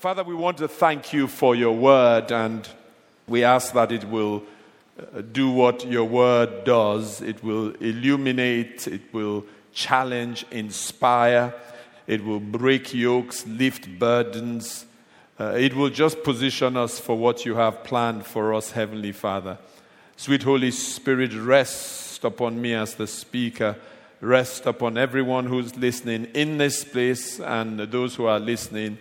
Father, 0.00 0.24
we 0.24 0.34
want 0.34 0.56
to 0.56 0.66
thank 0.66 1.12
you 1.12 1.26
for 1.28 1.54
your 1.54 1.76
word, 1.76 2.32
and 2.32 2.66
we 3.28 3.44
ask 3.44 3.74
that 3.74 3.92
it 3.92 4.04
will 4.04 4.42
uh, 4.98 5.20
do 5.20 5.50
what 5.50 5.84
your 5.86 6.04
word 6.04 6.64
does. 6.64 7.20
It 7.20 7.44
will 7.44 7.72
illuminate, 7.72 8.86
it 8.86 9.02
will 9.12 9.44
challenge, 9.74 10.46
inspire, 10.50 11.52
it 12.06 12.24
will 12.24 12.40
break 12.40 12.94
yokes, 12.94 13.46
lift 13.46 13.98
burdens. 13.98 14.86
Uh, 15.38 15.52
it 15.58 15.74
will 15.74 15.90
just 15.90 16.22
position 16.22 16.78
us 16.78 16.98
for 16.98 17.18
what 17.18 17.44
you 17.44 17.56
have 17.56 17.84
planned 17.84 18.24
for 18.24 18.54
us, 18.54 18.70
Heavenly 18.70 19.12
Father. 19.12 19.58
Sweet 20.16 20.44
Holy 20.44 20.70
Spirit, 20.70 21.34
rest 21.34 22.24
upon 22.24 22.58
me 22.58 22.72
as 22.72 22.94
the 22.94 23.06
speaker. 23.06 23.76
Rest 24.22 24.64
upon 24.64 24.96
everyone 24.96 25.44
who's 25.44 25.76
listening 25.76 26.24
in 26.32 26.56
this 26.56 26.84
place 26.84 27.38
and 27.38 27.78
those 27.80 28.14
who 28.14 28.24
are 28.24 28.40
listening 28.40 28.96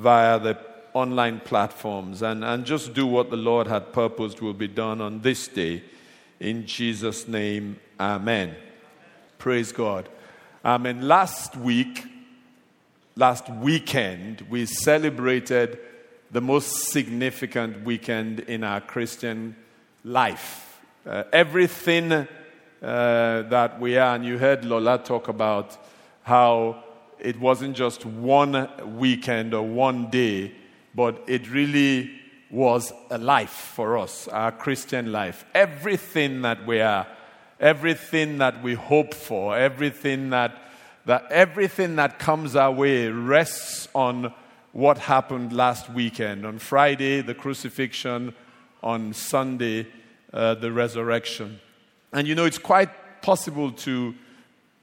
via 0.00 0.38
the 0.38 0.58
online 0.94 1.40
platforms 1.40 2.22
and, 2.22 2.42
and 2.42 2.64
just 2.64 2.94
do 2.94 3.06
what 3.06 3.28
the 3.28 3.36
Lord 3.36 3.66
had 3.66 3.92
purposed 3.92 4.40
will 4.40 4.54
be 4.54 4.66
done 4.66 5.00
on 5.02 5.20
this 5.20 5.46
day. 5.46 5.82
In 6.40 6.66
Jesus' 6.66 7.28
name, 7.28 7.78
amen. 7.98 8.56
Praise 9.36 9.72
God. 9.72 10.08
Amen. 10.64 11.06
Last 11.06 11.54
week, 11.54 12.04
last 13.14 13.50
weekend, 13.50 14.40
we 14.48 14.64
celebrated 14.64 15.78
the 16.30 16.40
most 16.40 16.90
significant 16.90 17.84
weekend 17.84 18.40
in 18.40 18.64
our 18.64 18.80
Christian 18.80 19.54
life. 20.02 20.80
Uh, 21.06 21.24
everything 21.30 22.12
uh, 22.12 22.26
that 22.80 23.78
we 23.78 23.98
are, 23.98 24.14
and 24.14 24.24
you 24.24 24.38
heard 24.38 24.64
Lola 24.64 24.96
talk 24.98 25.28
about 25.28 25.76
how 26.22 26.84
it 27.22 27.38
wasn't 27.40 27.76
just 27.76 28.04
one 28.04 28.68
weekend 28.98 29.54
or 29.54 29.62
one 29.62 30.10
day, 30.10 30.52
but 30.94 31.22
it 31.26 31.50
really 31.50 32.10
was 32.50 32.92
a 33.10 33.18
life 33.18 33.72
for 33.74 33.96
us, 33.96 34.26
our 34.28 34.52
Christian 34.52 35.12
life. 35.12 35.44
Everything 35.54 36.42
that 36.42 36.66
we 36.66 36.80
are, 36.80 37.06
everything 37.60 38.38
that 38.38 38.62
we 38.62 38.74
hope 38.74 39.14
for, 39.14 39.56
everything 39.56 40.30
that, 40.30 40.56
that 41.06 41.30
everything 41.30 41.96
that 41.96 42.18
comes 42.18 42.56
our 42.56 42.72
way 42.72 43.08
rests 43.08 43.88
on 43.94 44.34
what 44.72 44.98
happened 44.98 45.52
last 45.52 45.90
weekend. 45.90 46.44
On 46.44 46.58
Friday, 46.58 47.20
the 47.20 47.34
crucifixion, 47.34 48.34
on 48.82 49.12
Sunday, 49.12 49.86
uh, 50.32 50.54
the 50.54 50.72
resurrection. 50.72 51.60
And 52.12 52.26
you 52.26 52.34
know, 52.34 52.44
it's 52.44 52.58
quite 52.58 53.22
possible 53.22 53.72
to 53.72 54.14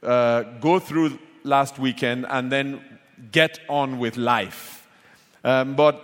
uh, 0.03 0.44
go 0.61 0.79
through 0.79 1.19
last 1.43 1.80
weekend 1.80 2.25
and 2.30 2.52
then 2.52 2.81
get 3.31 3.59
on 3.69 3.99
with 3.99 4.17
life. 4.17 4.88
Um, 5.44 5.75
but 5.75 6.03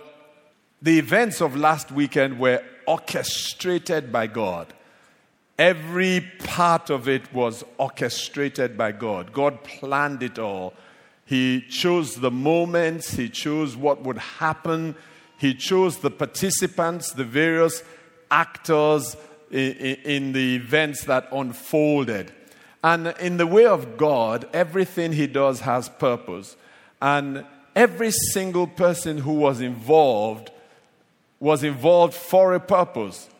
the 0.82 0.98
events 0.98 1.40
of 1.40 1.56
last 1.56 1.90
weekend 1.90 2.38
were 2.38 2.62
orchestrated 2.86 4.12
by 4.12 4.26
God. 4.26 4.72
Every 5.58 6.20
part 6.40 6.90
of 6.90 7.08
it 7.08 7.32
was 7.32 7.64
orchestrated 7.78 8.76
by 8.76 8.92
God. 8.92 9.32
God 9.32 9.62
planned 9.62 10.22
it 10.22 10.38
all. 10.38 10.74
He 11.24 11.62
chose 11.62 12.16
the 12.16 12.30
moments, 12.30 13.14
He 13.14 13.28
chose 13.28 13.76
what 13.76 14.02
would 14.02 14.18
happen, 14.18 14.94
He 15.38 15.54
chose 15.54 15.98
the 15.98 16.10
participants, 16.10 17.12
the 17.12 17.24
various 17.24 17.82
actors 18.30 19.16
in, 19.50 19.72
in 20.04 20.32
the 20.32 20.56
events 20.56 21.04
that 21.04 21.28
unfolded. 21.32 22.32
And 22.84 23.14
in 23.18 23.38
the 23.38 23.46
way 23.46 23.64
of 23.64 23.96
God, 23.96 24.46
everything 24.52 25.12
He 25.14 25.26
does 25.26 25.60
has 25.60 25.88
purpose. 25.88 26.54
And 27.00 27.46
every 27.74 28.10
single 28.10 28.66
person 28.66 29.16
who 29.16 29.32
was 29.32 29.62
involved 29.62 30.50
was 31.40 31.64
involved 31.64 32.12
for 32.12 32.52
a 32.52 32.60
purpose. 32.60 33.30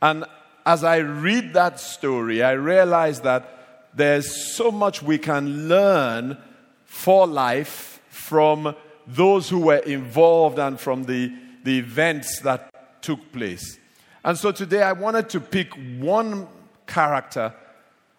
And 0.00 0.24
as 0.64 0.84
I 0.84 0.96
read 0.96 1.52
that 1.52 1.80
story, 1.80 2.42
I 2.42 2.52
realize 2.52 3.20
that 3.20 3.90
there's 3.94 4.56
so 4.56 4.70
much 4.70 5.02
we 5.02 5.18
can 5.18 5.68
learn 5.68 6.38
for 6.86 7.26
life 7.26 8.00
from 8.08 8.74
those 9.06 9.50
who 9.50 9.58
were 9.58 9.76
involved 9.76 10.58
and 10.58 10.80
from 10.80 11.04
the, 11.04 11.30
the 11.62 11.78
events 11.78 12.40
that 12.40 13.02
took 13.02 13.32
place. 13.32 13.78
And 14.24 14.38
so 14.38 14.50
today 14.50 14.82
I 14.82 14.92
wanted 14.92 15.28
to 15.30 15.40
pick 15.40 15.74
one 15.98 16.48
character 16.86 17.52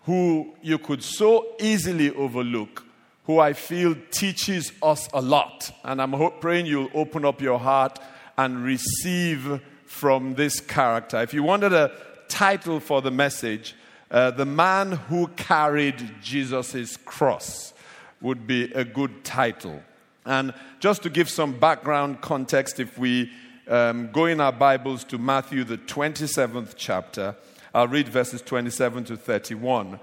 who 0.06 0.54
you 0.62 0.78
could 0.78 1.04
so 1.04 1.56
easily 1.60 2.12
overlook, 2.12 2.86
who 3.26 3.40
I 3.40 3.54
feel 3.54 3.96
teaches 4.12 4.72
us 4.82 5.10
a 5.14 5.22
lot. 5.22 5.72
And 5.84 6.02
I'm 6.02 6.14
praying 6.40 6.68
you'll 6.68 6.92
open 6.94 7.26
up 7.26 7.42
your 7.42 7.60
heart 7.60 8.00
and 8.38 8.64
receive 8.64 9.62
from 9.86 10.36
this 10.36 10.60
character. 10.60 11.22
If 11.22 11.34
you 11.34 11.42
wanted 11.42 11.74
a 11.74 11.92
title 12.28 12.80
for 12.80 13.02
the 13.02 13.12
message, 13.12 13.76
uh, 14.12 14.32
The 14.32 14.46
Man 14.46 14.92
Who 14.92 15.28
Carried 15.28 16.22
Jesus' 16.22 16.98
Cross 16.98 17.74
would 18.22 18.46
be 18.46 18.72
a 18.74 18.84
good 18.84 19.24
title. 19.24 19.82
And 20.26 20.54
just 20.80 21.04
to 21.04 21.10
give 21.10 21.30
some 21.30 21.58
background 21.58 22.22
context, 22.22 22.80
if 22.80 22.98
we 22.98 23.32
um, 23.68 24.12
go 24.12 24.26
in 24.26 24.40
our 24.40 24.52
Bibles 24.52 25.04
to 25.06 25.18
Matthew, 25.18 25.64
the 25.64 25.78
27th 25.78 26.74
chapter, 26.76 27.36
I'll 27.76 27.90
read 27.90 28.08
verses 28.08 28.42
27 28.42 29.04
to 29.04 29.18
31. 29.18 30.00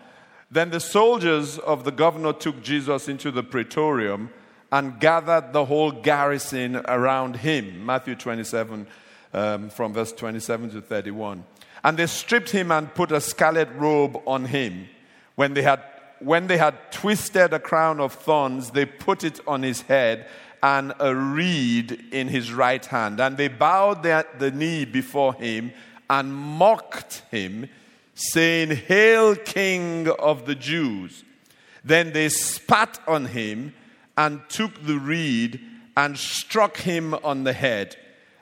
Then 0.51 0.69
the 0.69 0.79
soldiers 0.79 1.59
of 1.59 1.85
the 1.85 1.91
governor 1.91 2.35
took 2.35 2.63
Jesus 2.63 3.09
into 3.09 3.31
the 3.31 3.43
praetorium 3.43 4.29
and 4.71 5.01
gathered 5.01 5.55
the 5.55 5.65
whole 5.65 5.91
garrison 5.91 6.77
around 6.77 7.37
him. 7.37 7.87
Matthew 7.87 8.15
27, 8.15 8.87
um, 9.33 9.71
from 9.71 9.95
verse 9.95 10.13
27 10.13 10.69
to 10.73 10.83
31. 10.83 11.45
And 11.83 11.99
they 11.99 12.07
stripped 12.09 12.51
him 12.51 12.71
and 12.71 12.95
put 12.95 13.11
a 13.11 13.23
scarlet 13.23 13.71
robe 13.75 14.21
on 14.27 14.45
him. 14.45 14.87
When 15.37 15.55
they 15.55 15.63
had, 15.63 15.83
when 16.19 16.49
they 16.49 16.59
had 16.59 16.93
twisted 16.93 17.55
a 17.55 17.59
crown 17.59 18.01
of 18.01 18.13
thorns, 18.13 18.73
they 18.73 18.85
put 18.85 19.25
it 19.25 19.41
on 19.47 19.63
his 19.63 19.81
head 19.81 20.29
and 20.63 20.93
a 21.01 21.15
reed 21.15 22.05
in 22.13 22.29
his 22.29 22.53
right 22.53 22.85
hand. 22.85 23.19
And 23.19 23.39
they 23.39 23.49
bowed 23.49 24.03
their, 24.03 24.27
the 24.39 24.51
knee 24.51 24.85
before 24.85 25.33
him 25.33 25.73
and 26.13 26.35
mocked 26.35 27.23
him, 27.31 27.71
saying, 28.15 28.69
Hail, 28.69 29.35
King 29.35 30.07
of 30.19 30.45
the 30.45 30.55
Jews! 30.55 31.25
Then 31.83 32.13
they 32.13 32.29
spat 32.29 33.01
on 33.09 33.25
him 33.25 33.73
and 34.19 34.43
took 34.51 34.85
the 34.85 34.99
reed 34.99 35.59
and 35.97 36.19
struck 36.19 36.77
him 36.77 37.15
on 37.25 37.45
the 37.45 37.55
head. 37.55 37.97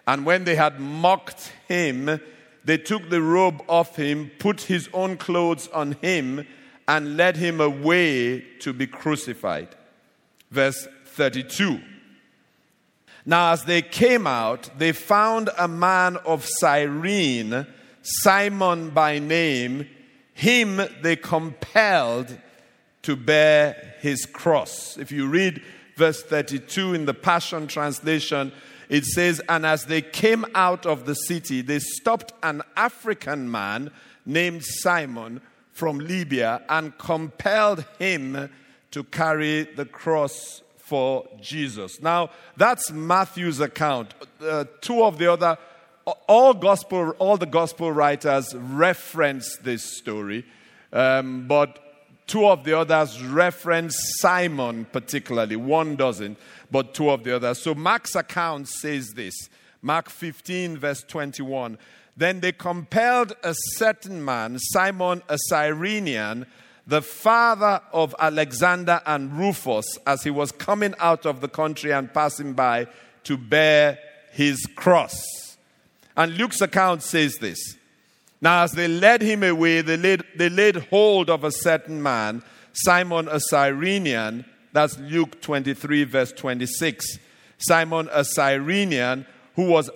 And 0.04 0.26
when 0.26 0.42
they 0.42 0.56
had 0.56 0.80
mocked 0.80 1.52
him, 1.68 2.20
they 2.64 2.76
took 2.76 3.08
the 3.08 3.22
robe 3.22 3.62
off 3.68 3.94
him, 3.94 4.32
put 4.40 4.62
his 4.62 4.88
own 4.92 5.16
clothes 5.16 5.68
on 5.68 5.92
him, 6.02 6.44
and 6.88 7.16
led 7.16 7.36
him 7.36 7.60
away 7.60 8.40
to 8.58 8.72
be 8.72 8.88
crucified. 8.88 9.68
Verse 10.50 10.88
32. 11.06 11.80
Now, 13.30 13.52
as 13.52 13.62
they 13.62 13.80
came 13.80 14.26
out, 14.26 14.70
they 14.76 14.90
found 14.90 15.50
a 15.56 15.68
man 15.68 16.16
of 16.16 16.44
Cyrene, 16.44 17.64
Simon 18.02 18.90
by 18.90 19.20
name. 19.20 19.88
Him 20.34 20.80
they 21.00 21.14
compelled 21.14 22.36
to 23.02 23.14
bear 23.14 23.94
his 24.00 24.26
cross. 24.26 24.98
If 24.98 25.12
you 25.12 25.28
read 25.28 25.62
verse 25.94 26.24
32 26.24 26.94
in 26.94 27.04
the 27.04 27.14
Passion 27.14 27.68
Translation, 27.68 28.50
it 28.88 29.04
says, 29.04 29.40
And 29.48 29.64
as 29.64 29.84
they 29.84 30.02
came 30.02 30.44
out 30.56 30.84
of 30.84 31.06
the 31.06 31.14
city, 31.14 31.60
they 31.60 31.78
stopped 31.78 32.32
an 32.42 32.62
African 32.76 33.48
man 33.48 33.92
named 34.26 34.64
Simon 34.64 35.40
from 35.70 36.00
Libya 36.00 36.62
and 36.68 36.98
compelled 36.98 37.84
him 37.96 38.50
to 38.90 39.04
carry 39.04 39.62
the 39.62 39.86
cross 39.86 40.62
for 40.90 41.24
Jesus. 41.40 42.02
Now, 42.02 42.30
that's 42.56 42.90
Matthew's 42.90 43.60
account. 43.60 44.12
Uh, 44.42 44.64
two 44.80 45.04
of 45.04 45.18
the 45.18 45.32
other, 45.32 45.56
all 46.26 46.52
gospel, 46.52 47.10
all 47.20 47.36
the 47.36 47.46
gospel 47.46 47.92
writers 47.92 48.52
reference 48.56 49.56
this 49.58 49.84
story, 49.84 50.44
um, 50.92 51.46
but 51.46 51.78
two 52.26 52.44
of 52.44 52.64
the 52.64 52.76
others 52.76 53.22
reference 53.22 53.94
Simon 54.18 54.84
particularly. 54.86 55.54
One 55.54 55.94
doesn't, 55.94 56.36
but 56.72 56.92
two 56.92 57.08
of 57.08 57.22
the 57.22 57.36
others. 57.36 57.62
So 57.62 57.72
Mark's 57.72 58.16
account 58.16 58.66
says 58.66 59.12
this. 59.14 59.34
Mark 59.82 60.10
15, 60.10 60.76
verse 60.76 61.04
21. 61.06 61.78
Then 62.16 62.40
they 62.40 62.50
compelled 62.50 63.36
a 63.44 63.54
certain 63.76 64.24
man, 64.24 64.58
Simon 64.58 65.22
a 65.28 65.38
Cyrenian, 65.38 66.46
the 66.90 67.00
father 67.00 67.80
of 67.92 68.16
Alexander 68.18 69.00
and 69.06 69.32
Rufus, 69.38 69.86
as 70.08 70.24
he 70.24 70.30
was 70.30 70.50
coming 70.50 70.92
out 70.98 71.24
of 71.24 71.40
the 71.40 71.46
country 71.46 71.92
and 71.92 72.12
passing 72.12 72.52
by, 72.52 72.88
to 73.22 73.36
bear 73.38 73.96
his 74.32 74.66
cross. 74.74 75.56
And 76.16 76.36
Luke's 76.36 76.60
account 76.60 77.04
says 77.04 77.36
this 77.36 77.76
Now, 78.40 78.64
as 78.64 78.72
they 78.72 78.88
led 78.88 79.22
him 79.22 79.44
away, 79.44 79.82
they 79.82 79.96
laid, 79.96 80.24
they 80.34 80.48
laid 80.48 80.76
hold 80.90 81.30
of 81.30 81.44
a 81.44 81.52
certain 81.52 82.02
man, 82.02 82.42
Simon 82.72 83.28
a 83.28 83.38
Cyrenian. 83.38 84.44
That's 84.72 84.98
Luke 84.98 85.40
23, 85.40 86.04
verse 86.04 86.32
26. 86.32 87.18
Simon 87.58 88.08
a 88.10 88.24
Cyrenian, 88.24 89.26
who 89.54 89.68
was 89.68 89.90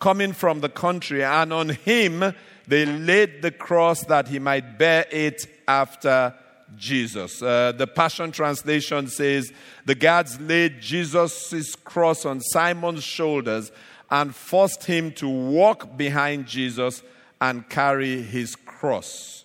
coming 0.00 0.32
from 0.32 0.60
the 0.60 0.70
country, 0.70 1.22
and 1.22 1.52
on 1.52 1.68
him 1.68 2.34
they 2.66 2.86
laid 2.86 3.42
the 3.42 3.50
cross 3.50 4.04
that 4.04 4.28
he 4.28 4.38
might 4.38 4.78
bear 4.78 5.06
it 5.10 5.46
after 5.66 6.34
Jesus. 6.76 7.42
Uh, 7.42 7.72
the 7.72 7.86
Passion 7.86 8.32
Translation 8.32 9.08
says 9.08 9.52
the 9.84 9.94
guards 9.94 10.40
laid 10.40 10.80
Jesus' 10.80 11.74
cross 11.76 12.24
on 12.24 12.40
Simon's 12.40 13.04
shoulders 13.04 13.72
and 14.10 14.34
forced 14.34 14.84
him 14.84 15.12
to 15.12 15.28
walk 15.28 15.96
behind 15.96 16.46
Jesus 16.46 17.02
and 17.40 17.68
carry 17.68 18.22
his 18.22 18.56
cross. 18.56 19.44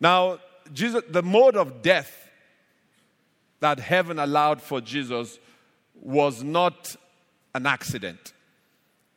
Now, 0.00 0.38
Jesus, 0.72 1.02
the 1.08 1.22
mode 1.22 1.56
of 1.56 1.82
death 1.82 2.28
that 3.60 3.78
heaven 3.80 4.18
allowed 4.18 4.62
for 4.62 4.80
Jesus 4.80 5.38
was 6.00 6.42
not 6.42 6.96
an 7.54 7.66
accident. 7.66 8.32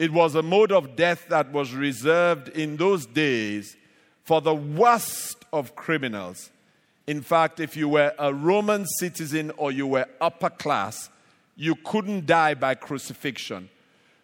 It 0.02 0.12
was 0.12 0.34
a 0.34 0.42
mode 0.42 0.72
of 0.72 0.96
death 0.96 1.28
that 1.30 1.52
was 1.52 1.76
reserved 1.76 2.48
in 2.48 2.76
those 2.76 3.06
days 3.06 3.78
for 4.24 4.42
the 4.42 4.56
worst 4.56 5.46
of 5.54 5.76
criminals. 5.76 6.50
In 7.06 7.22
fact, 7.22 7.60
if 7.60 7.78
you 7.78 7.88
were 7.88 8.12
a 8.18 8.34
Roman 8.34 8.88
citizen 8.98 9.52
or 9.58 9.72
you 9.72 9.86
were 9.86 10.08
upper 10.20 10.50
class, 10.50 11.12
you 11.56 11.76
couldn't 11.76 12.26
die 12.26 12.56
by 12.56 12.74
crucifixion. 12.74 13.70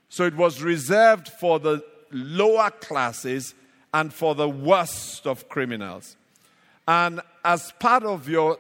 So 0.10 0.24
it 0.24 0.36
was 0.36 0.64
reserved 0.64 1.28
for 1.28 1.60
the 1.60 1.86
lower 2.10 2.72
classes 2.72 3.54
and 3.94 4.12
for 4.12 4.34
the 4.34 4.50
worst 4.50 5.28
of 5.28 5.48
criminals. 5.48 6.16
And 6.88 7.22
as 7.46 7.72
part 7.74 8.02
of 8.02 8.28
your 8.28 8.58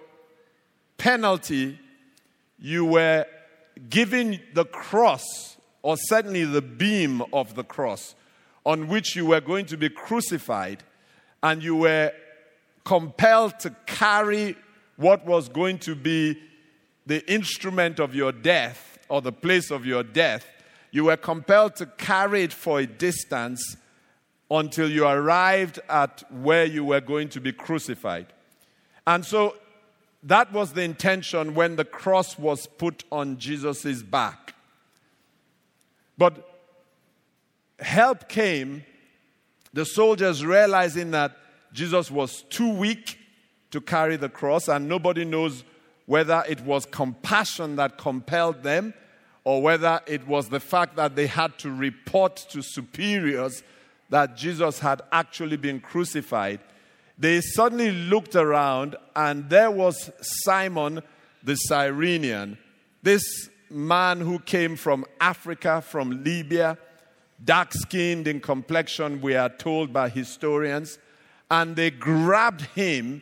penalty, 0.99 1.79
you 2.59 2.85
were 2.85 3.25
given 3.89 4.39
the 4.53 4.65
cross, 4.65 5.56
or 5.87 5.95
certainly 5.95 6.43
the 6.43 6.61
beam 6.61 7.23
of 7.31 7.55
the 7.55 7.63
cross, 7.63 8.13
on 8.65 8.89
which 8.89 9.15
you 9.15 9.25
were 9.25 9.39
going 9.39 9.65
to 9.65 9.77
be 9.77 9.87
crucified, 9.87 10.83
and 11.41 11.63
you 11.63 11.77
were 11.77 12.11
compelled 12.83 13.57
to 13.57 13.73
carry 13.85 14.57
what 14.97 15.25
was 15.25 15.47
going 15.47 15.79
to 15.79 15.95
be 15.95 16.37
the 17.05 17.25
instrument 17.31 18.01
of 18.01 18.13
your 18.13 18.33
death 18.33 18.99
or 19.07 19.21
the 19.21 19.31
place 19.31 19.71
of 19.71 19.85
your 19.85 20.03
death, 20.03 20.45
you 20.91 21.05
were 21.05 21.15
compelled 21.15 21.77
to 21.77 21.85
carry 21.85 22.43
it 22.43 22.51
for 22.51 22.81
a 22.81 22.85
distance 22.85 23.77
until 24.51 24.91
you 24.91 25.07
arrived 25.07 25.79
at 25.87 26.21
where 26.33 26.65
you 26.65 26.83
were 26.83 26.99
going 26.99 27.29
to 27.29 27.39
be 27.39 27.53
crucified. 27.53 28.27
And 29.05 29.23
so 29.23 29.55
that 30.23 30.51
was 30.51 30.73
the 30.73 30.81
intention 30.81 31.55
when 31.55 31.77
the 31.77 31.85
cross 31.85 32.37
was 32.37 32.67
put 32.67 33.05
on 33.09 33.37
Jesus' 33.37 34.03
back. 34.03 34.53
But 36.17 36.47
help 37.79 38.27
came, 38.27 38.83
the 39.73 39.85
soldiers 39.85 40.45
realizing 40.45 41.11
that 41.11 41.37
Jesus 41.73 42.09
was 42.09 42.43
too 42.49 42.69
weak 42.69 43.19
to 43.71 43.81
carry 43.81 44.15
the 44.15 44.29
cross, 44.29 44.67
and 44.67 44.87
nobody 44.87 45.25
knows 45.25 45.63
whether 46.05 46.43
it 46.47 46.61
was 46.61 46.85
compassion 46.85 47.75
that 47.75 47.97
compelled 47.97 48.63
them 48.63 48.93
or 49.43 49.61
whether 49.61 49.99
it 50.07 50.27
was 50.27 50.49
the 50.49 50.59
fact 50.59 50.95
that 50.95 51.15
they 51.15 51.27
had 51.27 51.57
to 51.59 51.71
report 51.71 52.35
to 52.35 52.61
superiors 52.61 53.63
that 54.09 54.35
Jesus 54.35 54.79
had 54.79 55.01
actually 55.11 55.57
been 55.57 55.79
crucified. 55.79 56.59
They 57.17 57.41
suddenly 57.41 57.91
looked 57.91 58.35
around, 58.35 58.95
and 59.15 59.49
there 59.49 59.71
was 59.71 60.11
Simon 60.21 61.01
the 61.43 61.55
Cyrenian, 61.55 62.57
this 63.03 63.49
man 63.69 64.19
who 64.21 64.39
came 64.39 64.75
from 64.75 65.05
Africa, 65.19 65.81
from 65.81 66.23
Libya, 66.23 66.77
dark 67.43 67.73
skinned 67.73 68.27
in 68.27 68.39
complexion, 68.39 69.21
we 69.21 69.35
are 69.35 69.49
told 69.49 69.93
by 69.93 70.09
historians 70.09 70.99
and 71.49 71.75
they 71.75 71.89
grabbed 71.89 72.61
him 72.61 73.21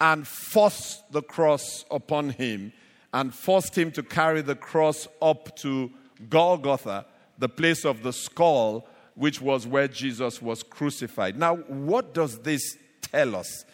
and 0.00 0.26
forced 0.26 1.10
the 1.12 1.22
cross 1.22 1.84
upon 1.90 2.30
him 2.30 2.72
and 3.14 3.34
forced 3.34 3.76
him 3.76 3.90
to 3.92 4.02
carry 4.02 4.42
the 4.42 4.56
cross 4.56 5.06
up 5.20 5.54
to 5.56 5.90
Golgotha, 6.28 7.06
the 7.38 7.48
place 7.48 7.84
of 7.84 8.02
the 8.02 8.12
skull, 8.12 8.86
which 9.14 9.40
was 9.40 9.66
where 9.66 9.88
Jesus 9.88 10.40
was 10.40 10.62
crucified. 10.62 11.38
Now, 11.38 11.56
what 11.56 12.14
does 12.14 12.38
this 12.40 12.76
tell 13.00 13.36
us? 13.36 13.64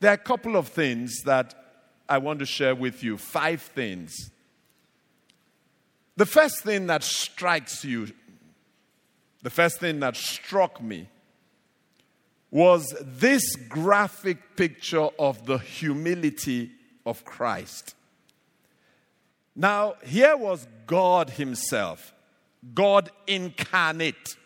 There 0.00 0.10
are 0.10 0.14
a 0.14 0.18
couple 0.18 0.56
of 0.56 0.68
things 0.68 1.22
that 1.24 1.54
I 2.08 2.18
want 2.18 2.40
to 2.40 2.46
share 2.46 2.74
with 2.74 3.02
you. 3.02 3.16
Five 3.16 3.62
things. 3.62 4.30
The 6.20 6.26
first 6.26 6.60
thing 6.60 6.88
that 6.88 7.02
strikes 7.02 7.82
you, 7.82 8.08
the 9.42 9.48
first 9.48 9.80
thing 9.80 10.00
that 10.00 10.16
struck 10.16 10.82
me, 10.82 11.08
was 12.50 12.94
this 13.00 13.56
graphic 13.56 14.54
picture 14.54 15.08
of 15.18 15.46
the 15.46 15.56
humility 15.56 16.72
of 17.06 17.24
Christ. 17.24 17.94
Now, 19.56 19.94
here 20.04 20.36
was 20.36 20.68
God 20.86 21.30
Himself, 21.30 22.12
God 22.74 23.10
incarnate, 23.26 24.36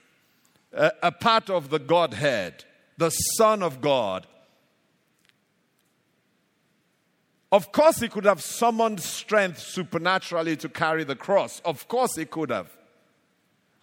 a, 0.73 0.93
a, 1.03 1.11
part 1.11 1.51
of 1.51 1.71
the 1.71 1.81
Godhead, 1.81 2.65
the 2.99 3.11
Son 3.11 3.65
of 3.65 3.81
God. 3.81 4.29
Of 7.55 7.71
course, 7.71 8.01
He 8.01 8.09
could 8.09 8.25
have 8.25 8.43
summoned 8.43 9.01
strength 9.01 9.61
supernaturally 9.61 10.57
to 10.57 10.69
carry 10.69 11.05
the 11.05 11.15
cross. 11.15 11.63
Of 11.65 11.87
course, 11.87 12.17
He 12.17 12.25
could 12.25 12.51
have. 12.51 12.69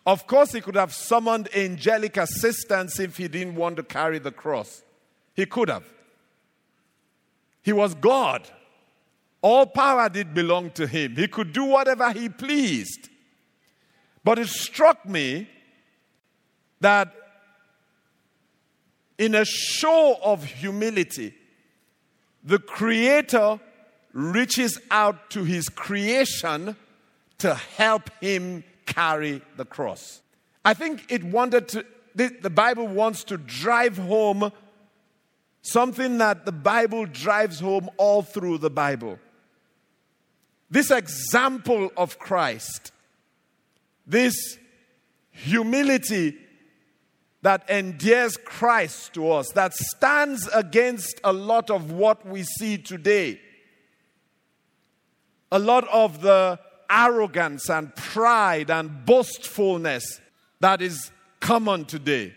Of 0.05 0.25
course, 0.25 0.51
he 0.53 0.61
could 0.61 0.75
have 0.75 0.93
summoned 0.93 1.47
angelic 1.55 2.17
assistance 2.17 2.99
if 2.99 3.17
he 3.17 3.27
didn't 3.27 3.55
want 3.55 3.75
to 3.75 3.83
carry 3.83 4.17
the 4.17 4.31
cross. 4.31 4.81
He 5.35 5.45
could 5.45 5.69
have. 5.69 5.83
He 7.61 7.71
was 7.71 7.93
God. 7.93 8.49
All 9.41 9.67
power 9.67 10.09
did 10.09 10.33
belong 10.33 10.71
to 10.71 10.87
him. 10.87 11.15
He 11.15 11.27
could 11.27 11.53
do 11.53 11.65
whatever 11.65 12.11
he 12.11 12.29
pleased. 12.29 13.09
But 14.23 14.39
it 14.39 14.47
struck 14.47 15.05
me 15.05 15.47
that 16.79 17.13
in 19.17 19.35
a 19.35 19.45
show 19.45 20.17
of 20.23 20.43
humility, 20.43 21.35
the 22.43 22.59
Creator 22.59 23.59
reaches 24.13 24.79
out 24.89 25.29
to 25.31 25.43
his 25.43 25.69
creation 25.69 26.75
to 27.37 27.55
help 27.55 28.09
him 28.19 28.63
carry 28.85 29.41
the 29.57 29.65
cross. 29.65 30.21
I 30.63 30.73
think 30.73 31.05
it 31.09 31.23
wanted 31.23 31.67
to, 31.69 31.85
the, 32.15 32.49
Bible 32.49 32.87
wants 32.87 33.23
to 33.25 33.37
drive 33.37 33.97
home 33.97 34.51
something 35.61 36.17
that 36.17 36.45
the 36.45 36.51
Bible 36.51 37.05
drives 37.05 37.59
home 37.59 37.89
all 37.97 38.21
through 38.21 38.57
the 38.59 38.69
Bible. 38.69 39.17
This 40.69 40.91
example 40.91 41.91
of 41.97 42.19
Christ, 42.19 42.91
this 44.05 44.35
humility 45.31 46.37
that 47.41 47.67
endears 47.69 48.37
Christ 48.37 49.13
to 49.13 49.31
us, 49.31 49.49
that 49.53 49.73
stands 49.73 50.47
against 50.53 51.19
a 51.23 51.33
lot 51.33 51.69
of 51.69 51.91
what 51.91 52.25
we 52.25 52.43
see 52.43 52.77
today. 52.77 53.39
A 55.51 55.59
lot 55.59 55.87
of 55.87 56.21
the 56.21 56.59
arrogance 56.89 57.69
and 57.69 57.95
pride 57.95 58.69
and 58.69 59.05
boastfulness 59.05 60.21
that 60.59 60.81
is 60.81 61.11
common 61.39 61.85
today. 61.85 62.33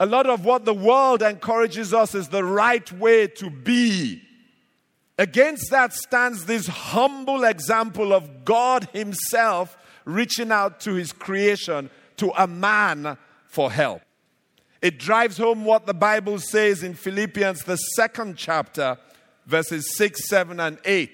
A 0.00 0.06
lot 0.06 0.26
of 0.26 0.44
what 0.44 0.64
the 0.64 0.74
world 0.74 1.22
encourages 1.22 1.94
us 1.94 2.14
is 2.14 2.28
the 2.28 2.44
right 2.44 2.90
way 2.92 3.26
to 3.26 3.50
be. 3.50 4.22
Against 5.18 5.70
that 5.70 5.92
stands 5.92 6.44
this 6.44 6.66
humble 6.66 7.44
example 7.44 8.12
of 8.12 8.44
God 8.44 8.88
Himself 8.92 9.76
reaching 10.04 10.52
out 10.52 10.80
to 10.80 10.94
His 10.94 11.12
creation, 11.12 11.90
to 12.16 12.30
a 12.36 12.46
man 12.46 13.16
for 13.48 13.72
help. 13.72 14.02
It 14.80 14.98
drives 14.98 15.38
home 15.38 15.64
what 15.64 15.86
the 15.86 15.94
Bible 15.94 16.38
says 16.38 16.84
in 16.84 16.94
Philippians, 16.94 17.64
the 17.64 17.76
second 17.76 18.36
chapter, 18.36 18.96
verses 19.46 19.96
6, 19.96 20.28
7, 20.28 20.60
and 20.60 20.78
8 20.84 21.10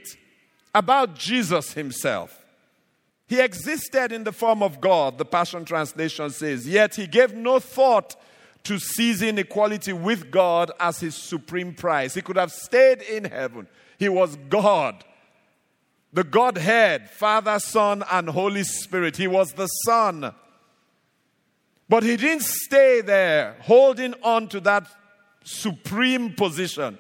about 0.75 1.15
Jesus 1.15 1.73
himself. 1.73 2.45
He 3.27 3.41
existed 3.41 4.13
in 4.13 4.25
the 4.25 4.33
form 4.33 4.63
of 4.63 4.81
God, 4.81 5.17
the 5.17 5.25
Passion 5.25 5.65
Translation 5.65 6.29
says, 6.31 6.69
yet 6.69 6.95
he 6.97 7.07
gave 7.07 7.33
no 7.33 7.59
thought 7.59 8.17
to 8.65 8.79
seizing 8.79 9.39
equality 9.39 9.93
with 9.93 10.31
God 10.31 10.73
as 10.81 11.01
his 11.01 11.15
supreme 11.15 11.75
prize. 11.75 12.15
He 12.15 12.23
could 12.23 12.37
have 12.37 12.53
stayed 12.53 13.03
in 13.03 13.25
heaven. 13.25 13.67
He 13.99 14.09
was 14.09 14.37
God. 14.49 15.05
The 16.13 16.25
Godhead, 16.25 17.11
Father, 17.11 17.59
Son, 17.59 18.05
and 18.11 18.29
Holy 18.29 18.65
Spirit. 18.65 19.17
He 19.17 19.27
was 19.27 19.53
the 19.53 19.67
Son. 19.67 20.35
But 21.89 22.03
he 22.03 22.17
didn't 22.17 22.43
stay 22.45 23.01
there 23.01 23.57
holding 23.61 24.15
on 24.23 24.49
to 24.49 24.61
that 24.61 24.87
supreme 25.45 26.33
position. 26.33 26.99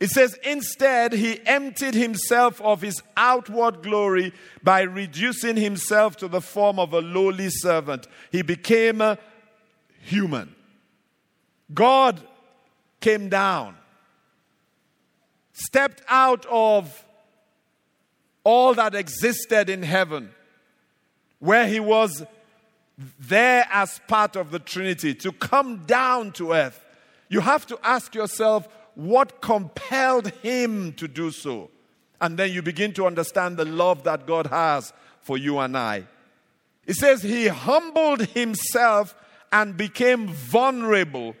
It 0.00 0.10
says, 0.10 0.36
instead, 0.42 1.12
he 1.12 1.40
emptied 1.46 1.94
himself 1.94 2.60
of 2.60 2.82
his 2.82 3.00
outward 3.16 3.82
glory 3.82 4.32
by 4.62 4.82
reducing 4.82 5.56
himself 5.56 6.16
to 6.18 6.28
the 6.28 6.40
form 6.40 6.78
of 6.78 6.92
a 6.92 7.00
lowly 7.00 7.48
servant. 7.48 8.06
He 8.32 8.42
became 8.42 9.00
a 9.00 9.18
human. 10.02 10.54
God 11.72 12.20
came 13.00 13.28
down, 13.28 13.76
stepped 15.52 16.02
out 16.08 16.44
of 16.50 17.04
all 18.42 18.74
that 18.74 18.94
existed 18.94 19.70
in 19.70 19.82
heaven, 19.82 20.30
where 21.38 21.66
he 21.66 21.80
was 21.80 22.24
there 23.18 23.66
as 23.70 24.00
part 24.06 24.36
of 24.36 24.50
the 24.50 24.58
Trinity, 24.58 25.14
to 25.14 25.32
come 25.32 25.84
down 25.86 26.32
to 26.32 26.52
earth. 26.52 26.84
You 27.28 27.40
have 27.40 27.66
to 27.66 27.78
ask 27.82 28.14
yourself, 28.14 28.68
what 28.94 29.40
compelled 29.40 30.28
him 30.42 30.92
to 30.94 31.08
do 31.08 31.30
so? 31.30 31.70
And 32.20 32.38
then 32.38 32.52
you 32.52 32.62
begin 32.62 32.92
to 32.94 33.06
understand 33.06 33.56
the 33.56 33.64
love 33.64 34.04
that 34.04 34.26
God 34.26 34.46
has 34.46 34.92
for 35.20 35.36
you 35.36 35.58
and 35.58 35.76
I. 35.76 36.04
It 36.86 36.94
says, 36.94 37.22
He 37.22 37.48
humbled 37.48 38.20
Himself 38.26 39.14
and 39.50 39.76
became 39.76 40.28
vulnerable, 40.28 41.34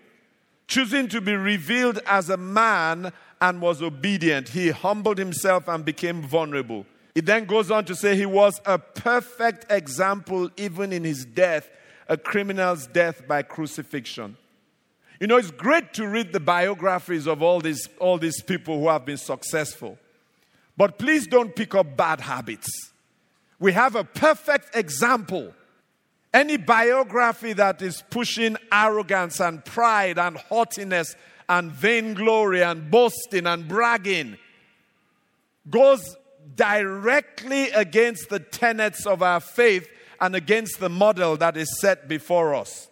choosing 0.66 1.08
to 1.08 1.20
be 1.20 1.34
revealed 1.34 2.00
as 2.06 2.30
a 2.30 2.36
man 2.36 3.12
and 3.40 3.60
was 3.60 3.82
obedient. 3.82 4.50
He 4.50 4.70
humbled 4.70 5.18
Himself 5.18 5.68
and 5.68 5.84
became 5.84 6.22
vulnerable. 6.22 6.86
It 7.14 7.26
then 7.26 7.44
goes 7.44 7.70
on 7.70 7.84
to 7.86 7.94
say 7.94 8.16
he 8.16 8.26
was 8.26 8.60
a 8.66 8.78
perfect 8.78 9.70
example, 9.70 10.50
even 10.56 10.92
in 10.92 11.04
his 11.04 11.24
death, 11.24 11.70
a 12.08 12.16
criminal's 12.16 12.86
death 12.88 13.26
by 13.28 13.42
crucifixion. 13.42 14.36
You 15.20 15.28
know, 15.28 15.36
it's 15.36 15.52
great 15.52 15.94
to 15.94 16.08
read 16.08 16.32
the 16.32 16.40
biographies 16.40 17.28
of 17.28 17.40
all 17.40 17.60
these, 17.60 17.88
all 18.00 18.18
these 18.18 18.42
people 18.42 18.80
who 18.80 18.88
have 18.88 19.04
been 19.04 19.16
successful. 19.16 19.96
But 20.76 20.98
please 20.98 21.26
don't 21.28 21.54
pick 21.54 21.74
up 21.74 21.96
bad 21.96 22.20
habits. 22.20 22.68
We 23.60 23.72
have 23.72 23.94
a 23.94 24.02
perfect 24.02 24.74
example. 24.74 25.54
Any 26.32 26.56
biography 26.56 27.52
that 27.52 27.80
is 27.80 28.02
pushing 28.10 28.56
arrogance 28.72 29.40
and 29.40 29.64
pride 29.64 30.18
and 30.18 30.36
haughtiness 30.36 31.14
and 31.48 31.70
vainglory 31.70 32.62
and 32.62 32.90
boasting 32.90 33.46
and 33.46 33.68
bragging 33.68 34.36
goes 35.70 36.16
directly 36.54 37.70
against 37.70 38.28
the 38.28 38.38
tenets 38.38 39.06
of 39.06 39.22
our 39.22 39.40
faith 39.40 39.88
and 40.20 40.34
against 40.36 40.80
the 40.80 40.88
model 40.88 41.36
that 41.36 41.56
is 41.56 41.80
set 41.80 42.08
before 42.08 42.54
us. 42.54 42.88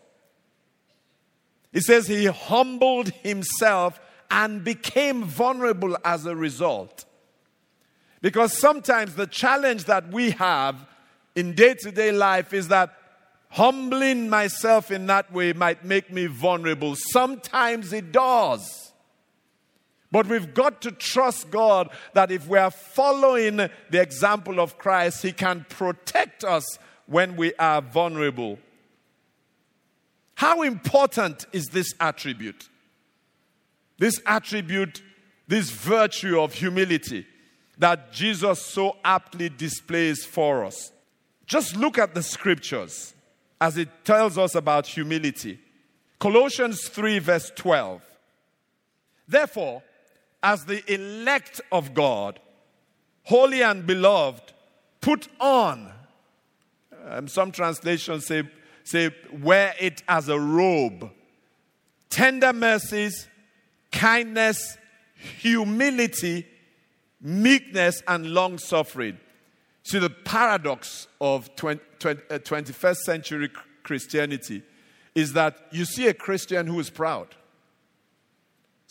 It 1.73 1.82
says 1.82 2.06
he 2.06 2.26
humbled 2.26 3.09
himself 3.23 4.00
and 4.30 4.64
became 4.64 5.25
vulnerable 5.25 5.97
as 6.04 6.26
a 6.26 6.37
result. 6.37 7.04
Because 8.21 8.59
sometimes 8.59 9.14
the 9.14 9.26
challenge 9.26 9.85
that 9.85 10.12
we 10.12 10.30
have 10.32 10.76
in 11.35 11.54
day 11.54 11.75
to 11.80 11.90
day 11.90 12.12
life 12.12 12.52
is 12.52 12.68
that 12.68 12.94
humbling 13.50 14.30
myself 14.30 14.90
in 14.90 15.06
that 15.06 15.32
way 15.32 15.52
might 15.52 15.85
make 15.85 16.11
me 16.12 16.26
vulnerable. 16.26 16.94
Sometimes 16.97 17.92
it 17.92 18.12
does. 18.12 18.91
But 20.12 20.26
we've 20.26 20.52
got 20.52 20.83
to 20.83 20.92
trust 20.92 21.50
God 21.50 21.88
that 22.12 22.31
if 22.31 22.47
we 22.47 22.59
are 22.59 22.71
following 22.71 23.57
the 23.57 24.00
example 24.00 24.61
of 24.61 24.76
Christ, 24.76 25.23
He 25.23 25.33
can 25.33 25.64
protect 25.69 26.45
us 26.45 26.78
when 27.07 27.35
we 27.35 27.54
are 27.54 27.81
vulnerable. 27.81 28.59
How 30.35 30.62
important 30.62 31.47
is 31.52 31.69
this 31.69 31.95
attribute? 31.99 32.69
This 33.99 34.21
attribute, 34.26 35.02
this 35.49 35.71
virtue 35.71 36.38
of 36.40 36.52
humility 36.52 37.26
that 37.78 38.12
Jesus 38.12 38.61
so 38.61 38.97
aptly 39.04 39.49
displays 39.49 40.25
for 40.25 40.64
us. 40.64 40.92
Just 41.47 41.75
look 41.75 41.99
at 41.99 42.14
the 42.14 42.23
scriptures 42.23 43.14
as 43.61 43.78
it 43.78 43.88
tells 44.04 44.37
us 44.37 44.54
about 44.54 44.87
humility. 44.87 45.59
Colossians 46.19 46.87
3, 46.88 47.19
verse 47.19 47.50
12. 47.57 48.02
Therefore, 49.26 49.83
as 50.42 50.64
the 50.64 50.82
elect 50.92 51.61
of 51.70 51.94
God, 51.94 52.40
holy 53.25 53.62
and 53.62 53.87
beloved, 53.87 54.52
put 55.00 55.28
on. 55.40 55.92
Um, 57.08 57.28
some 57.28 57.52
translations 57.52 58.26
say, 58.26 58.42
say, 58.84 59.11
wear 59.32 59.75
it 59.78 60.02
as 60.08 60.28
a 60.28 60.38
robe. 60.38 61.11
Tender 62.11 62.52
mercies, 62.52 63.28
kindness, 63.90 64.76
humility, 65.14 66.46
meekness, 67.20 68.02
and 68.08 68.32
long 68.32 68.58
suffering. 68.58 69.18
See, 69.84 69.99
the 69.99 70.11
paradox 70.11 71.08
of 71.20 71.54
20, 71.56 71.80
20, 71.99 72.22
uh, 72.30 72.38
21st 72.38 72.96
century 72.96 73.50
Christianity 73.82 74.62
is 75.14 75.32
that 75.32 75.56
you 75.70 75.84
see 75.84 76.06
a 76.08 76.14
Christian 76.14 76.66
who 76.66 76.78
is 76.80 76.90
proud. 76.90 77.28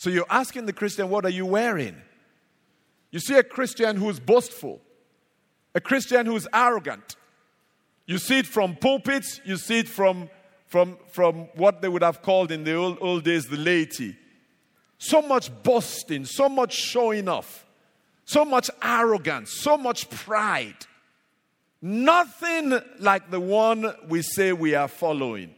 So 0.02 0.10
you're 0.10 0.26
asking 0.28 0.66
the 0.66 0.72
Christian, 0.72 1.10
what 1.10 1.24
are 1.24 1.30
you 1.30 1.46
wearing? 1.46 1.94
You 3.12 3.20
see 3.20 3.36
a 3.36 3.44
Christian 3.44 3.94
who's 3.94 4.18
boastful, 4.18 4.80
a 5.76 5.80
Christian 5.80 6.26
who's 6.26 6.48
arrogant. 6.52 7.14
You 8.06 8.18
see 8.18 8.40
it 8.40 8.48
from 8.48 8.74
pulpits, 8.74 9.40
you 9.44 9.56
see 9.56 9.78
it 9.78 9.88
from, 9.88 10.28
from, 10.66 10.98
from 11.12 11.46
what 11.54 11.82
they 11.82 11.88
would 11.88 12.02
have 12.02 12.20
called 12.20 12.50
in 12.50 12.64
the 12.64 12.74
old, 12.74 12.98
old 13.00 13.22
days 13.22 13.46
the 13.46 13.56
laity. 13.56 14.16
So 14.98 15.22
much 15.22 15.52
boasting, 15.62 16.24
so 16.24 16.48
much 16.48 16.74
showing 16.74 17.28
off, 17.28 17.64
so 18.24 18.44
much 18.44 18.70
arrogance, 18.82 19.52
so 19.52 19.78
much 19.78 20.10
pride. 20.10 20.84
Nothing 21.80 22.76
like 22.98 23.30
the 23.30 23.38
one 23.38 23.94
we 24.08 24.22
say 24.22 24.52
we 24.52 24.74
are 24.74 24.88
following. 24.88 25.54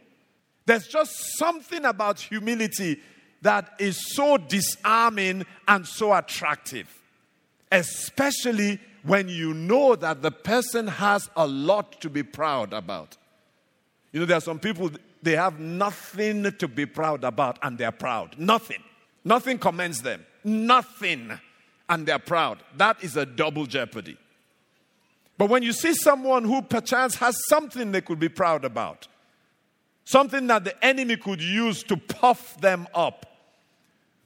There's 0.67 0.85
just 0.85 1.35
something 1.39 1.83
about 1.83 2.19
humility 2.19 3.01
that 3.41 3.73
is 3.79 4.15
so 4.15 4.37
disarming 4.37 5.45
and 5.67 5.87
so 5.87 6.13
attractive, 6.13 6.87
especially 7.71 8.79
when 9.03 9.29
you 9.29 9.53
know 9.53 9.95
that 9.95 10.21
the 10.21 10.31
person 10.31 10.87
has 10.87 11.29
a 11.35 11.45
lot 11.45 12.01
to 12.01 12.09
be 12.09 12.23
proud 12.23 12.73
about. 12.73 13.17
You 14.11 14.19
know, 14.21 14.25
there 14.25 14.37
are 14.37 14.41
some 14.41 14.59
people, 14.59 14.89
they 15.21 15.35
have 15.35 15.59
nothing 15.59 16.51
to 16.51 16.67
be 16.67 16.85
proud 16.85 17.23
about 17.23 17.59
and 17.61 17.77
they're 17.77 17.91
proud. 17.91 18.37
Nothing. 18.39 18.81
Nothing 19.23 19.59
commends 19.59 20.01
them. 20.01 20.25
Nothing. 20.43 21.37
And 21.87 22.07
they're 22.07 22.19
proud. 22.19 22.59
That 22.77 23.03
is 23.03 23.15
a 23.15 23.25
double 23.25 23.65
jeopardy. 23.67 24.17
But 25.37 25.49
when 25.49 25.63
you 25.63 25.73
see 25.73 25.93
someone 25.93 26.45
who 26.45 26.61
perchance 26.61 27.15
has 27.15 27.35
something 27.49 27.91
they 27.91 28.01
could 28.01 28.19
be 28.19 28.29
proud 28.29 28.65
about, 28.65 29.07
something 30.05 30.47
that 30.47 30.63
the 30.63 30.85
enemy 30.85 31.17
could 31.17 31.41
use 31.41 31.83
to 31.83 31.97
puff 31.97 32.59
them 32.61 32.87
up, 32.93 33.25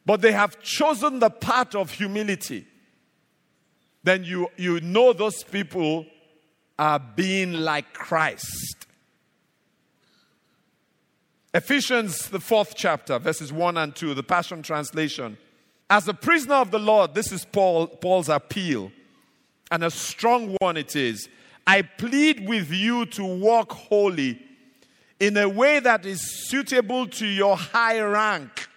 but 0.06 0.22
they 0.22 0.34
have 0.34 0.62
chosen 0.62 1.20
the 1.20 1.30
path 1.30 1.74
of 1.74 1.92
humility, 1.92 2.68
then 4.04 4.24
you, 4.24 4.48
you 4.58 4.80
know 4.82 5.14
those 5.14 5.44
people 5.44 6.06
are 6.78 7.00
being 7.00 7.54
like 7.54 7.94
Christ. 7.94 8.88
Ephesians, 11.54 12.30
the 12.30 12.40
fourth 12.40 12.74
chapter, 12.76 13.18
verses 13.18 13.52
1 13.52 13.78
and 13.78 13.96
2, 13.96 14.14
the 14.14 14.24
Passion 14.24 14.62
Translation. 14.62 15.38
As 15.90 16.08
a 16.08 16.14
prisoner 16.14 16.56
of 16.56 16.70
the 16.70 16.80
Lord, 16.80 17.16
this 17.16 17.32
is 17.32 17.44
Paul, 17.44 17.88
Paul's 17.88 18.30
appeal, 18.30 18.92
and 19.72 19.84
a 19.84 19.90
strong 19.90 20.56
one 20.62 20.78
it 20.78 20.96
is. 20.96 21.28
I 21.66 21.82
plead 21.82 22.48
with 22.48 22.72
you 22.72 23.06
to 23.08 23.24
walk 23.24 23.72
holy 23.72 24.40
in 25.20 25.38
a 25.38 25.48
way 25.48 25.80
that 25.80 26.06
is 26.06 26.48
suitable 26.48 27.08
to 27.08 27.26
your 27.26 27.58
high 27.58 28.00
rank 28.00 28.70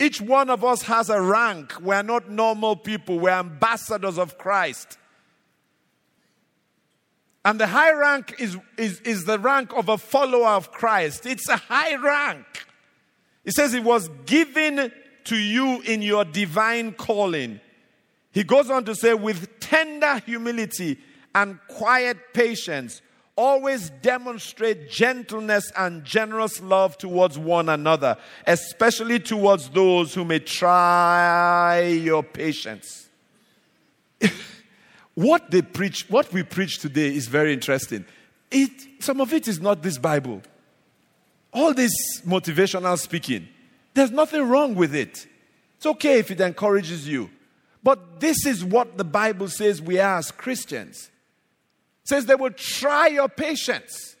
each 0.00 0.20
one 0.20 0.48
of 0.48 0.64
us 0.64 0.82
has 0.82 1.10
a 1.10 1.20
rank. 1.20 1.80
We're 1.80 2.02
not 2.02 2.30
normal 2.30 2.76
people, 2.76 3.18
we're 3.18 3.30
ambassadors 3.30 4.18
of 4.18 4.38
Christ. 4.38 4.96
And 7.44 7.58
the 7.58 7.66
high 7.66 7.92
rank 7.92 8.34
is, 8.38 8.56
is, 8.76 9.00
is 9.00 9.24
the 9.24 9.38
rank 9.38 9.72
of 9.74 9.88
a 9.88 9.98
follower 9.98 10.48
of 10.48 10.70
Christ. 10.70 11.24
It's 11.24 11.48
a 11.48 11.56
high 11.56 11.94
rank. 11.96 12.46
It 13.44 13.52
says 13.54 13.74
it 13.74 13.82
was 13.82 14.08
given 14.26 14.92
to 15.24 15.36
you 15.36 15.80
in 15.82 16.02
your 16.02 16.24
divine 16.24 16.92
calling. 16.92 17.60
He 18.32 18.44
goes 18.44 18.70
on 18.70 18.84
to 18.84 18.94
say, 18.94 19.14
with 19.14 19.58
tender 19.60 20.18
humility 20.26 20.98
and 21.34 21.58
quiet 21.68 22.18
patience. 22.34 23.00
Always 23.38 23.90
demonstrate 24.02 24.90
gentleness 24.90 25.70
and 25.76 26.04
generous 26.04 26.60
love 26.60 26.98
towards 26.98 27.38
one 27.38 27.68
another, 27.68 28.16
especially 28.44 29.20
towards 29.20 29.68
those 29.68 30.12
who 30.12 30.24
may 30.24 30.40
try 30.40 31.82
your 31.82 32.24
patience. 32.24 33.08
what 35.14 35.52
they 35.52 35.62
preach, 35.62 36.06
what 36.08 36.32
we 36.32 36.42
preach 36.42 36.80
today 36.80 37.14
is 37.14 37.28
very 37.28 37.52
interesting. 37.52 38.04
It, 38.50 38.72
some 38.98 39.20
of 39.20 39.32
it 39.32 39.46
is 39.46 39.60
not 39.60 39.84
this 39.84 39.98
Bible. 39.98 40.42
All 41.52 41.72
this 41.72 41.92
motivational 42.26 42.98
speaking, 42.98 43.46
there's 43.94 44.10
nothing 44.10 44.48
wrong 44.48 44.74
with 44.74 44.96
it. 44.96 45.28
It's 45.76 45.86
okay 45.86 46.18
if 46.18 46.32
it 46.32 46.40
encourages 46.40 47.06
you. 47.06 47.30
But 47.84 48.18
this 48.18 48.44
is 48.46 48.64
what 48.64 48.98
the 48.98 49.04
Bible 49.04 49.46
says 49.46 49.80
we 49.80 50.00
are 50.00 50.18
as 50.18 50.32
Christians 50.32 51.12
says 52.08 52.24
they 52.24 52.34
will 52.34 52.50
try 52.50 53.08
your 53.08 53.28
patience. 53.28 54.16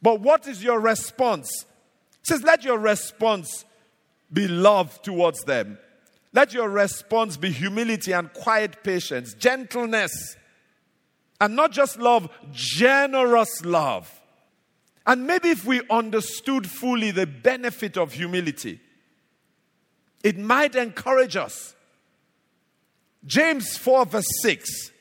But 0.00 0.20
what 0.20 0.46
is 0.46 0.64
your 0.64 0.80
response? 0.80 1.66
Says, 2.22 2.42
let 2.42 2.64
your 2.64 2.78
response 2.78 3.64
be 4.32 4.48
love 4.48 5.00
towards 5.02 5.40
them. 5.44 5.78
Let 6.32 6.54
your 6.54 6.68
response 6.68 7.36
be 7.36 7.50
humility 7.50 8.12
and 8.12 8.32
quiet 8.32 8.82
patience, 8.82 9.34
gentleness, 9.34 10.36
and 11.40 11.54
not 11.54 11.72
just 11.72 11.98
love, 11.98 12.30
generous 12.52 13.64
love. 13.64 14.10
And 15.06 15.26
maybe 15.26 15.50
if 15.50 15.64
we 15.64 15.82
understood 15.90 16.66
fully 16.68 17.10
the 17.10 17.26
benefit 17.26 17.96
of 17.96 18.12
humility, 18.12 18.80
it 20.22 20.38
might 20.38 20.74
encourage 20.74 21.36
us. 21.36 21.74
James 23.26 23.76
4, 23.76 24.06
verse 24.06 24.26
6 24.42 24.92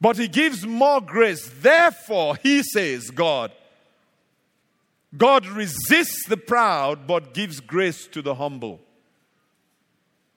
but 0.00 0.16
he 0.16 0.28
gives 0.28 0.66
more 0.66 1.00
grace. 1.00 1.50
Therefore, 1.60 2.36
he 2.36 2.62
says, 2.62 3.10
God, 3.10 3.52
God 5.16 5.46
resists 5.46 6.24
the 6.28 6.36
proud, 6.36 7.06
but 7.06 7.34
gives 7.34 7.60
grace 7.60 8.06
to 8.08 8.22
the 8.22 8.34
humble. 8.34 8.80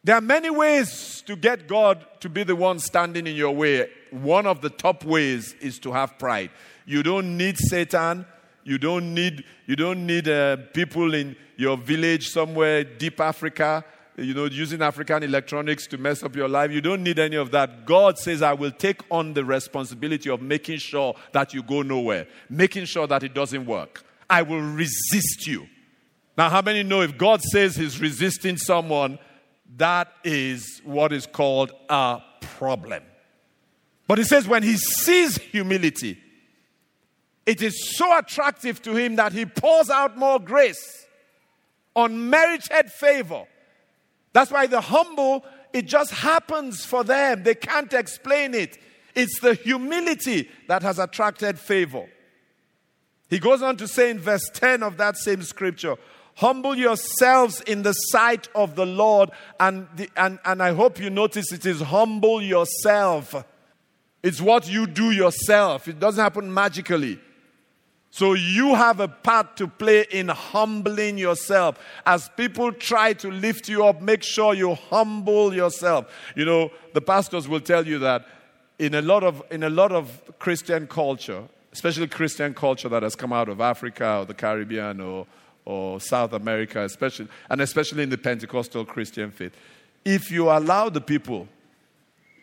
There 0.03 0.15
are 0.15 0.21
many 0.21 0.49
ways 0.49 1.23
to 1.27 1.35
get 1.35 1.67
God 1.67 2.05
to 2.19 2.27
be 2.27 2.43
the 2.43 2.55
one 2.55 2.79
standing 2.79 3.25
in 3.25 3.35
your 3.35 3.55
way. 3.55 3.89
One 4.11 4.45
of 4.45 4.59
the 4.59 4.69
top 4.69 5.05
ways 5.05 5.53
is 5.61 5.79
to 5.79 5.93
have 5.93 6.19
pride. 6.19 6.49
You 6.85 7.03
don't 7.03 7.37
need 7.37 7.57
Satan. 7.57 8.25
You 8.65 8.77
don't 8.77 9.13
need, 9.13 9.43
you 9.65 9.75
don't 9.75 10.05
need 10.05 10.27
uh, 10.27 10.57
people 10.73 11.13
in 11.13 11.35
your 11.57 11.77
village 11.77 12.29
somewhere, 12.29 12.83
deep 12.83 13.19
Africa, 13.19 13.83
you 14.17 14.33
know, 14.33 14.45
using 14.45 14.81
African 14.81 15.23
electronics 15.23 15.87
to 15.87 15.97
mess 15.97 16.23
up 16.23 16.35
your 16.35 16.47
life. 16.47 16.71
You 16.71 16.81
don't 16.81 17.03
need 17.03 17.17
any 17.17 17.35
of 17.35 17.51
that. 17.51 17.85
God 17.85 18.17
says, 18.19 18.41
I 18.41 18.53
will 18.53 18.71
take 18.71 19.01
on 19.09 19.33
the 19.33 19.43
responsibility 19.43 20.29
of 20.29 20.41
making 20.41 20.77
sure 20.77 21.15
that 21.31 21.53
you 21.53 21.63
go 21.63 21.81
nowhere, 21.81 22.27
making 22.49 22.85
sure 22.85 23.07
that 23.07 23.23
it 23.23 23.33
doesn't 23.33 23.65
work. 23.65 24.03
I 24.29 24.43
will 24.43 24.61
resist 24.61 25.47
you. 25.47 25.67
Now, 26.37 26.49
how 26.49 26.61
many 26.61 26.83
know 26.83 27.01
if 27.01 27.17
God 27.17 27.41
says 27.41 27.75
He's 27.75 27.99
resisting 27.99 28.57
someone, 28.57 29.19
that 29.77 30.11
is 30.23 30.81
what 30.83 31.11
is 31.11 31.25
called 31.25 31.71
a 31.89 32.21
problem? 32.41 33.03
But 34.07 34.19
He 34.19 34.23
says, 34.23 34.47
when 34.47 34.63
He 34.63 34.77
sees 34.77 35.37
humility, 35.37 36.19
it 37.45 37.61
is 37.61 37.97
so 37.97 38.17
attractive 38.17 38.81
to 38.83 38.95
Him 38.95 39.15
that 39.15 39.33
He 39.33 39.45
pours 39.45 39.89
out 39.89 40.17
more 40.17 40.39
grace, 40.39 41.05
unmerited 41.95 42.91
favor 42.91 43.45
that's 44.33 44.51
why 44.51 44.67
the 44.67 44.81
humble, 44.81 45.45
it 45.71 45.85
just 45.85 46.11
happens 46.11 46.83
for 46.83 47.03
them. 47.03 47.43
They 47.43 47.55
can't 47.55 47.93
explain 47.93 48.53
it. 48.53 48.77
It's 49.15 49.39
the 49.39 49.53
humility 49.53 50.49
that 50.67 50.81
has 50.81 50.99
attracted 50.99 51.59
favor. 51.59 52.07
He 53.29 53.39
goes 53.39 53.61
on 53.61 53.77
to 53.77 53.87
say 53.87 54.09
in 54.09 54.19
verse 54.19 54.49
10 54.53 54.83
of 54.83 54.97
that 54.97 55.17
same 55.17 55.43
scripture, 55.43 55.95
Humble 56.35 56.75
yourselves 56.75 57.61
in 57.61 57.83
the 57.83 57.93
sight 57.93 58.49
of 58.55 58.75
the 58.75 58.87
Lord. 58.87 59.29
And, 59.59 59.87
the, 59.95 60.09
and, 60.17 60.39
and 60.43 60.63
I 60.63 60.73
hope 60.73 60.99
you 60.99 61.11
notice 61.11 61.51
it 61.51 61.65
is 61.65 61.79
humble 61.81 62.41
yourself. 62.41 63.35
It's 64.23 64.41
what 64.41 64.67
you 64.67 64.87
do 64.87 65.11
yourself, 65.11 65.87
it 65.87 65.99
doesn't 65.99 66.23
happen 66.23 66.51
magically. 66.51 67.19
So 68.13 68.35
you 68.35 68.75
have 68.75 68.99
a 68.99 69.07
part 69.07 69.57
to 69.57 69.67
play 69.67 70.05
in 70.11 70.27
humbling 70.27 71.17
yourself. 71.17 71.79
As 72.05 72.29
people 72.37 72.71
try 72.71 73.13
to 73.13 73.31
lift 73.31 73.67
you 73.67 73.83
up, 73.83 74.03
make 74.03 74.21
sure 74.21 74.53
you 74.53 74.75
humble 74.75 75.51
yourself. 75.51 76.05
You 76.35 76.45
know, 76.45 76.71
the 76.93 77.01
pastors 77.01 77.47
will 77.47 77.59
tell 77.59 77.87
you 77.87 77.97
that 77.97 78.27
in 78.77 78.93
a 78.93 79.01
lot 79.01 79.23
of 79.23 79.41
in 79.49 79.63
a 79.63 79.69
lot 79.71 79.91
of 79.91 80.21
Christian 80.37 80.85
culture, 80.85 81.41
especially 81.71 82.05
Christian 82.05 82.53
culture 82.53 82.87
that 82.87 83.01
has 83.01 83.15
come 83.15 83.33
out 83.33 83.49
of 83.49 83.59
Africa 83.59 84.17
or 84.19 84.25
the 84.25 84.35
Caribbean 84.35 85.01
or 85.01 85.25
or 85.65 85.99
South 85.99 86.33
America, 86.33 86.83
especially 86.83 87.27
and 87.49 87.61
especially 87.61 88.03
in 88.03 88.11
the 88.11 88.17
Pentecostal 88.19 88.85
Christian 88.85 89.31
faith, 89.31 89.55
if 90.05 90.29
you 90.29 90.51
allow 90.51 90.87
the 90.87 91.01
people, 91.01 91.47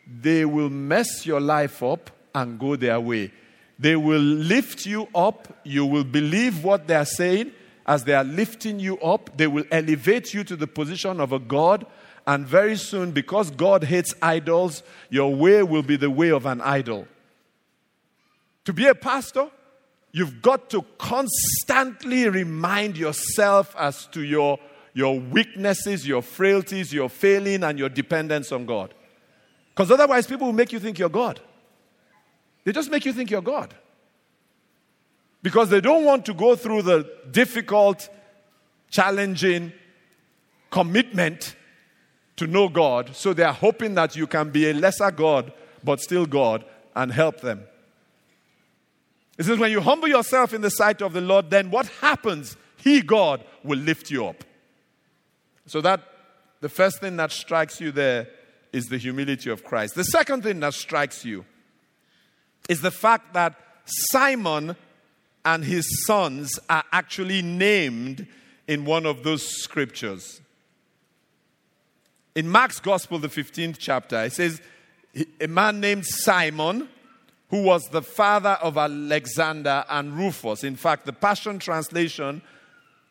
they 0.05 0.43
will 0.43 0.69
mess 0.69 1.25
your 1.25 1.39
life 1.39 1.81
up 1.81 2.11
and 2.35 2.59
go 2.59 2.75
their 2.75 2.99
way 2.99 3.31
they 3.79 3.95
will 3.95 4.21
lift 4.21 4.85
you 4.85 5.07
up. 5.15 5.47
You 5.63 5.85
will 5.85 6.03
believe 6.03 6.63
what 6.63 6.87
they 6.87 6.95
are 6.95 7.05
saying. 7.05 7.51
As 7.85 8.03
they 8.03 8.13
are 8.13 8.23
lifting 8.23 8.79
you 8.79 8.99
up, 8.99 9.35
they 9.37 9.47
will 9.47 9.65
elevate 9.71 10.33
you 10.33 10.43
to 10.43 10.55
the 10.55 10.67
position 10.67 11.19
of 11.19 11.31
a 11.31 11.39
God. 11.39 11.85
And 12.27 12.45
very 12.45 12.77
soon, 12.77 13.11
because 13.11 13.49
God 13.49 13.83
hates 13.83 14.13
idols, 14.21 14.83
your 15.09 15.33
way 15.33 15.63
will 15.63 15.81
be 15.81 15.95
the 15.95 16.11
way 16.11 16.29
of 16.29 16.45
an 16.45 16.61
idol. 16.61 17.07
To 18.65 18.73
be 18.73 18.87
a 18.87 18.93
pastor, 18.93 19.49
you've 20.11 20.41
got 20.41 20.69
to 20.69 20.85
constantly 20.99 22.29
remind 22.29 22.97
yourself 22.97 23.75
as 23.77 24.05
to 24.07 24.21
your, 24.21 24.59
your 24.93 25.19
weaknesses, 25.19 26.07
your 26.07 26.21
frailties, 26.21 26.93
your 26.93 27.09
failing, 27.09 27.63
and 27.63 27.79
your 27.79 27.89
dependence 27.89 28.51
on 28.51 28.67
God. 28.67 28.93
Because 29.69 29.89
otherwise, 29.89 30.27
people 30.27 30.47
will 30.47 30.53
make 30.53 30.71
you 30.71 30.79
think 30.79 30.99
you're 30.99 31.09
God. 31.09 31.39
They 32.63 32.71
just 32.71 32.91
make 32.91 33.05
you 33.05 33.13
think 33.13 33.31
you're 33.31 33.41
God. 33.41 33.73
Because 35.43 35.69
they 35.69 35.81
don't 35.81 36.05
want 36.05 36.25
to 36.27 36.33
go 36.33 36.55
through 36.55 36.83
the 36.83 37.09
difficult, 37.31 38.09
challenging 38.89 39.73
commitment 40.69 41.55
to 42.35 42.47
know 42.47 42.69
God. 42.69 43.15
So 43.15 43.33
they 43.33 43.43
are 43.43 43.53
hoping 43.53 43.95
that 43.95 44.15
you 44.15 44.27
can 44.27 44.51
be 44.51 44.69
a 44.69 44.73
lesser 44.73 45.11
God, 45.11 45.51
but 45.83 45.99
still 45.99 46.25
God, 46.25 46.63
and 46.95 47.11
help 47.11 47.41
them. 47.41 47.63
It 49.37 49.45
says, 49.45 49.57
when 49.57 49.71
you 49.71 49.81
humble 49.81 50.07
yourself 50.07 50.53
in 50.53 50.61
the 50.61 50.69
sight 50.69 51.01
of 51.01 51.13
the 51.13 51.21
Lord, 51.21 51.49
then 51.49 51.71
what 51.71 51.87
happens? 51.87 52.57
He, 52.77 53.01
God, 53.01 53.43
will 53.63 53.79
lift 53.79 54.11
you 54.11 54.27
up. 54.27 54.43
So 55.65 55.81
that 55.81 56.01
the 56.59 56.69
first 56.69 56.99
thing 56.99 57.17
that 57.17 57.31
strikes 57.31 57.81
you 57.81 57.91
there 57.91 58.27
is 58.71 58.87
the 58.87 58.97
humility 58.97 59.49
of 59.49 59.63
Christ. 59.63 59.95
The 59.95 60.03
second 60.03 60.43
thing 60.43 60.59
that 60.59 60.73
strikes 60.73 61.25
you 61.25 61.45
is 62.69 62.81
the 62.81 62.91
fact 62.91 63.33
that 63.33 63.55
Simon 63.85 64.75
and 65.43 65.63
his 65.63 66.05
sons 66.05 66.59
are 66.69 66.83
actually 66.91 67.41
named 67.41 68.27
in 68.67 68.85
one 68.85 69.05
of 69.05 69.23
those 69.23 69.43
scriptures. 69.43 70.41
In 72.35 72.47
Mark's 72.47 72.79
Gospel, 72.79 73.19
the 73.19 73.27
15th 73.27 73.77
chapter, 73.77 74.23
it 74.23 74.33
says, 74.33 74.61
A 75.41 75.47
man 75.47 75.79
named 75.79 76.05
Simon, 76.05 76.87
who 77.49 77.63
was 77.63 77.83
the 77.89 78.01
father 78.01 78.57
of 78.61 78.77
Alexander 78.77 79.83
and 79.89 80.13
Rufus. 80.13 80.63
In 80.63 80.77
fact, 80.77 81.05
the 81.05 81.13
Passion 81.13 81.59
Translation 81.59 82.41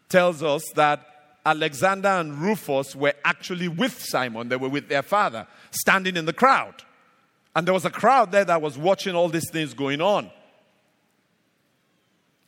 tells 0.09 0.43
us 0.43 0.63
that 0.77 1.07
Alexander 1.45 2.09
and 2.09 2.39
Rufus 2.39 2.97
were 2.97 3.15
actually 3.25 3.69
with 3.69 4.03
Simon, 4.03 4.49
they 4.49 4.57
were 4.57 4.69
with 4.69 4.89
their 4.89 5.03
father, 5.03 5.47
standing 5.71 6.17
in 6.17 6.25
the 6.25 6.33
crowd. 6.33 6.75
And 7.55 7.67
there 7.67 7.75
was 7.75 7.85
a 7.85 7.91
crowd 7.91 8.33
there 8.33 8.45
that 8.45 8.63
was 8.63 8.79
watching 8.79 9.15
all 9.15 9.29
these 9.29 9.51
things 9.51 9.75
going 9.75 10.01
on. 10.01 10.31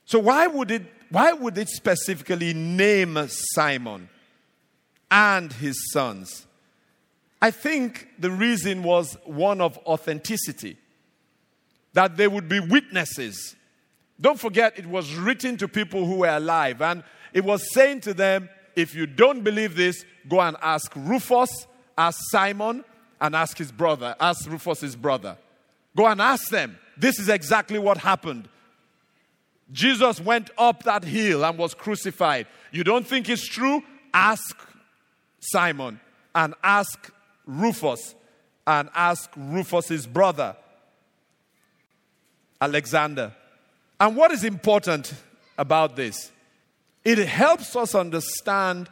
So 0.05 0.19
why 0.19 0.47
would 0.47 0.71
it 0.71 0.83
why 1.11 1.33
would 1.33 1.59
it 1.59 1.69
specifically 1.69 2.55
name 2.55 3.19
Simon 3.29 4.09
and 5.11 5.53
his 5.53 5.77
sons? 5.93 6.47
I 7.43 7.51
think 7.51 8.09
the 8.19 8.31
reason 8.31 8.83
was 8.83 9.17
one 9.25 9.61
of 9.61 9.77
authenticity. 9.79 10.79
That 11.93 12.17
they 12.17 12.29
would 12.29 12.49
be 12.49 12.61
witnesses. 12.61 13.57
Don't 14.19 14.41
forget, 14.41 14.79
it 14.79 14.87
was 14.87 15.15
written 15.15 15.59
to 15.59 15.69
people 15.69 16.07
who 16.07 16.19
were 16.19 16.29
alive. 16.29 16.81
And 16.81 17.03
it 17.35 17.45
was 17.45 17.75
saying 17.75 18.03
to 18.03 18.15
them, 18.15 18.49
if 18.77 18.95
you 18.95 19.07
don't 19.07 19.43
believe 19.43 19.77
this, 19.77 20.05
go 20.29 20.41
and 20.41 20.57
ask 20.63 20.91
Rufus, 20.97 21.67
ask 21.99 22.19
Simon, 22.31 22.85
and 23.23 23.37
ask 23.37 23.57
his 23.57 23.71
brother, 23.71 24.17
ask 24.21 24.51
Rufus's 24.51 24.97
brother. 24.97 25.39
Go 25.97 26.07
and 26.07 26.21
ask 26.21 26.51
them. 26.51 26.77
This 26.99 27.21
is 27.21 27.29
exactly 27.29 27.79
what 27.79 27.97
happened. 27.97 28.49
Jesus 29.71 30.21
went 30.21 30.51
up 30.59 30.83
that 30.83 31.05
hill 31.05 31.45
and 31.45 31.57
was 31.57 31.73
crucified. 31.73 32.49
You 32.73 32.83
don't 32.83 33.07
think 33.07 33.29
it's 33.29 33.47
true? 33.47 33.83
Ask 34.13 34.59
Simon 35.39 36.01
and 36.35 36.55
ask 36.65 37.11
Rufus 37.47 38.15
and 38.67 38.91
ask 38.95 39.31
Rufus's 39.37 40.07
brother. 40.07 40.57
Alexander. 42.61 43.33
And 44.01 44.17
what 44.17 44.33
is 44.33 44.43
important 44.43 45.15
about 45.57 45.95
this? 45.95 46.33
It 47.05 47.19
helps 47.19 47.77
us 47.77 47.95
understand 47.95 48.89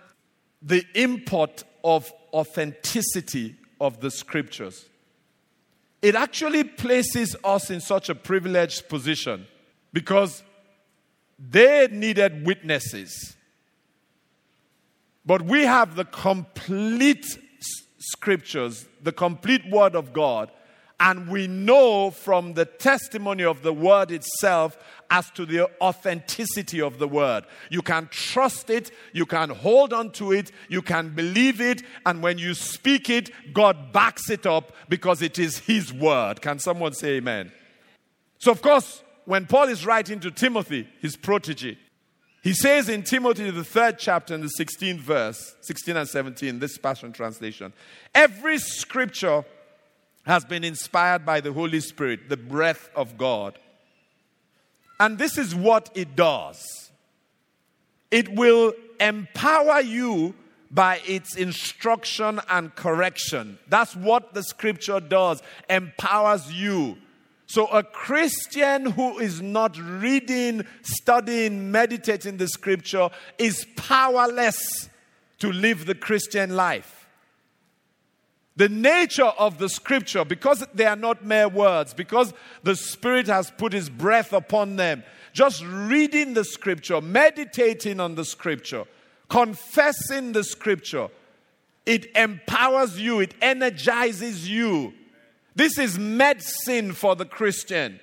the 0.63 0.85
import 0.95 1.65
of 1.83 2.13
authenticity 2.33 3.57
of 3.81 4.01
the 4.01 4.11
scriptures. 4.11 4.87
It 6.03 6.15
actually 6.15 6.65
places 6.65 7.37
us 7.45 7.71
in 7.71 7.81
such 7.81 8.09
a 8.09 8.15
privileged 8.15 8.89
position 8.89 9.47
because 9.93 10.43
they 11.39 11.89
needed 11.91 12.47
witnesses. 12.47 13.37
But 15.25 15.43
we 15.43 15.65
have 15.65 15.97
the 15.97 16.05
complete 16.05 17.27
scriptures, 17.99 18.87
the 19.03 19.13
complete 19.13 19.69
word 19.71 19.95
of 19.95 20.13
God, 20.13 20.51
and 21.01 21.29
we 21.29 21.47
know 21.47 22.11
from 22.11 22.53
the 22.53 22.67
testimony 22.67 23.43
of 23.43 23.63
the 23.63 23.73
word 23.73 24.11
itself 24.11 24.77
as 25.11 25.31
to 25.31 25.45
the 25.45 25.69
authenticity 25.81 26.81
of 26.81 26.99
the 26.99 27.09
word. 27.09 27.45
You 27.71 27.83
can 27.83 28.09
trust 28.13 28.71
it, 28.71 28.93
you 29.13 29.27
can 29.27 29.49
hold 29.49 29.93
on 29.93 30.13
to 30.13 30.31
it, 30.33 30.53
you 30.69 30.83
can 30.83 31.09
believe 31.15 31.61
it, 31.61 31.83
and 32.07 32.23
when 32.23 32.39
you 32.39 32.55
speak 32.55 33.11
it, 33.11 33.31
God 33.53 33.93
backs 33.93 34.31
it 34.31 34.47
up 34.47 34.73
because 34.89 35.23
it 35.23 35.39
is 35.39 35.59
His 35.59 35.93
word. 35.93 36.43
Can 36.43 36.59
someone 36.59 36.93
say 36.93 37.17
amen? 37.17 37.51
So, 38.39 38.53
of 38.53 38.63
course, 38.63 39.03
when 39.25 39.47
Paul 39.47 39.69
is 39.69 39.87
writing 39.87 40.21
to 40.21 40.31
Timothy, 40.31 40.89
his 41.01 41.17
protege, 41.17 41.79
he 42.43 42.55
says 42.55 42.89
in 42.89 43.03
Timothy, 43.03 43.51
the 43.51 43.65
third 43.65 43.99
chapter, 43.99 44.35
in 44.35 44.41
the 44.41 44.51
16th 44.59 45.01
verse, 45.01 45.57
16 45.61 45.97
and 45.97 46.09
17, 46.09 46.59
this 46.59 46.79
Passion 46.79 47.13
Translation, 47.13 47.73
every 48.15 48.59
scripture 48.59 49.45
has 50.31 50.45
been 50.45 50.65
inspired 50.65 51.27
by 51.27 51.41
the 51.41 51.53
Holy 51.53 51.81
Spirit, 51.81 52.29
the 52.29 52.37
breath 52.37 52.89
of 52.95 53.19
God. 53.19 53.59
And 55.01 55.19
this 55.19 55.37
is 55.37 55.55
what 55.55 55.91
it 55.95 56.15
does 56.15 56.91
it 58.11 58.29
will 58.35 58.73
empower 58.99 59.81
you 59.81 60.35
by 60.71 61.01
its 61.07 61.37
instruction 61.37 62.41
and 62.49 62.75
correction. 62.75 63.59
That's 63.69 63.95
what 63.95 64.35
the 64.35 64.43
scripture 64.43 65.01
does, 65.01 65.43
empowers 65.69 66.53
you. 66.53 66.97
So, 67.47 67.67
a 67.67 67.83
Christian 67.83 68.87
who 68.87 69.19
is 69.19 69.43
not 69.43 69.77
reading, 69.79 70.65
studying, 70.83 71.73
meditating 71.73 72.37
the 72.37 72.47
scripture 72.47 73.11
is 73.39 73.67
powerless 73.77 74.89
to 75.41 75.51
live 75.53 75.87
the 75.87 75.97
Christian 75.97 76.55
life. 76.55 77.00
The 78.57 78.69
nature 78.69 79.33
of 79.39 79.59
the 79.59 79.69
scripture, 79.69 80.25
because 80.25 80.67
they 80.75 80.85
are 80.85 80.97
not 80.97 81.25
mere 81.25 81.49
words, 81.49 81.95
because 81.95 82.35
the 82.63 82.77
Spirit 82.77 83.27
has 83.27 83.51
put 83.51 83.73
His 83.73 83.89
breath 83.89 84.33
upon 84.33 84.77
them, 84.77 85.03
just 85.33 85.65
reading 85.65 86.35
the 86.35 86.45
scripture, 86.45 87.01
meditating 87.01 88.01
on 88.01 88.17
the 88.17 88.25
scripture, 88.25 88.85
confessing 89.29 90.33
the 90.33 90.45
scripture, 90.45 91.09
it 91.87 92.07
empowers 92.17 93.01
you, 93.01 93.21
it 93.21 93.35
energizes 93.41 94.49
you. 94.49 94.93
This 95.55 95.79
is 95.79 95.99
medicine 95.99 96.93
for 96.93 97.17
the 97.17 97.25
Christian. 97.25 98.01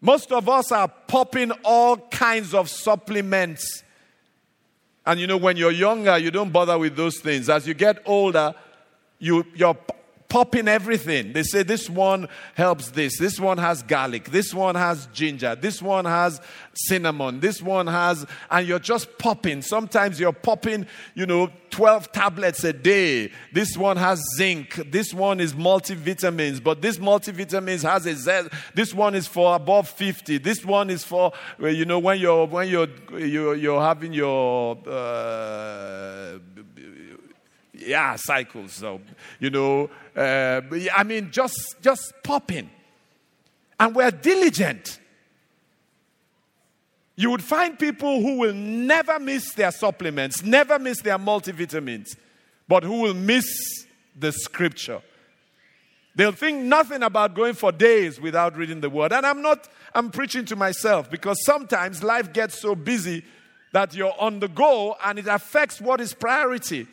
Most 0.00 0.32
of 0.32 0.48
us 0.48 0.70
are 0.70 0.88
popping 0.88 1.50
all 1.64 1.96
kinds 1.96 2.52
of 2.52 2.68
supplements. 2.68 3.82
And 5.06 5.18
you 5.18 5.26
know, 5.26 5.36
when 5.36 5.56
you're 5.56 5.70
younger, 5.70 6.18
you 6.18 6.30
don't 6.30 6.52
bother 6.52 6.78
with 6.78 6.96
those 6.96 7.18
things. 7.20 7.48
As 7.48 7.66
you 7.66 7.74
get 7.74 8.02
older, 8.04 8.54
you, 9.24 9.46
you're 9.54 9.76
popping 10.28 10.68
everything. 10.68 11.32
They 11.32 11.44
say 11.44 11.62
this 11.62 11.88
one 11.88 12.28
helps 12.54 12.90
this, 12.90 13.18
this 13.18 13.38
one 13.38 13.56
has 13.58 13.82
garlic, 13.84 14.24
this 14.30 14.52
one 14.52 14.74
has 14.74 15.06
ginger, 15.12 15.54
this 15.54 15.80
one 15.80 16.04
has 16.04 16.40
cinnamon, 16.74 17.38
this 17.38 17.62
one 17.62 17.86
has, 17.86 18.26
and 18.50 18.66
you're 18.66 18.80
just 18.80 19.16
popping. 19.16 19.62
Sometimes 19.62 20.18
you're 20.18 20.32
popping, 20.32 20.86
you 21.14 21.24
know, 21.24 21.50
12 21.70 22.10
tablets 22.10 22.64
a 22.64 22.72
day. 22.72 23.30
This 23.52 23.76
one 23.76 23.96
has 23.96 24.20
zinc, 24.36 24.74
this 24.90 25.14
one 25.14 25.38
is 25.38 25.54
multivitamins, 25.54 26.62
but 26.62 26.82
this 26.82 26.98
multivitamins 26.98 27.82
has 27.88 28.04
a 28.04 28.14
Z. 28.14 28.48
This 28.74 28.92
one 28.92 29.14
is 29.14 29.28
for 29.28 29.54
above 29.54 29.88
50. 29.88 30.38
This 30.38 30.64
one 30.64 30.90
is 30.90 31.04
for, 31.04 31.32
you 31.60 31.84
know, 31.84 32.00
when 32.00 32.18
you're, 32.18 32.46
when 32.46 32.68
you're, 32.68 32.88
you're, 33.16 33.54
you're 33.54 33.80
having 33.80 34.12
your, 34.12 34.78
uh, 34.86 36.38
yeah, 37.86 38.16
cycles. 38.16 38.72
So, 38.72 39.00
you 39.40 39.50
know, 39.50 39.90
uh, 40.16 40.60
I 40.94 41.04
mean, 41.04 41.30
just 41.30 41.76
just 41.82 42.12
popping, 42.22 42.70
and 43.78 43.94
we're 43.94 44.10
diligent. 44.10 45.00
You 47.16 47.30
would 47.30 47.42
find 47.42 47.78
people 47.78 48.20
who 48.20 48.38
will 48.38 48.54
never 48.54 49.20
miss 49.20 49.54
their 49.54 49.70
supplements, 49.70 50.42
never 50.42 50.78
miss 50.78 51.00
their 51.00 51.18
multivitamins, 51.18 52.16
but 52.66 52.82
who 52.82 53.02
will 53.02 53.14
miss 53.14 53.46
the 54.18 54.32
scripture. 54.32 55.00
They'll 56.16 56.32
think 56.32 56.62
nothing 56.62 57.02
about 57.02 57.34
going 57.34 57.54
for 57.54 57.72
days 57.72 58.20
without 58.20 58.56
reading 58.56 58.80
the 58.80 58.90
word. 58.90 59.12
And 59.12 59.26
I'm 59.26 59.42
not, 59.42 59.68
I'm 59.94 60.10
preaching 60.10 60.44
to 60.46 60.56
myself 60.56 61.10
because 61.10 61.44
sometimes 61.44 62.02
life 62.04 62.32
gets 62.32 62.60
so 62.60 62.74
busy 62.74 63.24
that 63.72 63.94
you're 63.94 64.14
on 64.20 64.38
the 64.38 64.46
go 64.48 64.96
and 65.04 65.18
it 65.18 65.26
affects 65.26 65.80
what 65.80 66.00
is 66.00 66.14
priority. 66.14 66.86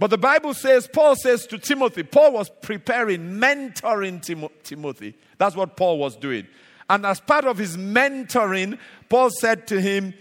But 0.00 0.08
the 0.08 0.16
Bible 0.16 0.54
says, 0.54 0.88
Paul 0.90 1.14
says 1.14 1.46
to 1.48 1.58
Timothy, 1.58 2.02
Paul 2.02 2.32
was 2.32 2.48
preparing, 2.48 3.38
mentoring 3.38 4.22
Tim- 4.22 4.48
Timothy. 4.62 5.14
That's 5.36 5.54
what 5.54 5.76
Paul 5.76 5.98
was 5.98 6.16
doing. 6.16 6.46
And 6.88 7.04
as 7.04 7.20
part 7.20 7.44
of 7.44 7.58
his 7.58 7.76
mentoring, 7.76 8.78
Paul 9.10 9.28
said 9.28 9.66
to 9.66 9.78
him, 9.78 10.14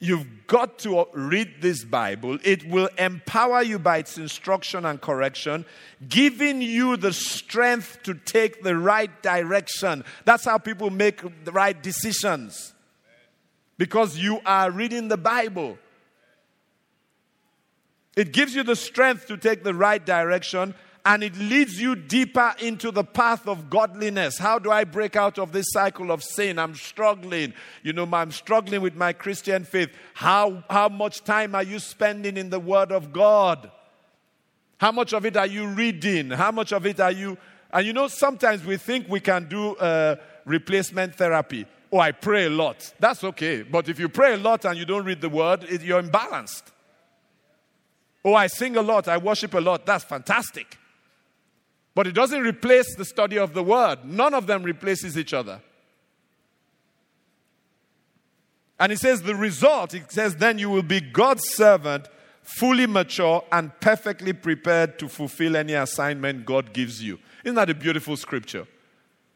You've 0.00 0.46
got 0.48 0.80
to 0.80 1.06
read 1.14 1.62
this 1.62 1.82
Bible. 1.82 2.38
It 2.44 2.68
will 2.68 2.90
empower 2.98 3.62
you 3.62 3.78
by 3.78 3.98
its 3.98 4.18
instruction 4.18 4.84
and 4.84 5.00
correction, 5.00 5.64
giving 6.06 6.60
you 6.60 6.98
the 6.98 7.12
strength 7.14 8.00
to 8.02 8.14
take 8.14 8.62
the 8.62 8.76
right 8.76 9.22
direction. 9.22 10.04
That's 10.26 10.44
how 10.44 10.58
people 10.58 10.90
make 10.90 11.44
the 11.44 11.52
right 11.52 11.80
decisions. 11.80 12.74
Because 13.78 14.18
you 14.18 14.40
are 14.44 14.70
reading 14.70 15.08
the 15.08 15.16
Bible. 15.16 15.78
It 18.16 18.32
gives 18.32 18.54
you 18.54 18.62
the 18.62 18.76
strength 18.76 19.26
to 19.26 19.36
take 19.36 19.64
the 19.64 19.74
right 19.74 20.04
direction 20.04 20.74
and 21.04 21.24
it 21.24 21.36
leads 21.36 21.80
you 21.80 21.96
deeper 21.96 22.54
into 22.60 22.90
the 22.92 23.02
path 23.02 23.48
of 23.48 23.68
godliness. 23.68 24.38
How 24.38 24.58
do 24.58 24.70
I 24.70 24.84
break 24.84 25.16
out 25.16 25.38
of 25.38 25.50
this 25.50 25.66
cycle 25.70 26.12
of 26.12 26.22
sin? 26.22 26.58
I'm 26.58 26.74
struggling. 26.74 27.54
You 27.82 27.92
know, 27.92 28.08
I'm 28.12 28.30
struggling 28.30 28.82
with 28.82 28.94
my 28.94 29.12
Christian 29.12 29.64
faith. 29.64 29.90
How, 30.14 30.62
how 30.70 30.88
much 30.88 31.24
time 31.24 31.54
are 31.54 31.62
you 31.62 31.80
spending 31.80 32.36
in 32.36 32.50
the 32.50 32.60
Word 32.60 32.92
of 32.92 33.12
God? 33.12 33.70
How 34.78 34.92
much 34.92 35.12
of 35.12 35.26
it 35.26 35.36
are 35.36 35.46
you 35.46 35.66
reading? 35.66 36.30
How 36.30 36.52
much 36.52 36.72
of 36.72 36.86
it 36.86 37.00
are 37.00 37.12
you. 37.12 37.36
And 37.72 37.86
you 37.86 37.92
know, 37.92 38.06
sometimes 38.06 38.64
we 38.64 38.76
think 38.76 39.08
we 39.08 39.20
can 39.20 39.48
do 39.48 39.74
uh, 39.76 40.16
replacement 40.44 41.16
therapy. 41.16 41.66
Oh, 41.90 41.98
I 41.98 42.12
pray 42.12 42.46
a 42.46 42.50
lot. 42.50 42.92
That's 43.00 43.24
okay. 43.24 43.62
But 43.62 43.88
if 43.88 43.98
you 43.98 44.08
pray 44.08 44.34
a 44.34 44.38
lot 44.38 44.64
and 44.64 44.78
you 44.78 44.84
don't 44.84 45.04
read 45.04 45.20
the 45.20 45.28
Word, 45.28 45.64
it, 45.64 45.82
you're 45.82 46.02
imbalanced. 46.02 46.62
Oh, 48.24 48.34
I 48.34 48.46
sing 48.46 48.76
a 48.76 48.82
lot, 48.82 49.08
I 49.08 49.16
worship 49.18 49.54
a 49.54 49.60
lot. 49.60 49.84
That's 49.84 50.04
fantastic. 50.04 50.78
But 51.94 52.06
it 52.06 52.12
doesn't 52.12 52.40
replace 52.40 52.94
the 52.94 53.04
study 53.04 53.38
of 53.38 53.52
the 53.52 53.62
word. 53.62 54.04
None 54.04 54.32
of 54.32 54.46
them 54.46 54.62
replaces 54.62 55.18
each 55.18 55.34
other. 55.34 55.60
And 58.80 58.90
he 58.90 58.96
says 58.96 59.22
the 59.22 59.34
result, 59.34 59.94
it 59.94 60.10
says, 60.10 60.36
then 60.36 60.58
you 60.58 60.70
will 60.70 60.82
be 60.82 61.00
God's 61.00 61.44
servant, 61.54 62.08
fully 62.42 62.86
mature 62.86 63.44
and 63.52 63.70
perfectly 63.80 64.32
prepared 64.32 64.98
to 64.98 65.08
fulfill 65.08 65.56
any 65.56 65.74
assignment 65.74 66.44
God 66.46 66.72
gives 66.72 67.02
you. 67.02 67.18
Isn't 67.44 67.54
that 67.54 67.70
a 67.70 67.74
beautiful 67.74 68.16
scripture? 68.16 68.66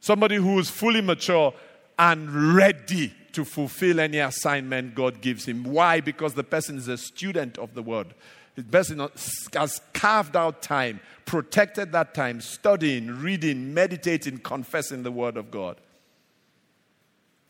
Somebody 0.01 0.37
who 0.37 0.59
is 0.59 0.71
fully 0.71 1.01
mature 1.01 1.55
and 1.99 2.55
ready 2.55 3.13
to 3.33 3.45
fulfill 3.45 4.01
any 4.01 4.19
assignment 4.19 4.95
God 4.95 5.21
gives 5.21 5.47
him. 5.47 5.63
Why? 5.65 6.01
Because 6.01 6.35
the 6.35 6.45
person 6.45 6.79
is 6.79 6.89
a 6.89 6.97
student 6.97 7.59
of 7.59 7.75
the 7.75 7.83
word. 7.83 8.15
Person 8.63 9.07
has 9.53 9.81
carved 9.93 10.35
out 10.35 10.63
time, 10.63 11.01
protected 11.27 11.93
that 11.93 12.15
time, 12.15 12.41
studying, 12.41 13.09
reading, 13.09 13.75
meditating, 13.75 14.39
confessing 14.39 15.03
the 15.03 15.13
Word 15.13 15.37
of 15.37 15.51
God. 15.51 15.79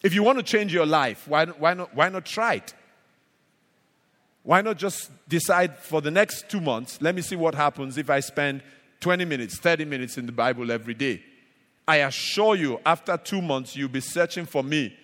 If 0.03 0.15
you 0.15 0.23
want 0.23 0.39
to 0.39 0.43
change 0.43 0.75
your 0.75 0.87
life, 0.87 1.27
why, 1.29 1.47
why, 1.47 1.75
not, 1.75 1.95
why 1.95 2.09
not 2.09 2.25
try 2.25 2.55
it? 2.55 2.75
Why 4.43 4.61
not 4.63 4.79
just 4.79 5.11
decide 5.29 5.79
for 5.79 6.01
the 6.01 6.11
next 6.11 6.49
two 6.49 6.61
months, 6.61 7.01
let 7.01 7.15
me 7.15 7.23
see 7.23 7.37
what 7.37 7.55
happens 7.55 7.99
if 7.99 8.11
I 8.11 8.21
spend 8.21 8.63
20 9.01 9.25
minutes, 9.25 9.59
30 9.59 9.85
minutes 9.85 10.19
in 10.19 10.27
the 10.27 10.33
Bible 10.33 10.71
every 10.71 10.95
day? 10.95 11.23
I 11.89 11.99
assure 11.99 12.57
you, 12.57 12.81
after 12.85 13.17
two 13.17 13.41
months, 13.41 13.77
you'll 13.77 13.89
be 13.89 14.01
searching 14.01 14.45
for 14.45 14.63
me 14.65 14.97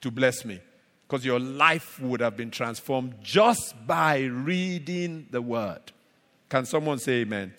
to 0.00 0.10
bless 0.10 0.44
me 0.44 0.60
because 1.10 1.24
your 1.24 1.40
life 1.40 1.98
would 1.98 2.20
have 2.20 2.36
been 2.36 2.52
transformed 2.52 3.16
just 3.20 3.74
by 3.84 4.20
reading 4.20 5.26
the 5.32 5.42
word. 5.42 5.80
Can 6.48 6.64
someone 6.64 7.00
say 7.00 7.22
amen? 7.22 7.38
amen? 7.38 7.52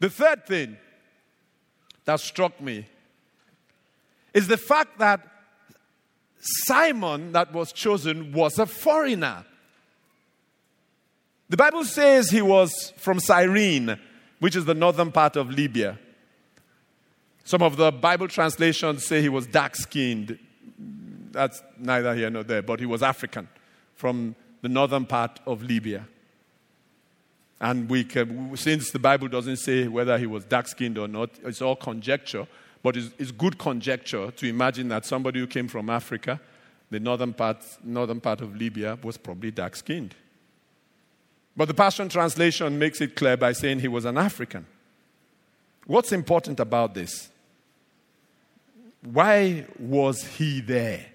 The 0.00 0.10
third 0.10 0.44
thing 0.46 0.76
that 2.04 2.18
struck 2.18 2.60
me 2.60 2.88
is 4.34 4.48
the 4.48 4.56
fact 4.56 4.98
that 4.98 5.20
Simon, 6.40 7.30
that 7.30 7.52
was 7.52 7.72
chosen, 7.72 8.32
was 8.32 8.58
a 8.58 8.66
foreigner. 8.66 9.44
The 11.48 11.56
Bible 11.56 11.84
says 11.84 12.28
he 12.28 12.42
was 12.42 12.92
from 12.96 13.20
Cyrene, 13.20 14.00
which 14.40 14.56
is 14.56 14.64
the 14.64 14.74
northern 14.74 15.12
part 15.12 15.36
of 15.36 15.48
Libya. 15.48 15.96
Some 17.44 17.62
of 17.62 17.76
the 17.76 17.92
Bible 17.92 18.26
translations 18.26 19.06
say 19.06 19.22
he 19.22 19.28
was 19.28 19.46
dark 19.46 19.76
skinned. 19.76 20.40
That's 21.32 21.62
neither 21.78 22.14
here 22.14 22.30
nor 22.30 22.42
there, 22.44 22.62
but 22.62 22.80
he 22.80 22.86
was 22.86 23.02
African 23.02 23.48
from 23.94 24.34
the 24.60 24.68
northern 24.68 25.06
part 25.06 25.40
of 25.46 25.62
Libya. 25.62 26.06
And 27.60 27.88
we 27.88 28.04
can, 28.04 28.56
since 28.56 28.90
the 28.90 28.98
Bible 28.98 29.28
doesn't 29.28 29.58
say 29.58 29.86
whether 29.86 30.18
he 30.18 30.26
was 30.26 30.44
dark 30.44 30.66
skinned 30.66 30.98
or 30.98 31.06
not, 31.06 31.30
it's 31.44 31.62
all 31.62 31.76
conjecture. 31.76 32.46
But 32.82 32.96
it's, 32.96 33.10
it's, 33.18 33.30
good 33.30 33.58
conjecture 33.58 34.32
to 34.32 34.48
imagine 34.48 34.88
that 34.88 35.06
somebody 35.06 35.38
who 35.38 35.46
came 35.46 35.68
from 35.68 35.88
Africa, 35.88 36.40
the 36.90 36.98
northern 36.98 37.32
part, 37.32 37.58
northern 37.84 38.20
part 38.20 38.40
of 38.40 38.56
Libya, 38.56 38.98
was 39.04 39.16
probably 39.16 39.52
dark 39.52 39.76
skinned. 39.76 40.16
But 41.56 41.68
the 41.68 41.74
Passion 41.74 42.08
Translation 42.08 42.78
makes 42.78 43.00
it 43.00 43.14
clear 43.14 43.36
by 43.36 43.52
saying 43.52 43.78
he 43.78 43.88
was 43.88 44.04
an 44.04 44.18
African. 44.18 44.66
What's 45.86 46.10
important 46.10 46.58
about 46.58 46.94
this? 46.94 47.30
Why 49.02 49.66
was 49.78 50.24
he 50.24 50.60
there? 50.60 51.11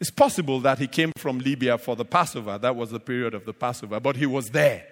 It's 0.00 0.10
possible 0.10 0.60
that 0.60 0.78
he 0.78 0.86
came 0.86 1.12
from 1.16 1.38
Libya 1.40 1.76
for 1.76 1.96
the 1.96 2.04
Passover. 2.04 2.56
That 2.58 2.76
was 2.76 2.90
the 2.90 3.00
period 3.00 3.34
of 3.34 3.44
the 3.44 3.52
Passover, 3.52 3.98
but 3.98 4.16
he 4.16 4.26
was 4.26 4.46
there. 4.50 4.86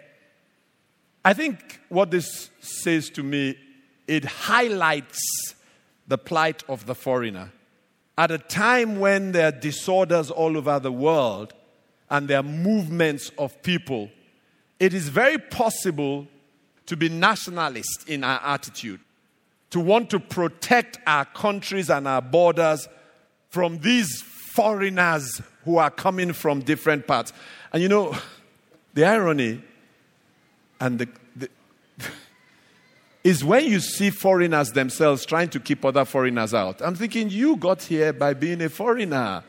I 1.25 1.33
think 1.33 1.81
what 1.89 2.11
this 2.11 2.51
says 2.61 3.11
to 3.11 3.23
me, 3.23 3.57
it 4.07 4.25
highlights 4.25 5.19
the 6.09 6.19
plight 6.19 6.63
of 6.69 6.87
the 6.87 6.95
foreigner. 6.95 7.53
At 8.19 8.31
a 8.31 8.39
time 8.39 9.01
when 9.01 9.33
there 9.33 9.49
are 9.49 9.53
disorders 9.53 10.31
all 10.31 10.57
over 10.57 10.79
the 10.79 10.93
world 10.93 11.53
and 12.09 12.29
there 12.29 12.39
are 12.39 12.45
movements 12.45 13.31
of 13.39 13.61
people, 13.63 14.11
it 14.79 14.95
is 14.95 15.09
very 15.09 15.39
possible 15.39 16.27
to 16.87 16.97
be 16.97 17.09
nationalist 17.09 18.09
in 18.09 18.25
our 18.25 18.41
attitude, 18.43 19.01
to 19.71 19.81
want 19.81 20.11
to 20.11 20.21
protect 20.21 20.99
our 21.07 21.25
countries 21.25 21.91
and 21.91 22.07
our 22.07 22.23
borders 22.23 22.89
from 23.51 23.79
these 23.81 24.23
foreigners 24.57 25.43
who 25.65 25.77
are 25.77 25.91
coming 25.91 26.33
from 26.33 26.61
different 26.61 27.07
parts. 27.07 27.33
And 27.73 27.83
you 27.83 27.89
know, 27.89 28.17
the 28.95 29.05
irony 29.05 29.63
and 30.81 30.99
the, 30.99 31.09
the 31.37 31.49
is 33.25 33.45
when 33.45 33.67
you 33.67 33.81
see 33.81 34.11
foreigners 34.11 34.73
themselves 34.73 35.27
trying 35.27 35.51
to 35.51 35.61
keep 35.61 35.85
other 35.85 36.07
foreigners 36.07 36.55
out. 36.55 36.81
I'm 36.81 36.95
thinking, 36.95 37.29
you 37.29 37.57
got 37.57 37.83
here 37.83 38.13
by 38.13 38.33
being 38.33 38.63
a 38.63 38.71
foreigner. 38.71 39.45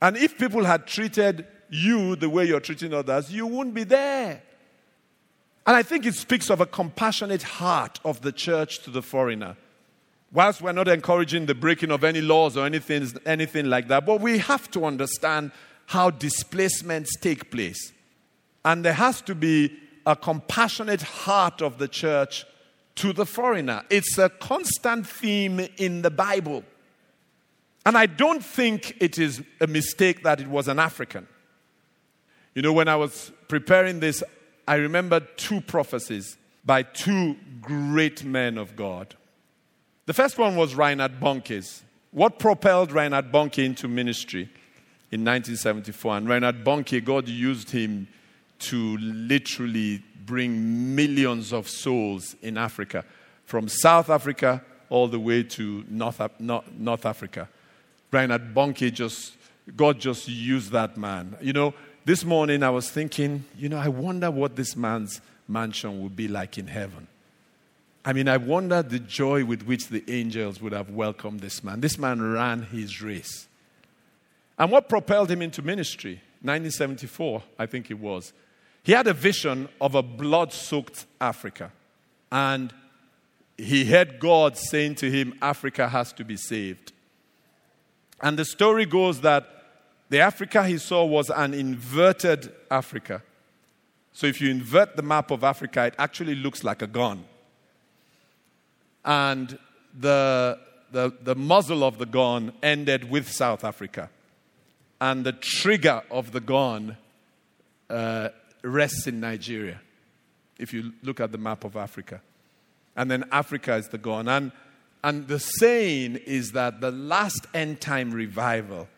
And 0.00 0.16
if 0.16 0.38
people 0.38 0.64
had 0.64 0.86
treated 0.86 1.46
you 1.68 2.14
the 2.14 2.28
way 2.28 2.44
you're 2.44 2.60
treating 2.60 2.94
others, 2.94 3.32
you 3.32 3.46
wouldn't 3.46 3.74
be 3.74 3.82
there. 3.84 4.42
And 5.66 5.74
I 5.74 5.82
think 5.82 6.06
it 6.06 6.14
speaks 6.14 6.48
of 6.48 6.60
a 6.60 6.66
compassionate 6.66 7.42
heart 7.42 7.98
of 8.04 8.20
the 8.20 8.30
church 8.30 8.84
to 8.84 8.90
the 8.90 9.02
foreigner. 9.02 9.56
Whilst 10.36 10.60
we're 10.60 10.72
not 10.72 10.86
encouraging 10.86 11.46
the 11.46 11.54
breaking 11.54 11.90
of 11.90 12.04
any 12.04 12.20
laws 12.20 12.58
or 12.58 12.66
anything, 12.66 13.10
anything 13.24 13.70
like 13.70 13.88
that, 13.88 14.04
but 14.04 14.20
we 14.20 14.36
have 14.36 14.70
to 14.72 14.84
understand 14.84 15.50
how 15.86 16.10
displacements 16.10 17.16
take 17.18 17.50
place. 17.50 17.94
And 18.62 18.84
there 18.84 18.92
has 18.92 19.22
to 19.22 19.34
be 19.34 19.72
a 20.04 20.14
compassionate 20.14 21.00
heart 21.00 21.62
of 21.62 21.78
the 21.78 21.88
church 21.88 22.44
to 22.96 23.14
the 23.14 23.24
foreigner. 23.24 23.84
It's 23.88 24.18
a 24.18 24.28
constant 24.28 25.06
theme 25.06 25.68
in 25.78 26.02
the 26.02 26.10
Bible. 26.10 26.64
And 27.86 27.96
I 27.96 28.04
don't 28.04 28.44
think 28.44 28.94
it 29.00 29.18
is 29.18 29.42
a 29.62 29.66
mistake 29.66 30.22
that 30.24 30.38
it 30.38 30.48
was 30.48 30.68
an 30.68 30.78
African. 30.78 31.26
You 32.54 32.60
know, 32.60 32.74
when 32.74 32.88
I 32.88 32.96
was 32.96 33.32
preparing 33.48 34.00
this, 34.00 34.22
I 34.68 34.74
remembered 34.74 35.38
two 35.38 35.62
prophecies 35.62 36.36
by 36.62 36.82
two 36.82 37.36
great 37.62 38.22
men 38.22 38.58
of 38.58 38.76
God. 38.76 39.14
The 40.06 40.14
first 40.14 40.38
one 40.38 40.54
was 40.54 40.76
Reinhard 40.76 41.18
Bonnke's. 41.18 41.82
What 42.12 42.38
propelled 42.38 42.92
Reinhard 42.92 43.32
Bonnke 43.32 43.64
into 43.64 43.88
ministry 43.88 44.42
in 45.10 45.24
1974? 45.24 46.18
And 46.18 46.28
Reinhard 46.28 46.64
Bonnke, 46.64 47.04
God 47.04 47.26
used 47.26 47.70
him 47.70 48.06
to 48.60 48.96
literally 48.98 50.04
bring 50.24 50.94
millions 50.94 51.52
of 51.52 51.68
souls 51.68 52.36
in 52.40 52.56
Africa, 52.56 53.04
from 53.44 53.66
South 53.66 54.08
Africa 54.08 54.62
all 54.90 55.08
the 55.08 55.18
way 55.18 55.42
to 55.42 55.84
North, 55.88 56.20
North 56.38 57.04
Africa. 57.04 57.48
Reinhard 58.12 58.54
Bonnke 58.54 58.92
just, 58.92 59.34
God 59.76 59.98
just 59.98 60.28
used 60.28 60.70
that 60.70 60.96
man. 60.96 61.36
You 61.40 61.52
know, 61.52 61.74
this 62.04 62.24
morning 62.24 62.62
I 62.62 62.70
was 62.70 62.88
thinking, 62.88 63.44
you 63.58 63.68
know, 63.68 63.78
I 63.78 63.88
wonder 63.88 64.30
what 64.30 64.54
this 64.54 64.76
man's 64.76 65.20
mansion 65.48 66.00
would 66.04 66.14
be 66.14 66.28
like 66.28 66.58
in 66.58 66.68
heaven. 66.68 67.08
I 68.06 68.12
mean, 68.12 68.28
I 68.28 68.36
wonder 68.36 68.84
the 68.84 69.00
joy 69.00 69.44
with 69.44 69.64
which 69.64 69.88
the 69.88 70.04
angels 70.08 70.62
would 70.62 70.72
have 70.72 70.90
welcomed 70.90 71.40
this 71.40 71.64
man. 71.64 71.80
This 71.80 71.98
man 71.98 72.22
ran 72.22 72.62
his 72.62 73.02
race. 73.02 73.48
And 74.56 74.70
what 74.70 74.88
propelled 74.88 75.28
him 75.28 75.42
into 75.42 75.60
ministry? 75.60 76.22
1974, 76.40 77.42
I 77.58 77.66
think 77.66 77.90
it 77.90 77.98
was. 77.98 78.32
He 78.84 78.92
had 78.92 79.08
a 79.08 79.12
vision 79.12 79.68
of 79.80 79.96
a 79.96 80.04
blood 80.04 80.52
soaked 80.52 81.04
Africa. 81.20 81.72
And 82.30 82.72
he 83.58 83.84
heard 83.84 84.20
God 84.20 84.56
saying 84.56 84.94
to 84.96 85.10
him, 85.10 85.36
Africa 85.42 85.88
has 85.88 86.12
to 86.12 86.24
be 86.24 86.36
saved. 86.36 86.92
And 88.20 88.38
the 88.38 88.44
story 88.44 88.86
goes 88.86 89.22
that 89.22 89.48
the 90.10 90.20
Africa 90.20 90.64
he 90.64 90.78
saw 90.78 91.04
was 91.04 91.28
an 91.28 91.54
inverted 91.54 92.52
Africa. 92.70 93.24
So 94.12 94.28
if 94.28 94.40
you 94.40 94.48
invert 94.48 94.94
the 94.94 95.02
map 95.02 95.32
of 95.32 95.42
Africa, 95.42 95.86
it 95.86 95.94
actually 95.98 96.36
looks 96.36 96.62
like 96.62 96.82
a 96.82 96.86
gun. 96.86 97.24
And 99.06 99.58
the, 99.98 100.58
the, 100.90 101.12
the 101.22 101.34
muzzle 101.34 101.84
of 101.84 101.98
the 101.98 102.06
gun 102.06 102.52
ended 102.62 103.08
with 103.08 103.30
South 103.30 103.64
Africa. 103.64 104.10
And 105.00 105.24
the 105.24 105.32
trigger 105.32 106.02
of 106.10 106.32
the 106.32 106.40
gun 106.40 106.96
uh, 107.88 108.30
rests 108.62 109.06
in 109.06 109.20
Nigeria, 109.20 109.80
if 110.58 110.72
you 110.72 110.92
look 111.02 111.20
at 111.20 111.32
the 111.32 111.38
map 111.38 111.64
of 111.64 111.76
Africa. 111.76 112.20
And 112.96 113.10
then 113.10 113.24
Africa 113.30 113.76
is 113.76 113.88
the 113.88 113.98
gun. 113.98 114.28
And, 114.28 114.52
and 115.04 115.28
the 115.28 115.38
saying 115.38 116.16
is 116.26 116.52
that 116.52 116.80
the 116.80 116.90
last 116.90 117.46
end 117.54 117.80
time 117.80 118.10
revival, 118.10 118.88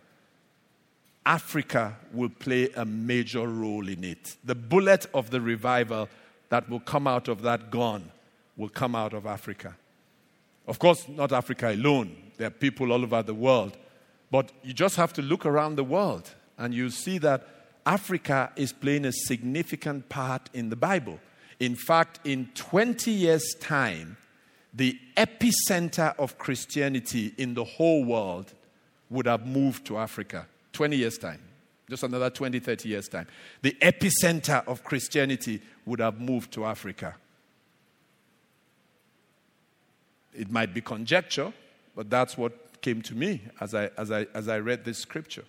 Africa 1.27 1.97
will 2.13 2.31
play 2.31 2.71
a 2.71 2.87
major 2.87 3.47
role 3.47 3.87
in 3.89 4.05
it. 4.05 4.37
The 4.43 4.55
bullet 4.55 5.05
of 5.13 5.31
the 5.31 5.41
revival 5.43 6.09
that 6.49 6.71
will 6.71 6.81
come 6.81 7.07
out 7.07 7.29
of 7.29 7.43
that 7.43 7.71
gun 7.71 8.11
will 8.57 8.71
come 8.71 8.95
out 8.95 9.13
of 9.13 9.27
Africa. 9.27 9.77
Of 10.69 10.79
course, 10.79 11.09
not 11.09 11.33
Africa 11.33 11.73
alone. 11.73 12.15
There 12.37 12.47
are 12.47 12.51
people 12.51 12.93
all 12.93 13.03
over 13.03 13.23
the 13.23 13.35
world. 13.35 13.77
But 14.31 14.53
you 14.63 14.75
just 14.75 14.97
have 14.97 15.15
to 15.15 15.23
look 15.23 15.47
around 15.47 15.77
the 15.77 15.85
world 15.85 16.31
and 16.59 16.75
you 16.75 16.91
see 16.91 17.17
that 17.19 17.47
Africa 17.87 18.53
is 18.55 18.73
playing 18.73 19.07
a 19.07 19.13
significant 19.13 20.11
part 20.11 20.51
in 20.53 20.69
the 20.69 20.77
Bible. 20.77 21.19
In 21.59 21.75
fact, 21.75 22.21
in 22.25 22.51
20 22.55 23.11
years' 23.11 23.55
time, 23.59 24.19
the 24.75 24.99
epicenter 25.17 26.15
of 26.19 26.37
Christianity 26.37 27.33
in 27.39 27.55
the 27.55 27.65
whole 27.65 28.05
world 28.05 28.53
would 29.09 29.27
have 29.27 29.47
moved 29.47 29.87
to 29.87 29.97
Africa. 29.97 30.47
20 30.75 30.97
years' 30.97 31.17
time. 31.17 31.41
Just 31.89 32.03
another 32.03 32.29
20, 32.29 32.61
30 32.61 32.89
years' 32.91 33.09
time. 33.09 33.27
The 33.63 33.75
epicenter 33.81 34.63
of 34.69 34.85
Christianity 34.85 35.63
would 35.87 36.01
have 36.01 36.21
moved 36.21 36.53
to 36.53 36.67
Africa. 36.67 37.17
It 40.35 40.51
might 40.51 40.75
be 40.75 40.81
conjecture, 40.81 41.53
but 41.97 42.11
that's 42.11 42.37
what 42.37 42.81
came 42.81 43.03
to 43.03 43.15
me 43.15 43.43
as 43.61 43.75
I, 43.75 43.91
as 43.97 44.11
I, 44.11 44.27
as 44.35 44.49
I 44.49 44.59
read 44.59 44.85
this 44.85 44.99
scripture 44.99 45.45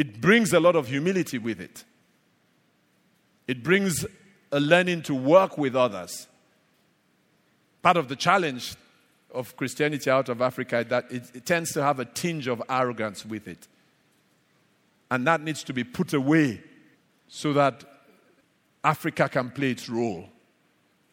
it 0.00 0.18
brings 0.18 0.54
a 0.54 0.60
lot 0.60 0.76
of 0.76 0.88
humility 0.88 1.36
with 1.36 1.60
it. 1.60 1.84
It 3.46 3.62
brings 3.62 4.06
a 4.50 4.58
learning 4.58 5.02
to 5.02 5.14
work 5.14 5.58
with 5.58 5.76
others. 5.76 6.26
Part 7.82 7.98
of 7.98 8.08
the 8.08 8.16
challenge 8.16 8.76
of 9.34 9.54
Christianity 9.58 10.08
out 10.10 10.30
of 10.30 10.40
Africa 10.40 10.86
that 10.88 11.12
it, 11.12 11.24
it 11.34 11.44
tends 11.44 11.72
to 11.72 11.82
have 11.82 12.00
a 12.00 12.06
tinge 12.06 12.46
of 12.46 12.62
arrogance 12.70 13.26
with 13.26 13.46
it. 13.46 13.68
And 15.10 15.26
that 15.26 15.42
needs 15.42 15.62
to 15.64 15.74
be 15.74 15.84
put 15.84 16.14
away 16.14 16.62
so 17.28 17.52
that 17.52 17.84
Africa 18.82 19.28
can 19.28 19.50
play 19.50 19.72
its 19.72 19.90
role 19.90 20.30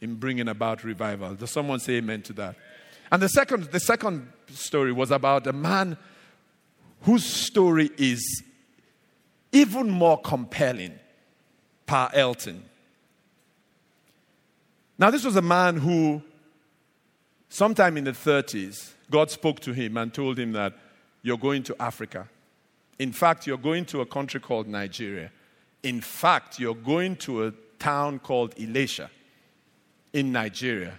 in 0.01 0.15
bringing 0.15 0.47
about 0.47 0.83
revival. 0.83 1.35
Does 1.35 1.51
someone 1.51 1.79
say 1.79 1.93
amen 1.93 2.21
to 2.23 2.33
that? 2.33 2.55
And 3.11 3.21
the 3.21 3.29
second, 3.29 3.65
the 3.65 3.79
second 3.79 4.31
story 4.51 4.91
was 4.91 5.11
about 5.11 5.47
a 5.47 5.53
man 5.53 5.97
whose 7.01 7.25
story 7.25 7.89
is 7.97 8.43
even 9.51 9.89
more 9.89 10.19
compelling, 10.19 10.99
Pa 11.85 12.09
Elton. 12.13 12.63
Now, 14.99 15.09
this 15.09 15.23
was 15.23 15.35
a 15.35 15.41
man 15.41 15.77
who 15.77 16.21
sometime 17.49 17.97
in 17.97 18.03
the 18.03 18.11
30s, 18.11 18.93
God 19.09 19.31
spoke 19.31 19.59
to 19.61 19.73
him 19.73 19.95
and 19.97 20.13
told 20.13 20.37
him 20.37 20.51
that 20.53 20.73
you're 21.21 21.37
going 21.37 21.63
to 21.63 21.75
Africa. 21.79 22.27
In 22.99 23.11
fact, 23.11 23.47
you're 23.47 23.57
going 23.57 23.85
to 23.85 24.01
a 24.01 24.05
country 24.05 24.39
called 24.39 24.67
Nigeria. 24.67 25.31
In 25.83 26.01
fact, 26.01 26.59
you're 26.59 26.75
going 26.75 27.15
to 27.17 27.45
a 27.45 27.53
town 27.79 28.19
called 28.19 28.55
Ilesha 28.55 29.09
in 30.13 30.31
Nigeria. 30.31 30.97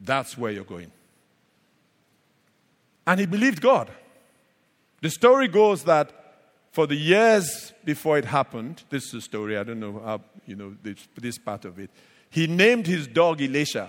That's 0.00 0.36
where 0.36 0.52
you're 0.52 0.64
going. 0.64 0.92
And 3.06 3.20
he 3.20 3.26
believed 3.26 3.60
God. 3.60 3.90
The 5.00 5.10
story 5.10 5.48
goes 5.48 5.84
that 5.84 6.12
for 6.72 6.86
the 6.86 6.96
years 6.96 7.72
before 7.84 8.18
it 8.18 8.24
happened, 8.24 8.82
this 8.90 9.04
is 9.06 9.12
the 9.12 9.20
story, 9.20 9.56
I 9.56 9.62
don't 9.62 9.80
know 9.80 10.00
how, 10.04 10.20
you 10.46 10.56
know, 10.56 10.74
this, 10.82 11.06
this 11.20 11.38
part 11.38 11.64
of 11.64 11.78
it, 11.78 11.90
he 12.30 12.46
named 12.46 12.86
his 12.86 13.06
dog 13.06 13.38
Ilesha 13.38 13.88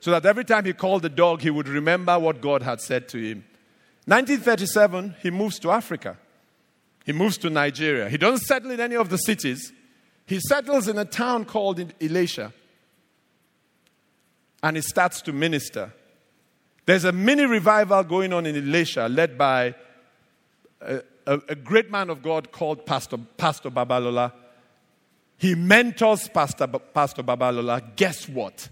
so 0.00 0.10
that 0.10 0.26
every 0.26 0.44
time 0.44 0.66
he 0.66 0.74
called 0.74 1.00
the 1.00 1.08
dog, 1.08 1.40
he 1.40 1.48
would 1.48 1.66
remember 1.66 2.18
what 2.18 2.42
God 2.42 2.62
had 2.62 2.80
said 2.82 3.08
to 3.08 3.18
him. 3.18 3.44
1937, 4.04 5.16
he 5.22 5.30
moves 5.30 5.58
to 5.60 5.70
Africa. 5.70 6.18
He 7.06 7.12
moves 7.12 7.38
to 7.38 7.48
Nigeria. 7.48 8.10
He 8.10 8.18
doesn't 8.18 8.44
settle 8.44 8.70
in 8.70 8.80
any 8.80 8.96
of 8.96 9.08
the 9.08 9.16
cities. 9.16 9.72
He 10.26 10.40
settles 10.40 10.88
in 10.88 10.98
a 10.98 11.04
town 11.04 11.44
called 11.44 11.78
Ilesha. 11.98 12.52
And 14.62 14.76
he 14.76 14.82
starts 14.82 15.20
to 15.22 15.32
minister. 15.32 15.92
There's 16.86 17.04
a 17.04 17.12
mini 17.12 17.44
revival 17.44 18.02
going 18.04 18.32
on 18.32 18.46
in 18.46 18.54
Ilesha 18.54 19.14
led 19.14 19.36
by 19.36 19.74
a, 20.80 21.02
a, 21.26 21.40
a 21.50 21.54
great 21.54 21.90
man 21.90 22.10
of 22.10 22.22
God 22.22 22.52
called 22.52 22.86
Pastor, 22.86 23.18
Pastor 23.36 23.70
Babalola. 23.70 24.32
He 25.36 25.54
mentors 25.54 26.28
Pastor, 26.28 26.66
Pastor 26.66 27.22
Babalola. 27.22 27.96
Guess 27.96 28.28
what? 28.28 28.68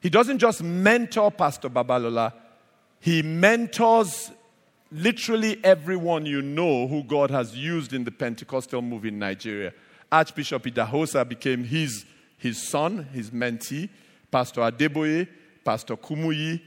He 0.00 0.10
doesn't 0.10 0.38
just 0.38 0.62
mentor 0.62 1.30
Pastor 1.30 1.70
Babalola, 1.70 2.32
he 3.00 3.22
mentors 3.22 4.30
literally 4.92 5.62
everyone 5.64 6.24
you 6.24 6.40
know 6.40 6.86
who 6.86 7.02
God 7.02 7.30
has 7.30 7.56
used 7.56 7.92
in 7.92 8.04
the 8.04 8.10
Pentecostal 8.10 8.80
move 8.80 9.04
in 9.04 9.18
Nigeria. 9.18 9.72
Archbishop 10.14 10.62
Idahosa 10.64 11.28
became 11.28 11.64
his, 11.64 12.04
his 12.38 12.62
son, 12.68 13.08
his 13.12 13.30
mentee. 13.30 13.88
Pastor 14.30 14.60
Adeboye, 14.62 15.28
Pastor 15.64 15.96
Kumuyi, 15.96 16.60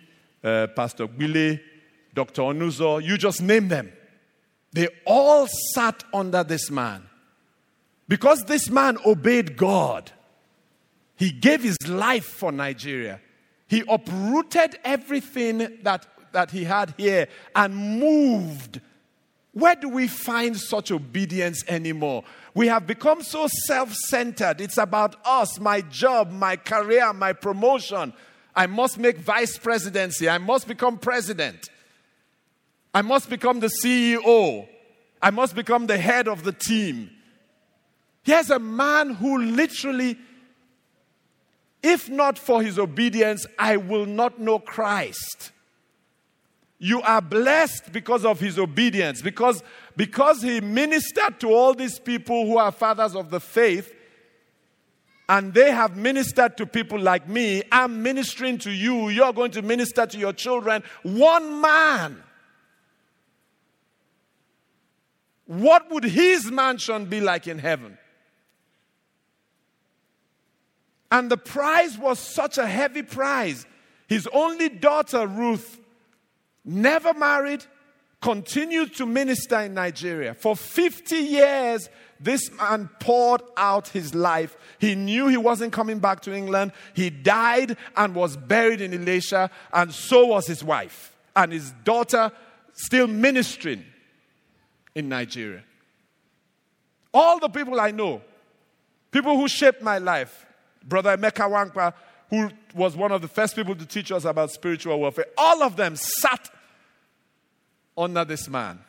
uh, 0.43 0.67
Pastor 0.67 1.07
Gbile, 1.07 1.60
Dr. 2.13 2.41
Onuzo, 2.41 3.01
you 3.03 3.17
just 3.17 3.41
name 3.41 3.67
them. 3.67 3.91
They 4.73 4.88
all 5.05 5.47
sat 5.73 6.03
under 6.13 6.43
this 6.43 6.69
man. 6.71 7.03
Because 8.07 8.43
this 8.43 8.69
man 8.69 8.97
obeyed 9.05 9.57
God, 9.57 10.12
he 11.15 11.31
gave 11.31 11.63
his 11.63 11.77
life 11.88 12.25
for 12.25 12.51
Nigeria. 12.51 13.19
He 13.67 13.83
uprooted 13.88 14.77
everything 14.83 15.79
that, 15.83 16.05
that 16.31 16.51
he 16.51 16.63
had 16.63 16.93
here 16.97 17.27
and 17.55 17.75
moved. 17.75 18.79
Where 19.58 19.74
do 19.74 19.89
we 19.89 20.08
find 20.08 20.56
such 20.56 20.91
obedience 20.91 21.63
anymore? 21.67 22.24
We 22.54 22.67
have 22.67 22.86
become 22.86 23.24
so 23.24 23.48
self 23.65 23.91
centered. 23.91 24.62
It's 24.62 24.78
about 24.78 25.15
us, 25.26 25.60
my 25.60 25.82
job, 25.82 26.30
my 26.30 26.58
career, 26.58 27.12
my 27.12 27.34
promotion. 27.34 28.13
I 28.56 28.67
must 28.67 29.00
make 29.00 29.17
vice 29.17 29.58
presidency. 29.58 30.30
I 30.30 30.38
must 30.38 30.67
become 30.67 31.00
president. 31.00 31.70
I 32.93 33.02
must 33.02 33.32
become 33.32 33.60
the 33.60 33.72
CEO. 33.84 34.67
I 35.24 35.32
must 35.32 35.56
become 35.56 35.88
the 35.88 35.98
head 35.98 36.28
of 36.28 36.43
the 36.43 36.54
team. 36.54 37.10
Here's 38.22 38.52
a 38.52 38.60
man 38.60 39.15
who 39.15 39.39
literally, 39.39 40.20
if 41.82 42.12
not 42.12 42.38
for 42.38 42.62
his 42.62 42.78
obedience, 42.78 43.48
I 43.58 43.78
will 43.78 44.06
not 44.06 44.39
know 44.39 44.60
Christ. 44.60 45.52
You 46.79 47.01
are 47.01 47.21
blessed 47.21 47.91
because 47.91 48.23
of 48.23 48.39
his 48.39 48.59
obedience, 48.59 49.21
because, 49.21 49.63
because 49.95 50.41
he 50.41 50.61
ministered 50.61 51.39
to 51.39 51.47
all 51.51 51.73
these 51.73 51.97
people 51.97 52.45
who 52.45 52.57
are 52.57 52.71
fathers 52.71 53.15
of 53.15 53.31
the 53.31 53.39
faith, 53.39 53.93
and 55.29 55.53
they 55.53 55.71
have 55.71 55.97
ministered 55.97 56.55
to 56.57 56.65
people 56.65 56.99
like 56.99 57.27
me. 57.27 57.63
I'm 57.71 58.01
ministering 58.01 58.59
to 58.59 58.71
you. 58.71 59.09
You're 59.09 59.33
going 59.33 59.51
to 59.51 59.61
minister 59.61 60.05
to 60.05 60.17
your 60.17 60.31
children. 60.31 60.83
One 61.03 61.59
man. 61.59 62.23
What 65.47 65.91
would 65.91 66.05
his 66.05 66.49
mansion 66.49 67.05
be 67.05 67.19
like 67.19 67.47
in 67.47 67.59
heaven? 67.59 67.97
And 71.11 71.29
the 71.29 71.37
prize 71.37 71.97
was 71.97 72.19
such 72.19 72.57
a 72.57 72.67
heavy 72.67 73.01
prize. 73.01 73.65
His 74.07 74.27
only 74.31 74.69
daughter, 74.69 75.25
Ruth, 75.25 75.79
never 76.67 77.13
married, 77.13 77.65
continued 78.21 78.93
to 78.95 79.06
minister 79.06 79.60
in 79.62 79.73
Nigeria. 79.73 80.34
For 80.34 80.56
50 80.56 81.15
years, 81.15 81.89
this 82.19 82.51
man 82.51 82.89
poured 82.99 83.41
out 83.56 83.88
his 83.88 84.13
life. 84.13 84.58
He 84.80 84.95
knew 84.95 85.27
he 85.27 85.38
wasn't 85.38 85.71
coming 85.71 85.99
back 85.99 86.21
to 86.21 86.34
England. 86.34 86.73
He 86.93 87.10
died 87.10 87.77
and 87.95 88.13
was 88.13 88.36
buried 88.36 88.82
in 88.82 88.91
Ilesha, 88.91 89.49
and 89.71 89.93
so 89.93 90.27
was 90.27 90.47
his 90.47 90.63
wife 90.63 91.15
and 91.36 91.51
his 91.51 91.71
daughter 91.84 92.32
still 92.73 93.08
ministering 93.08 93.86
in 94.95 95.08
Nigeria. 95.08 95.63
All 97.13 97.39
the 97.39 97.49
people 97.49 97.80
I 97.80 97.91
know, 97.91 98.21
people 99.12 99.38
who 99.38 99.47
shaped 99.47 99.82
my 99.82 99.99
life, 99.99 100.45
Brother 100.84 101.15
Emeka 101.15 101.47
Nwankpa, 101.49 101.93
who 102.30 102.49
was 102.75 102.95
one 102.95 103.12
of 103.12 103.21
the 103.21 103.27
first 103.27 103.56
people 103.56 103.75
to 103.75 103.86
teach 103.86 104.12
us 104.12 104.25
about 104.25 104.51
spiritual 104.51 104.99
warfare, 104.99 105.27
all 105.38 105.63
of 105.63 105.75
them 105.75 105.95
sat 105.95 106.49
under 107.97 108.23
this 108.23 108.47
man. 108.47 108.79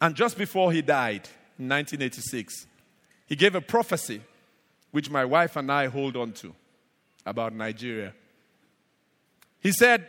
And 0.00 0.14
just 0.14 0.38
before 0.38 0.72
he 0.72 0.82
died 0.82 1.28
in 1.58 1.68
1986, 1.68 2.66
he 3.26 3.36
gave 3.36 3.54
a 3.54 3.60
prophecy 3.60 4.20
which 4.90 5.10
my 5.10 5.24
wife 5.24 5.56
and 5.56 5.70
I 5.70 5.86
hold 5.86 6.16
on 6.16 6.32
to 6.32 6.54
about 7.26 7.54
Nigeria. 7.54 8.14
He 9.60 9.72
said, 9.72 10.06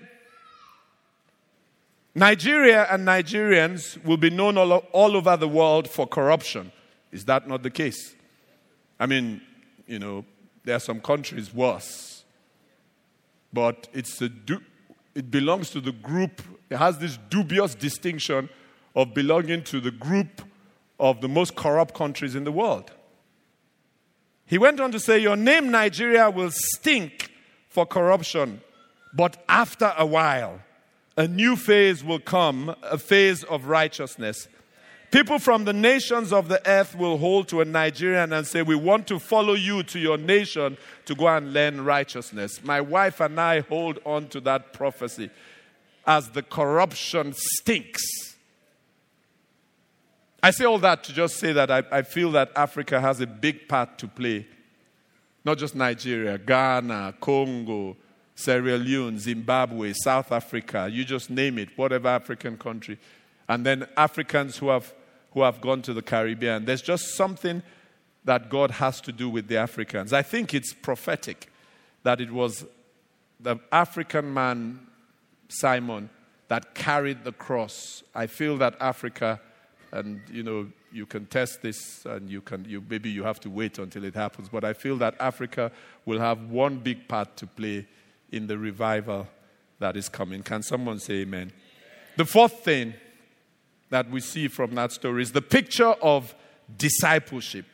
Nigeria 2.16 2.88
and 2.90 3.08
Nigerians 3.08 4.04
will 4.04 4.18
be 4.18 4.30
known 4.30 4.58
all, 4.58 4.72
all 4.72 5.16
over 5.16 5.38
the 5.38 5.48
world 5.48 5.90
for 5.90 6.08
corruption. 6.08 6.72
Is 7.12 7.26
that 7.26 7.48
not 7.48 7.64
the 7.64 7.70
case? 7.70 8.16
I 9.00 9.06
mean, 9.06 9.42
you 9.88 10.00
know, 10.00 10.26
there 10.64 10.76
are 10.76 10.80
some 10.80 11.02
countries 11.02 11.54
worse. 11.54 12.24
But 13.52 13.88
it's 13.94 14.22
a 14.22 14.30
du- 14.30 14.62
it 15.16 15.32
belongs 15.32 15.70
to 15.72 15.82
the 15.82 15.92
group, 15.92 16.42
it 16.70 16.78
has 16.78 17.00
this 17.00 17.18
dubious 17.30 17.76
distinction 17.76 18.50
of 18.96 19.14
belonging 19.14 19.64
to 19.64 19.80
the 19.80 19.92
group 19.92 20.42
of 21.00 21.22
the 21.22 21.28
most 21.28 21.56
corrupt 21.56 21.94
countries 21.94 22.36
in 22.36 22.44
the 22.44 22.52
world. 22.52 22.92
He 24.46 24.58
went 24.58 24.80
on 24.80 24.92
to 24.92 25.00
say, 25.00 25.20
Your 25.20 25.36
name, 25.36 25.72
Nigeria, 25.72 26.30
will 26.30 26.52
stink 26.52 27.32
for 27.70 27.86
corruption, 27.86 28.62
but 29.14 29.44
after 29.48 29.94
a 29.98 30.06
while, 30.06 30.60
a 31.18 31.28
new 31.28 31.56
phase 31.56 32.04
will 32.04 32.20
come, 32.20 32.76
a 32.82 32.98
phase 32.98 33.44
of 33.44 33.66
righteousness. 33.66 34.48
People 35.12 35.40
from 35.40 35.66
the 35.66 35.74
nations 35.74 36.32
of 36.32 36.50
the 36.50 36.62
earth 36.70 36.96
will 36.96 37.18
hold 37.18 37.48
to 37.48 37.62
a 37.62 37.66
Nigerian 37.66 38.32
and 38.32 38.46
say, 38.46 38.62
We 38.62 38.76
want 38.76 39.08
to 39.08 39.18
follow 39.18 39.54
you 39.54 39.82
to 39.84 40.00
your 40.00 40.18
nation 40.18 40.78
to 41.06 41.16
go 41.16 41.28
and 41.28 41.52
learn 41.52 41.84
righteousness. 41.84 42.64
My 42.64 42.80
wife 42.80 43.20
and 43.20 43.40
I 43.40 43.62
hold 43.62 44.00
on 44.06 44.28
to 44.30 44.40
that 44.42 44.72
prophecy 44.72 45.32
as 46.06 46.30
the 46.30 46.44
corruption 46.44 47.34
stinks. 47.36 48.02
I 50.42 50.52
say 50.52 50.66
all 50.66 50.80
that 50.80 51.04
to 51.06 51.14
just 51.14 51.38
say 51.38 51.54
that 51.54 51.70
I, 51.70 51.84
I 51.92 52.02
feel 52.04 52.32
that 52.32 52.52
Africa 52.56 53.02
has 53.02 53.20
a 53.20 53.28
big 53.28 53.68
part 53.68 53.98
to 53.98 54.08
play. 54.08 54.48
Not 55.44 55.58
just 55.58 55.76
Nigeria, 55.76 56.38
Ghana, 56.38 57.16
Congo, 57.20 57.98
Sierra 58.36 58.78
Leone, 58.78 59.20
Zimbabwe, 59.20 59.94
South 59.94 60.32
Africa, 60.32 60.88
you 60.90 61.04
just 61.04 61.30
name 61.30 61.58
it, 61.58 61.70
whatever 61.76 62.08
African 62.08 62.58
country. 62.58 62.98
And 63.50 63.66
then 63.66 63.88
Africans 63.98 64.58
who 64.58 64.70
have, 64.70 64.94
who 65.32 65.42
have 65.42 65.62
gone 65.62 65.82
to 65.84 65.94
the 65.94 66.02
Caribbean. 66.02 66.66
There's 66.66 66.82
just 66.82 67.16
something 67.16 67.62
that 68.26 68.50
God 68.50 68.72
has 68.72 69.00
to 69.02 69.12
do 69.12 69.30
with 69.30 69.48
the 69.48 69.58
Africans. 69.58 70.14
I 70.14 70.22
think 70.22 70.54
it's 70.54 70.74
prophetic 70.74 71.52
that 72.04 72.22
it 72.22 72.32
was 72.32 72.66
the 73.40 73.58
African 73.72 74.34
man, 74.34 74.80
Simon, 75.48 76.10
that 76.48 76.74
carried 76.76 77.24
the 77.24 77.32
cross. 77.32 78.04
I 78.14 78.28
feel 78.28 78.58
that 78.58 78.76
Africa, 78.80 79.40
and 79.92 80.22
you 80.32 80.44
know, 80.44 80.68
you 80.92 81.06
can 81.06 81.28
test 81.28 81.62
this 81.62 82.06
and 82.06 82.30
you 82.30 82.42
can 82.42 82.66
you 82.66 82.84
maybe 82.90 83.10
you 83.10 83.24
have 83.24 83.40
to 83.40 83.50
wait 83.50 83.78
until 83.78 84.04
it 84.04 84.16
happens 84.16 84.50
but 84.50 84.64
i 84.64 84.74
feel 84.74 84.98
that 84.98 85.14
africa 85.20 85.72
will 86.04 86.18
have 86.18 86.50
one 86.50 86.80
big 86.80 87.08
part 87.08 87.38
to 87.38 87.46
play 87.46 87.86
in 88.32 88.48
the 88.48 88.58
revival 88.58 89.28
that 89.80 89.96
is 89.96 90.10
coming. 90.10 90.44
Can 90.44 90.62
someone 90.62 91.00
say 91.00 91.22
amen? 91.22 91.52
The 92.18 92.26
fourth 92.26 92.64
thing 92.64 92.94
that 93.90 94.10
we 94.10 94.20
see 94.20 94.48
from 94.48 94.76
that 94.76 94.92
story 94.92 95.22
is 95.22 95.32
the 95.32 95.42
picture 95.42 95.94
of 96.02 96.36
discipleship. 96.78 97.66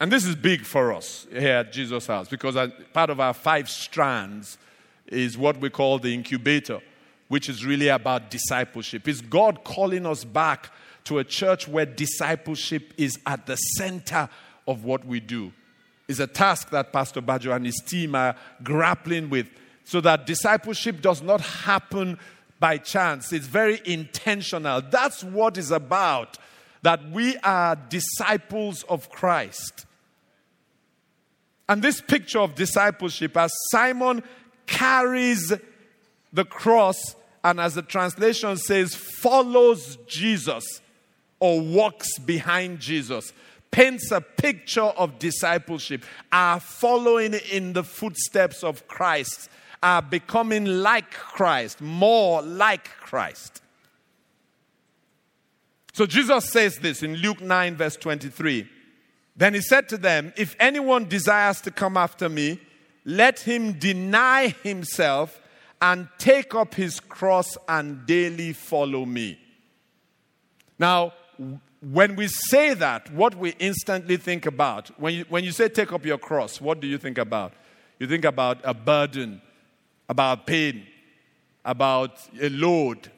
And 0.00 0.10
this 0.10 0.24
is 0.24 0.34
big 0.34 0.64
for 0.64 0.92
us 0.92 1.26
here 1.30 1.56
at 1.56 1.72
Jesus 1.72 2.06
House 2.06 2.28
because 2.28 2.56
part 2.92 3.10
of 3.10 3.20
our 3.20 3.34
five 3.34 3.68
strands 3.68 4.58
is 5.06 5.36
what 5.36 5.58
we 5.58 5.70
call 5.70 5.98
the 5.98 6.12
incubator, 6.12 6.80
which 7.28 7.48
is 7.48 7.64
really 7.64 7.88
about 7.88 8.30
discipleship. 8.30 9.06
Is 9.06 9.20
God 9.20 9.62
calling 9.64 10.06
us 10.06 10.24
back 10.24 10.70
to 11.04 11.18
a 11.18 11.24
church 11.24 11.68
where 11.68 11.86
discipleship 11.86 12.94
is 12.96 13.18
at 13.26 13.46
the 13.46 13.56
center 13.56 14.28
of 14.66 14.84
what 14.84 15.04
we 15.04 15.20
do? 15.20 15.52
Is 16.08 16.20
a 16.20 16.26
task 16.26 16.70
that 16.70 16.92
Pastor 16.92 17.20
Bajo 17.20 17.54
and 17.54 17.66
his 17.66 17.80
team 17.86 18.14
are 18.14 18.34
grappling 18.62 19.30
with 19.30 19.48
so 19.84 20.00
that 20.00 20.26
discipleship 20.26 21.00
does 21.00 21.22
not 21.22 21.40
happen 21.40 22.18
by 22.62 22.78
chance. 22.78 23.32
It's 23.32 23.48
very 23.48 23.80
intentional. 23.84 24.80
That's 24.82 25.24
what 25.24 25.58
is 25.58 25.72
about 25.72 26.38
that 26.82 27.10
we 27.10 27.36
are 27.38 27.74
disciples 27.74 28.84
of 28.84 29.10
Christ. 29.10 29.84
And 31.68 31.82
this 31.82 32.00
picture 32.00 32.38
of 32.38 32.54
discipleship, 32.54 33.36
as 33.36 33.52
Simon 33.72 34.22
carries 34.66 35.52
the 36.32 36.44
cross, 36.44 37.16
and 37.42 37.58
as 37.58 37.74
the 37.74 37.82
translation 37.82 38.56
says, 38.56 38.94
follows 38.94 39.98
Jesus 40.06 40.80
or 41.40 41.60
walks 41.60 42.16
behind 42.20 42.78
Jesus, 42.78 43.32
paints 43.72 44.12
a 44.12 44.20
picture 44.20 44.82
of 44.82 45.18
discipleship, 45.18 46.04
are 46.30 46.60
following 46.60 47.34
in 47.50 47.72
the 47.72 47.82
footsteps 47.82 48.62
of 48.62 48.86
Christ, 48.86 49.50
are 49.82 50.02
becoming 50.02 50.64
like 50.64 51.10
Christ, 51.10 51.80
more 51.80 52.42
like 52.42 52.88
Christ. 52.88 53.62
So 55.92 56.06
Jesus 56.06 56.48
says 56.48 56.78
this 56.78 57.02
in 57.02 57.16
Luke 57.16 57.40
9, 57.40 57.76
verse 57.76 57.96
23. 57.96 58.68
Then 59.36 59.54
he 59.54 59.60
said 59.60 59.88
to 59.90 59.98
them, 59.98 60.32
If 60.36 60.56
anyone 60.60 61.08
desires 61.08 61.60
to 61.62 61.70
come 61.70 61.96
after 61.96 62.28
me, 62.28 62.60
let 63.04 63.40
him 63.40 63.78
deny 63.78 64.54
himself 64.62 65.40
and 65.80 66.08
take 66.18 66.54
up 66.54 66.74
his 66.74 67.00
cross 67.00 67.58
and 67.68 68.06
daily 68.06 68.52
follow 68.52 69.04
me. 69.04 69.38
Now, 70.78 71.12
when 71.80 72.14
we 72.14 72.28
say 72.28 72.74
that, 72.74 73.12
what 73.12 73.34
we 73.34 73.50
instantly 73.58 74.16
think 74.16 74.46
about, 74.46 74.88
when 75.00 75.14
you, 75.14 75.24
when 75.28 75.42
you 75.42 75.50
say 75.50 75.68
take 75.68 75.92
up 75.92 76.06
your 76.06 76.18
cross, 76.18 76.60
what 76.60 76.80
do 76.80 76.86
you 76.86 76.98
think 76.98 77.18
about? 77.18 77.52
You 77.98 78.06
think 78.06 78.24
about 78.24 78.58
a 78.62 78.72
burden, 78.72 79.42
about 80.12 80.46
pain, 80.46 80.86
about 81.64 82.18
a 82.38 82.50
load, 82.50 83.10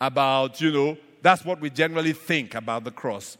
about, 0.00 0.60
you 0.60 0.70
know, 0.70 0.96
that's 1.20 1.44
what 1.44 1.60
we 1.60 1.68
generally 1.68 2.12
think 2.12 2.54
about 2.54 2.84
the 2.84 2.92
cross. 2.92 3.36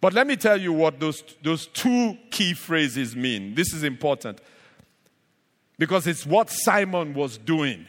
But 0.00 0.12
let 0.12 0.28
me 0.28 0.36
tell 0.36 0.58
you 0.58 0.72
what 0.72 1.00
those, 1.00 1.24
those 1.42 1.66
two 1.66 2.16
key 2.30 2.54
phrases 2.54 3.16
mean. 3.16 3.56
This 3.56 3.72
is 3.72 3.82
important 3.82 4.40
because 5.76 6.06
it's 6.06 6.24
what 6.24 6.50
Simon 6.50 7.14
was 7.14 7.36
doing. 7.36 7.84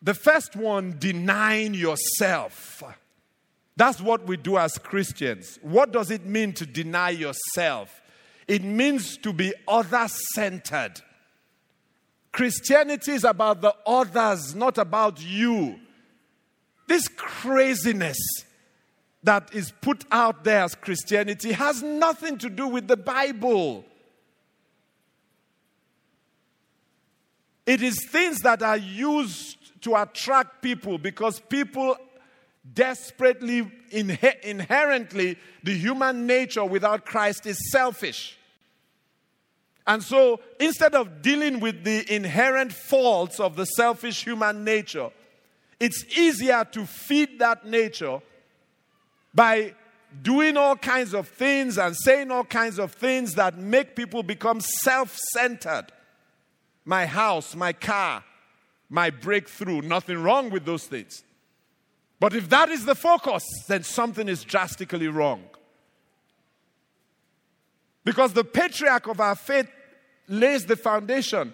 The 0.00 0.14
first 0.14 0.54
one, 0.54 0.94
denying 0.96 1.74
yourself. 1.74 2.80
That's 3.76 4.00
what 4.00 4.24
we 4.24 4.36
do 4.36 4.56
as 4.56 4.78
Christians. 4.78 5.58
What 5.62 5.90
does 5.90 6.12
it 6.12 6.24
mean 6.26 6.52
to 6.52 6.64
deny 6.64 7.10
yourself? 7.10 8.00
It 8.46 8.62
means 8.62 9.16
to 9.18 9.32
be 9.32 9.52
other 9.66 10.06
centered. 10.34 11.02
Christianity 12.32 13.12
is 13.12 13.24
about 13.24 13.60
the 13.60 13.74
others, 13.86 14.54
not 14.54 14.78
about 14.78 15.20
you. 15.22 15.78
This 16.86 17.08
craziness 17.08 18.18
that 19.22 19.54
is 19.54 19.72
put 19.80 20.04
out 20.10 20.44
there 20.44 20.64
as 20.64 20.74
Christianity 20.74 21.52
has 21.52 21.82
nothing 21.82 22.38
to 22.38 22.48
do 22.48 22.66
with 22.68 22.88
the 22.88 22.96
Bible. 22.96 23.84
It 27.66 27.82
is 27.82 28.04
things 28.06 28.40
that 28.40 28.62
are 28.62 28.76
used 28.76 29.82
to 29.82 29.94
attract 29.94 30.62
people 30.62 30.98
because 30.98 31.40
people 31.40 31.96
desperately, 32.74 33.70
inherently, 33.90 35.38
the 35.62 35.76
human 35.76 36.26
nature 36.26 36.64
without 36.64 37.04
Christ 37.06 37.46
is 37.46 37.58
selfish. 37.70 38.36
And 39.90 40.04
so 40.04 40.38
instead 40.60 40.94
of 40.94 41.20
dealing 41.20 41.58
with 41.58 41.82
the 41.82 42.14
inherent 42.14 42.72
faults 42.72 43.40
of 43.40 43.56
the 43.56 43.64
selfish 43.64 44.22
human 44.22 44.62
nature, 44.62 45.10
it's 45.80 46.04
easier 46.16 46.64
to 46.70 46.86
feed 46.86 47.40
that 47.40 47.66
nature 47.66 48.22
by 49.34 49.74
doing 50.22 50.56
all 50.56 50.76
kinds 50.76 51.12
of 51.12 51.26
things 51.26 51.76
and 51.76 51.96
saying 51.96 52.30
all 52.30 52.44
kinds 52.44 52.78
of 52.78 52.92
things 52.92 53.34
that 53.34 53.58
make 53.58 53.96
people 53.96 54.22
become 54.22 54.60
self 54.60 55.18
centered. 55.32 55.86
My 56.84 57.04
house, 57.04 57.56
my 57.56 57.72
car, 57.72 58.22
my 58.88 59.10
breakthrough, 59.10 59.80
nothing 59.80 60.22
wrong 60.22 60.50
with 60.50 60.64
those 60.64 60.84
things. 60.84 61.24
But 62.20 62.32
if 62.32 62.48
that 62.50 62.68
is 62.68 62.84
the 62.84 62.94
focus, 62.94 63.42
then 63.66 63.82
something 63.82 64.28
is 64.28 64.44
drastically 64.44 65.08
wrong. 65.08 65.42
Because 68.04 68.34
the 68.34 68.44
patriarch 68.44 69.08
of 69.08 69.18
our 69.20 69.34
faith 69.34 69.66
lays 70.30 70.66
the 70.66 70.76
foundation. 70.76 71.52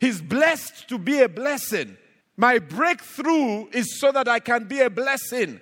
He's 0.00 0.20
blessed 0.20 0.88
to 0.88 0.98
be 0.98 1.20
a 1.20 1.28
blessing. 1.28 1.96
My 2.36 2.58
breakthrough 2.58 3.68
is 3.68 4.00
so 4.00 4.10
that 4.12 4.26
I 4.26 4.40
can 4.40 4.64
be 4.64 4.80
a 4.80 4.90
blessing. 4.90 5.60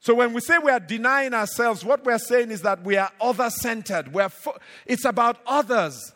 So 0.00 0.14
when 0.14 0.34
we 0.34 0.40
say 0.40 0.58
we 0.58 0.70
are 0.70 0.80
denying 0.80 1.32
ourselves, 1.32 1.84
what 1.84 2.04
we're 2.04 2.18
saying 2.18 2.50
is 2.50 2.62
that 2.62 2.82
we 2.82 2.96
are 2.96 3.10
other 3.20 3.48
centered. 3.48 4.12
Fo- 4.30 4.58
it's 4.84 5.04
about 5.04 5.38
others. 5.46 6.12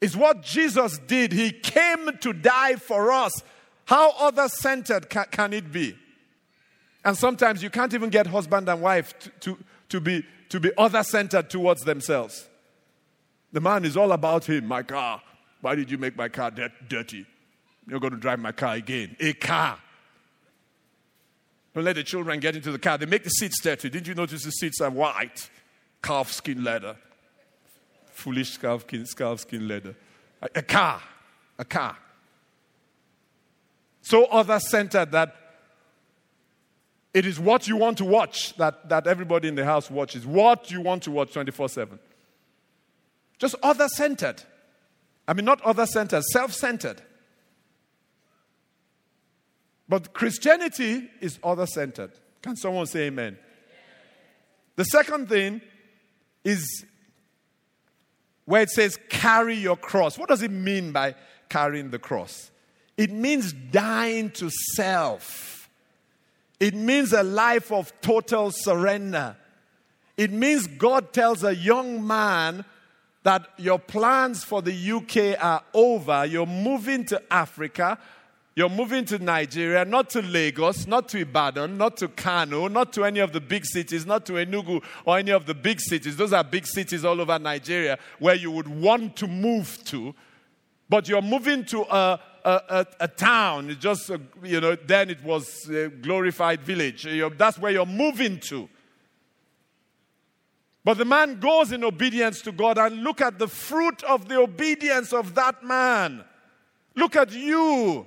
It's 0.00 0.16
what 0.16 0.42
Jesus 0.42 0.98
did. 1.06 1.30
He 1.30 1.52
came 1.52 2.16
to 2.18 2.32
die 2.32 2.76
for 2.76 3.12
us. 3.12 3.32
How 3.84 4.12
other 4.18 4.48
centered 4.48 5.08
ca- 5.08 5.26
can 5.26 5.52
it 5.52 5.70
be? 5.70 5.94
And 7.04 7.16
sometimes 7.16 7.62
you 7.62 7.70
can't 7.70 7.94
even 7.94 8.10
get 8.10 8.26
husband 8.26 8.68
and 8.68 8.80
wife 8.80 9.16
to, 9.20 9.30
to, 9.40 9.58
to 9.90 10.00
be, 10.00 10.24
to 10.48 10.58
be 10.58 10.72
other 10.76 11.02
centered 11.02 11.50
towards 11.50 11.82
themselves. 11.82 12.48
The 13.52 13.60
man 13.60 13.84
is 13.84 13.96
all 13.96 14.12
about 14.12 14.48
him. 14.48 14.66
My 14.66 14.82
car. 14.82 15.22
Why 15.60 15.74
did 15.74 15.90
you 15.90 15.98
make 15.98 16.16
my 16.16 16.28
car 16.28 16.50
dirty? 16.50 17.26
You're 17.86 18.00
going 18.00 18.12
to 18.12 18.18
drive 18.18 18.40
my 18.40 18.52
car 18.52 18.74
again. 18.74 19.16
A 19.20 19.32
car. 19.34 19.78
Don't 21.74 21.84
let 21.84 21.96
the 21.96 22.04
children 22.04 22.40
get 22.40 22.56
into 22.56 22.70
the 22.70 22.78
car. 22.78 22.98
They 22.98 23.06
make 23.06 23.24
the 23.24 23.30
seats 23.30 23.60
dirty. 23.60 23.88
Didn't 23.88 24.06
you 24.06 24.14
notice 24.14 24.44
the 24.44 24.50
seats 24.50 24.80
are 24.80 24.90
white? 24.90 25.48
Calf 26.02 26.32
skin 26.32 26.62
leather. 26.62 26.96
Foolish 28.12 28.58
calf 28.58 28.82
skin, 28.82 29.06
calf 29.16 29.40
skin 29.40 29.66
leather. 29.66 29.94
A, 30.42 30.48
a 30.56 30.62
car. 30.62 31.00
A 31.58 31.64
car. 31.64 31.96
So 34.02 34.26
other 34.26 34.58
centered 34.58 35.12
that 35.12 35.34
it 37.14 37.26
is 37.26 37.38
what 37.38 37.68
you 37.68 37.76
want 37.76 37.98
to 37.98 38.04
watch 38.04 38.54
that, 38.56 38.88
that 38.88 39.06
everybody 39.06 39.48
in 39.48 39.54
the 39.54 39.64
house 39.64 39.90
watches. 39.90 40.26
What 40.26 40.70
you 40.70 40.80
want 40.80 41.02
to 41.04 41.10
watch 41.10 41.32
24 41.32 41.68
7. 41.68 41.98
Just 43.42 43.56
other 43.60 43.88
centered. 43.88 44.40
I 45.26 45.32
mean, 45.32 45.44
not 45.44 45.60
other 45.62 45.84
centered, 45.84 46.22
self 46.22 46.52
centered. 46.52 47.02
But 49.88 50.12
Christianity 50.12 51.10
is 51.20 51.40
other 51.42 51.66
centered. 51.66 52.12
Can 52.40 52.54
someone 52.54 52.86
say 52.86 53.08
amen? 53.08 53.36
The 54.76 54.84
second 54.84 55.28
thing 55.28 55.60
is 56.44 56.84
where 58.44 58.62
it 58.62 58.70
says 58.70 58.96
carry 59.08 59.56
your 59.56 59.76
cross. 59.76 60.16
What 60.16 60.28
does 60.28 60.42
it 60.42 60.52
mean 60.52 60.92
by 60.92 61.16
carrying 61.48 61.90
the 61.90 61.98
cross? 61.98 62.52
It 62.96 63.10
means 63.10 63.52
dying 63.52 64.30
to 64.34 64.50
self. 64.76 65.68
It 66.60 66.74
means 66.74 67.12
a 67.12 67.24
life 67.24 67.72
of 67.72 67.92
total 68.02 68.52
surrender. 68.52 69.36
It 70.16 70.30
means 70.30 70.68
God 70.68 71.12
tells 71.12 71.42
a 71.42 71.56
young 71.56 72.06
man 72.06 72.64
that 73.22 73.48
your 73.56 73.78
plans 73.78 74.42
for 74.44 74.62
the 74.62 74.72
UK 74.92 75.42
are 75.42 75.62
over. 75.74 76.26
You're 76.26 76.46
moving 76.46 77.04
to 77.06 77.22
Africa. 77.32 77.98
You're 78.54 78.68
moving 78.68 79.06
to 79.06 79.18
Nigeria, 79.18 79.84
not 79.84 80.10
to 80.10 80.20
Lagos, 80.20 80.86
not 80.86 81.08
to 81.10 81.20
Ibadan, 81.20 81.78
not 81.78 81.96
to 81.98 82.08
Kano, 82.08 82.68
not 82.68 82.92
to 82.94 83.04
any 83.04 83.20
of 83.20 83.32
the 83.32 83.40
big 83.40 83.64
cities, 83.64 84.04
not 84.04 84.26
to 84.26 84.34
Enugu 84.34 84.82
or 85.06 85.18
any 85.18 85.30
of 85.30 85.46
the 85.46 85.54
big 85.54 85.80
cities. 85.80 86.16
Those 86.16 86.34
are 86.34 86.44
big 86.44 86.66
cities 86.66 87.02
all 87.04 87.18
over 87.18 87.38
Nigeria 87.38 87.98
where 88.18 88.34
you 88.34 88.50
would 88.50 88.68
want 88.68 89.16
to 89.16 89.26
move 89.26 89.82
to. 89.86 90.14
But 90.90 91.08
you're 91.08 91.22
moving 91.22 91.64
to 91.66 91.80
a, 91.82 92.20
a, 92.44 92.50
a, 92.50 92.86
a 93.00 93.08
town. 93.08 93.74
Just, 93.80 94.10
uh, 94.10 94.18
you 94.42 94.60
know, 94.60 94.76
then 94.76 95.08
it 95.08 95.24
was 95.24 95.66
a 95.70 95.88
glorified 95.88 96.60
village. 96.62 97.06
You're, 97.06 97.30
that's 97.30 97.58
where 97.58 97.72
you're 97.72 97.86
moving 97.86 98.38
to. 98.40 98.68
But 100.84 100.98
the 100.98 101.04
man 101.04 101.38
goes 101.38 101.70
in 101.70 101.84
obedience 101.84 102.40
to 102.42 102.52
God 102.52 102.76
and 102.76 103.04
look 103.04 103.20
at 103.20 103.38
the 103.38 103.46
fruit 103.46 104.02
of 104.02 104.28
the 104.28 104.38
obedience 104.38 105.12
of 105.12 105.34
that 105.36 105.62
man. 105.62 106.24
Look 106.96 107.14
at 107.14 107.32
you. 107.32 108.06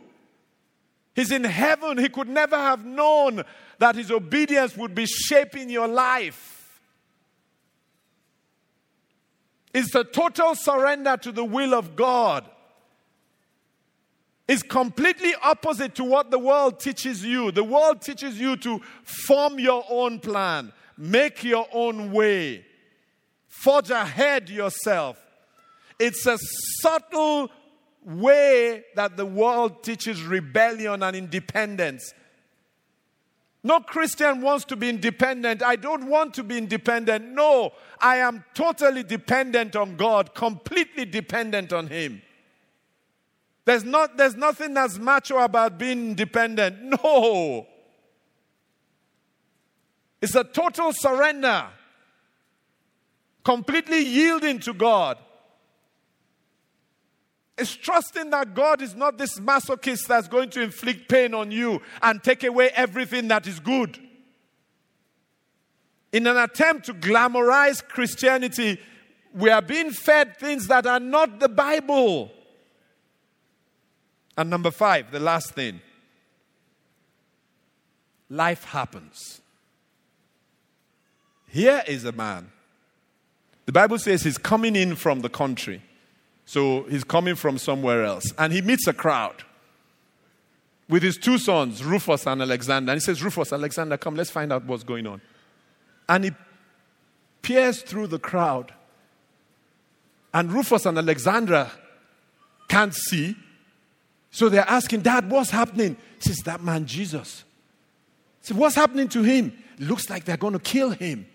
He's 1.16 1.32
in 1.32 1.46
heaven. 1.46 1.98
He 1.98 2.10
could 2.10 2.28
never 2.28 2.58
have 2.58 2.86
known 2.86 3.44
that 3.80 3.96
his 3.96 4.12
obedience 4.12 4.76
would 4.76 4.94
be 4.94 5.06
shaping 5.06 5.70
your 5.70 5.88
life. 5.88 6.82
It's 9.74 9.94
a 9.96 10.04
total 10.04 10.56
surrender 10.56 11.18
to 11.18 11.32
the 11.32 11.44
will 11.44 11.74
of 11.74 11.96
God. 11.96 12.50
It's 14.48 14.64
completely 14.64 15.34
opposite 15.42 15.96
to 15.96 16.04
what 16.04 16.30
the 16.30 16.40
world 16.40 16.80
teaches 16.80 17.26
you. 17.26 17.52
The 17.52 17.64
world 17.64 18.02
teaches 18.02 18.40
you 18.40 18.58
to 18.58 18.80
form 19.04 19.60
your 19.60 19.84
own 19.90 20.20
plan, 20.20 20.72
make 20.98 21.44
your 21.44 21.68
own 21.72 22.12
way, 22.12 22.66
forge 23.48 23.90
ahead 23.90 24.50
yourself. 24.50 25.18
It's 26.00 26.26
a 26.26 26.38
subtle 26.82 27.50
way 28.04 28.84
that 28.96 29.18
the 29.18 29.26
world 29.26 29.84
teaches 29.84 30.22
rebellion 30.22 31.04
and 31.04 31.16
independence. 31.16 32.14
No 33.64 33.80
Christian 33.80 34.42
wants 34.42 34.64
to 34.66 34.76
be 34.76 34.90
independent. 34.90 35.64
I 35.64 35.76
don't 35.76 36.08
want 36.08 36.36
to 36.36 36.44
be 36.44 36.58
independent. 36.58 37.26
No, 37.30 37.72
I 38.00 38.18
am 38.18 38.44
totally 38.54 39.02
dependent 39.02 39.76
on 39.76 39.96
God, 39.96 40.36
completely 40.36 41.06
dependent 41.06 41.74
on 41.74 41.88
Him. 41.88 42.22
There's, 43.66 43.84
not, 43.84 44.18
there's 44.18 44.36
nothing 44.36 44.76
that's 44.76 45.00
macho 45.00 45.40
about 45.40 45.80
being 45.80 46.10
independent. 46.10 47.00
No. 47.04 47.66
It's 50.22 50.36
a 50.36 50.44
total 50.44 50.92
surrender, 50.94 51.68
completely 53.44 54.00
yielding 54.04 54.60
to 54.60 54.74
God. 54.74 55.18
It's 57.58 57.74
trusting 57.74 58.32
that 58.32 58.54
God 58.54 58.82
is 58.82 58.96
not 58.96 59.18
this 59.18 59.40
masochist 59.40 60.08
that's 60.08 60.28
going 60.28 60.50
to 60.52 60.62
inflict 60.62 61.08
pain 61.08 61.34
on 61.34 61.52
you 61.52 61.82
and 62.02 62.22
take 62.22 62.44
away 62.44 62.70
everything 62.76 63.30
that 63.30 63.48
is 63.48 63.60
good. 63.60 63.98
In 66.12 66.28
an 66.28 66.38
attempt 66.38 66.86
to 66.88 66.94
glamorize 66.94 67.86
Christianity, 67.86 68.80
we 69.34 69.50
are 69.50 69.62
being 69.62 69.92
fed 69.92 70.38
things 70.38 70.68
that 70.68 70.86
are 70.86 71.00
not 71.00 71.40
the 71.40 71.50
Bible. 71.50 72.32
And 74.38 74.50
number 74.50 74.72
five, 74.72 75.12
the 75.12 75.20
last 75.20 75.54
thing 75.54 75.82
life 78.30 78.64
happens. 78.66 79.42
Here 81.56 81.82
is 81.88 82.04
a 82.04 82.12
man. 82.12 82.52
The 83.66 83.72
Bible 83.72 83.98
says 83.98 84.24
he's 84.24 84.38
coming 84.38 84.76
in 84.76 84.98
from 84.98 85.22
the 85.22 85.30
country. 85.30 85.82
So 86.44 86.84
he's 86.90 87.06
coming 87.06 87.36
from 87.36 87.58
somewhere 87.58 88.04
else. 88.04 88.26
And 88.38 88.52
he 88.52 88.62
meets 88.62 88.88
a 88.88 88.94
crowd 88.94 89.42
with 90.90 91.02
his 91.02 91.16
two 91.16 91.38
sons, 91.38 91.82
Rufus 91.82 92.28
and 92.28 92.42
Alexander. 92.42 92.92
And 92.92 93.00
he 93.00 93.06
says, 93.06 93.24
Rufus, 93.24 93.54
Alexander, 93.54 93.96
come, 93.96 94.18
let's 94.18 94.30
find 94.30 94.52
out 94.52 94.66
what's 94.66 94.84
going 94.84 95.08
on. 95.08 95.22
And 96.10 96.26
he 96.26 96.32
peers 97.42 97.84
through 97.84 98.08
the 98.08 98.20
crowd. 98.20 98.74
And 100.34 100.52
Rufus 100.52 100.86
and 100.86 100.98
Alexandra 100.98 101.72
can't 102.68 102.94
see. 102.94 103.34
So 104.30 104.50
they're 104.50 104.70
asking, 104.70 105.04
Dad, 105.04 105.32
what's 105.32 105.52
happening? 105.52 105.96
He 106.18 106.22
says, 106.22 106.40
That 106.40 106.62
man, 106.62 106.86
Jesus. 106.86 107.46
He 108.42 108.48
said, 108.48 108.58
What's 108.58 108.76
happening 108.76 109.08
to 109.08 109.24
him? 109.24 109.58
It 109.80 109.84
looks 109.88 110.10
like 110.10 110.26
they're 110.26 110.36
going 110.36 110.52
to 110.52 110.60
kill 110.60 110.90
him. 110.90 111.28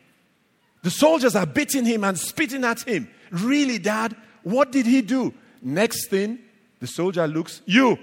The 0.82 0.90
soldiers 0.90 1.36
are 1.36 1.46
beating 1.46 1.84
him 1.84 2.04
and 2.04 2.18
spitting 2.18 2.64
at 2.64 2.82
him. 2.82 3.08
Really, 3.30 3.78
Dad? 3.78 4.16
What 4.42 4.72
did 4.72 4.86
he 4.86 5.02
do? 5.02 5.34
Next 5.62 6.08
thing, 6.08 6.38
the 6.78 6.86
soldier 6.86 7.26
looks, 7.26 7.60
You, 7.66 7.98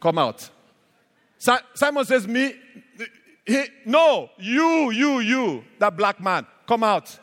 come 0.00 0.18
out. 0.18 0.48
Simon 1.38 2.04
says, 2.04 2.26
Me, 2.26 2.54
he, 3.44 3.64
no, 3.84 4.30
you, 4.38 4.90
you, 4.90 5.20
you, 5.20 5.64
that 5.78 5.96
black 5.96 6.20
man, 6.20 6.46
come 6.66 6.84
out. 6.84 7.18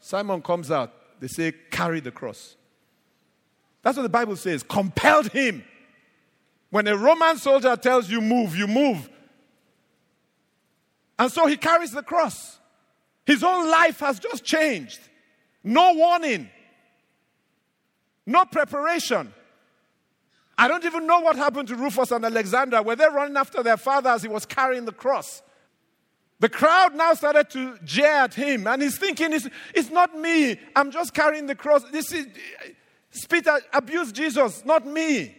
Simon 0.00 0.40
comes 0.40 0.70
out. 0.70 0.92
They 1.20 1.28
say, 1.28 1.52
Carry 1.70 2.00
the 2.00 2.10
cross. 2.10 2.56
That's 3.82 3.96
what 3.96 4.04
the 4.04 4.08
Bible 4.08 4.36
says. 4.36 4.62
Compelled 4.62 5.28
him. 5.28 5.64
When 6.70 6.86
a 6.86 6.96
Roman 6.96 7.36
soldier 7.36 7.76
tells 7.76 8.08
you 8.08 8.20
move, 8.20 8.56
you 8.56 8.66
move. 8.66 9.08
And 11.18 11.30
so 11.30 11.46
he 11.46 11.56
carries 11.56 11.90
the 11.90 12.02
cross. 12.02 12.59
His 13.30 13.44
own 13.44 13.70
life 13.70 14.00
has 14.00 14.18
just 14.18 14.42
changed. 14.42 14.98
No 15.62 15.94
warning. 15.94 16.50
No 18.26 18.44
preparation. 18.44 19.32
I 20.58 20.66
don't 20.66 20.84
even 20.84 21.06
know 21.06 21.20
what 21.20 21.36
happened 21.36 21.68
to 21.68 21.76
Rufus 21.76 22.10
and 22.10 22.24
Alexander. 22.24 22.82
Were 22.82 22.96
they 22.96 23.06
running 23.06 23.36
after 23.36 23.62
their 23.62 23.76
father 23.76 24.10
as 24.10 24.22
he 24.22 24.28
was 24.28 24.44
carrying 24.44 24.84
the 24.84 24.90
cross? 24.90 25.42
The 26.40 26.48
crowd 26.48 26.96
now 26.96 27.14
started 27.14 27.50
to 27.50 27.78
jeer 27.84 28.04
at 28.24 28.34
him, 28.34 28.66
and 28.66 28.82
he's 28.82 28.98
thinking, 28.98 29.32
it's, 29.32 29.48
it's 29.76 29.90
not 29.90 30.18
me. 30.18 30.58
I'm 30.74 30.90
just 30.90 31.14
carrying 31.14 31.46
the 31.46 31.54
cross. 31.54 31.84
This 31.92 32.12
is 32.12 32.26
spit 33.12 33.46
abuse 33.72 34.10
Jesus, 34.10 34.64
not 34.64 34.84
me. 34.84 35.36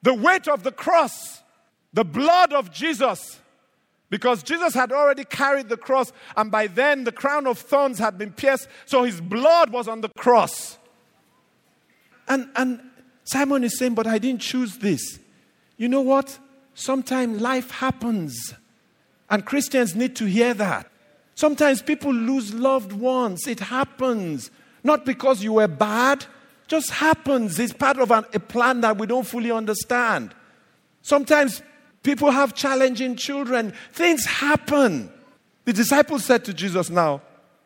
The 0.00 0.14
weight 0.14 0.48
of 0.48 0.62
the 0.62 0.72
cross, 0.72 1.42
the 1.92 2.06
blood 2.06 2.54
of 2.54 2.72
Jesus, 2.72 3.38
because 4.08 4.42
Jesus 4.42 4.74
had 4.74 4.92
already 4.92 5.24
carried 5.24 5.68
the 5.68 5.76
cross, 5.76 6.12
and 6.36 6.50
by 6.50 6.66
then 6.68 7.04
the 7.04 7.12
crown 7.12 7.46
of 7.46 7.58
thorns 7.58 7.98
had 7.98 8.18
been 8.18 8.32
pierced, 8.32 8.68
so 8.84 9.02
his 9.02 9.20
blood 9.20 9.70
was 9.70 9.88
on 9.88 10.00
the 10.00 10.08
cross. 10.10 10.78
And, 12.28 12.48
and 12.56 12.80
Simon 13.24 13.64
is 13.64 13.78
saying, 13.78 13.94
But 13.94 14.06
I 14.06 14.18
didn't 14.18 14.42
choose 14.42 14.78
this. 14.78 15.18
You 15.76 15.88
know 15.88 16.00
what? 16.00 16.38
Sometimes 16.74 17.40
life 17.40 17.70
happens, 17.70 18.54
and 19.28 19.44
Christians 19.44 19.96
need 19.96 20.14
to 20.16 20.26
hear 20.26 20.54
that. 20.54 20.90
Sometimes 21.34 21.82
people 21.82 22.12
lose 22.12 22.54
loved 22.54 22.92
ones. 22.92 23.46
It 23.46 23.60
happens. 23.60 24.50
Not 24.82 25.04
because 25.04 25.42
you 25.42 25.54
were 25.54 25.68
bad, 25.68 26.24
just 26.66 26.90
happens. 26.90 27.58
It's 27.58 27.72
part 27.72 27.98
of 27.98 28.10
an, 28.10 28.24
a 28.32 28.40
plan 28.40 28.80
that 28.82 28.96
we 28.98 29.06
don't 29.06 29.26
fully 29.26 29.50
understand. 29.50 30.34
Sometimes 31.02 31.62
people 32.06 32.30
have 32.30 32.54
challenging 32.54 33.16
children. 33.16 33.74
Things 33.92 34.24
happen. 34.24 35.10
The 35.64 35.72
disciples 35.72 36.24
said 36.24 36.44
to 36.44 36.54
Jesus, 36.54 36.88
Now, 36.88 37.20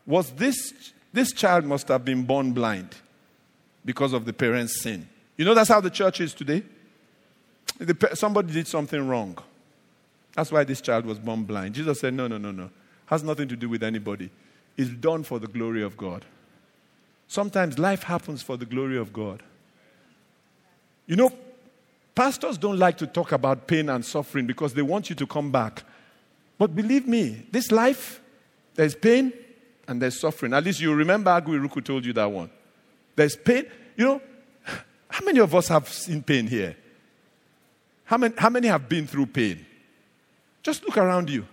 was 0.06 0.32
this, 0.32 0.92
this 1.12 1.32
child 1.32 1.64
must 1.66 1.88
have 1.88 2.04
been 2.04 2.24
born 2.24 2.52
blind 2.52 2.96
because 3.84 4.14
of 4.14 4.24
the 4.24 4.32
parents' 4.32 4.80
sin. 4.80 5.08
You 5.36 5.44
know 5.44 5.54
that's 5.54 5.68
how 5.68 5.80
the 5.80 5.90
church 5.90 6.20
is 6.20 6.32
today? 6.32 6.62
The, 7.78 8.10
somebody 8.14 8.52
did 8.52 8.66
something 8.66 9.06
wrong. 9.06 9.38
That's 10.34 10.50
why 10.50 10.64
this 10.64 10.80
child 10.80 11.04
was 11.04 11.18
born 11.18 11.44
blind. 11.44 11.74
Jesus 11.74 12.00
said, 12.00 12.14
No, 12.14 12.26
no, 12.26 12.38
no, 12.38 12.50
no. 12.50 12.70
Has 13.06 13.22
nothing 13.22 13.48
to 13.48 13.56
do 13.56 13.68
with 13.68 13.82
anybody. 13.82 14.30
It's 14.76 14.90
done 14.90 15.22
for 15.22 15.38
the 15.38 15.48
glory 15.48 15.82
of 15.82 15.96
God. 15.96 16.24
Sometimes 17.28 17.78
life 17.78 18.04
happens 18.04 18.42
for 18.42 18.56
the 18.56 18.64
glory 18.64 18.96
of 18.96 19.12
God. 19.12 19.42
You 21.06 21.16
know, 21.16 21.30
pastors 22.14 22.58
don't 22.58 22.78
like 22.78 22.98
to 22.98 23.06
talk 23.06 23.32
about 23.32 23.66
pain 23.66 23.88
and 23.88 24.04
suffering 24.04 24.46
because 24.46 24.74
they 24.74 24.82
want 24.82 25.10
you 25.10 25.16
to 25.16 25.26
come 25.26 25.50
back. 25.50 25.82
But 26.58 26.74
believe 26.74 27.06
me, 27.06 27.46
this 27.50 27.72
life, 27.72 28.20
there's 28.74 28.94
pain 28.94 29.32
and 29.88 30.00
there's 30.00 30.20
suffering. 30.20 30.52
At 30.52 30.64
least 30.64 30.80
you 30.80 30.92
remember 30.94 31.30
Agu 31.30 31.48
Irukwu 31.48 31.84
told 31.84 32.04
you 32.04 32.12
that 32.12 32.30
one. 32.30 32.50
There's 33.16 33.36
pain. 33.36 33.66
You 33.96 34.04
know, 34.04 34.22
how 35.08 35.24
many 35.24 35.40
of 35.40 35.54
us 35.54 35.68
have 35.68 35.88
seen 35.88 36.22
pain 36.22 36.46
here? 36.46 36.76
How 38.04 38.16
many, 38.16 38.34
how 38.36 38.50
many 38.50 38.68
have 38.68 38.88
been 38.88 39.06
through 39.06 39.26
pain? 39.26 39.64
Just 40.62 40.84
look 40.84 40.98
around 40.98 41.30
you. 41.30 41.46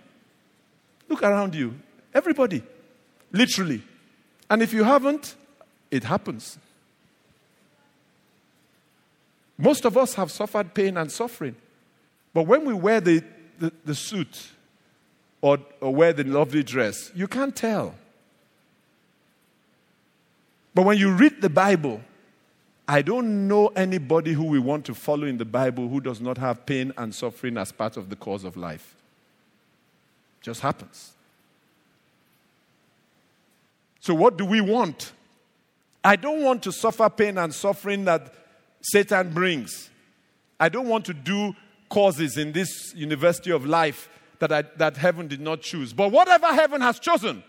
Look 1.08 1.22
around 1.22 1.54
you. 1.54 1.74
Everybody. 2.12 2.62
Literally. 3.32 3.82
And 4.50 4.62
if 4.62 4.72
you 4.72 4.84
haven't, 4.84 5.36
it 5.90 6.04
happens. 6.04 6.58
Most 9.58 9.84
of 9.84 9.96
us 9.96 10.14
have 10.14 10.30
suffered 10.30 10.72
pain 10.72 10.96
and 10.96 11.10
suffering. 11.10 11.56
But 12.32 12.44
when 12.44 12.64
we 12.64 12.72
wear 12.72 13.00
the, 13.00 13.24
the, 13.58 13.72
the 13.84 13.94
suit 13.94 14.50
or, 15.40 15.58
or 15.80 15.92
wear 15.92 16.12
the 16.12 16.24
lovely 16.24 16.62
dress, 16.62 17.10
you 17.14 17.26
can't 17.26 17.54
tell. 17.54 17.94
But 20.74 20.84
when 20.84 20.96
you 20.96 21.12
read 21.12 21.42
the 21.42 21.50
Bible, 21.50 22.00
I 22.86 23.02
don't 23.02 23.48
know 23.48 23.66
anybody 23.68 24.32
who 24.32 24.44
we 24.44 24.60
want 24.60 24.84
to 24.86 24.94
follow 24.94 25.26
in 25.26 25.38
the 25.38 25.44
Bible 25.44 25.88
who 25.88 26.00
does 26.00 26.20
not 26.20 26.38
have 26.38 26.64
pain 26.64 26.92
and 26.96 27.12
suffering 27.12 27.58
as 27.58 27.72
part 27.72 27.96
of 27.96 28.10
the 28.10 28.16
course 28.16 28.44
of 28.44 28.56
life. 28.56 28.94
Just 30.40 30.60
happens. 30.60 31.12
So, 34.00 34.14
what 34.14 34.38
do 34.38 34.46
we 34.46 34.60
want? 34.60 35.12
I 36.04 36.14
don't 36.16 36.42
want 36.42 36.62
to 36.62 36.72
suffer 36.72 37.10
pain 37.10 37.36
and 37.36 37.52
suffering 37.52 38.04
that 38.04 38.32
Satan 38.80 39.30
brings. 39.30 39.90
I 40.60 40.68
don't 40.68 40.88
want 40.88 41.04
to 41.06 41.14
do 41.14 41.54
courses 41.88 42.36
in 42.36 42.52
this 42.52 42.94
university 42.94 43.50
of 43.50 43.64
life 43.64 44.08
that, 44.38 44.52
I, 44.52 44.62
that 44.76 44.96
heaven 44.96 45.28
did 45.28 45.40
not 45.40 45.62
choose. 45.62 45.92
But 45.92 46.12
whatever 46.12 46.46
heaven 46.48 46.80
has 46.80 46.98
chosen, 46.98 47.42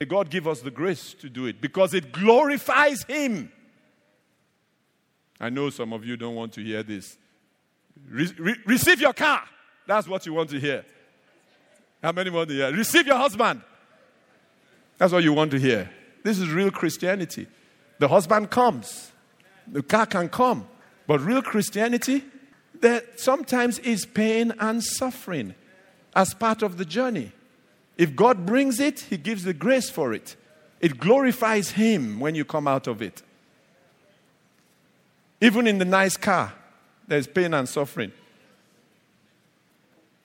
May 0.00 0.06
God 0.06 0.30
give 0.30 0.46
us 0.46 0.60
the 0.60 0.70
grace 0.70 1.14
to 1.14 1.28
do 1.28 1.46
it 1.46 1.60
because 1.60 1.92
it 1.92 2.12
glorifies 2.12 3.02
Him. 3.04 3.50
I 5.40 5.50
know 5.50 5.70
some 5.70 5.92
of 5.92 6.04
you 6.04 6.16
don't 6.16 6.34
want 6.34 6.52
to 6.54 6.62
hear 6.62 6.82
this. 6.82 7.16
Re- 8.08 8.32
re- 8.38 8.56
receive 8.64 9.00
your 9.00 9.12
car. 9.12 9.42
That's 9.86 10.06
what 10.06 10.24
you 10.24 10.34
want 10.34 10.50
to 10.50 10.60
hear. 10.60 10.84
How 12.02 12.12
many 12.12 12.30
want 12.30 12.48
to 12.50 12.54
hear? 12.54 12.72
Receive 12.72 13.06
your 13.06 13.16
husband. 13.16 13.60
That's 14.98 15.12
what 15.12 15.24
you 15.24 15.32
want 15.32 15.50
to 15.52 15.58
hear. 15.58 15.90
This 16.22 16.38
is 16.38 16.48
real 16.48 16.70
Christianity. 16.70 17.48
The 17.98 18.06
husband 18.06 18.50
comes, 18.50 19.10
the 19.72 19.82
car 19.82 20.06
can 20.06 20.28
come, 20.28 20.66
but 21.06 21.20
real 21.20 21.42
Christianity, 21.42 22.24
there 22.80 23.02
sometimes 23.16 23.78
is 23.80 24.06
pain 24.06 24.52
and 24.58 24.82
suffering 24.82 25.54
as 26.14 26.34
part 26.34 26.62
of 26.62 26.78
the 26.78 26.84
journey. 26.84 27.32
If 27.96 28.14
God 28.14 28.46
brings 28.46 28.78
it, 28.80 29.00
He 29.00 29.16
gives 29.16 29.44
the 29.44 29.52
grace 29.52 29.90
for 29.90 30.12
it. 30.12 30.36
It 30.80 30.98
glorifies 30.98 31.72
Him 31.72 32.20
when 32.20 32.34
you 32.34 32.44
come 32.44 32.68
out 32.68 32.86
of 32.86 33.02
it. 33.02 33.22
Even 35.40 35.66
in 35.66 35.78
the 35.78 35.84
nice 35.84 36.16
car, 36.16 36.52
there's 37.06 37.26
pain 37.26 37.54
and 37.54 37.68
suffering. 37.68 38.12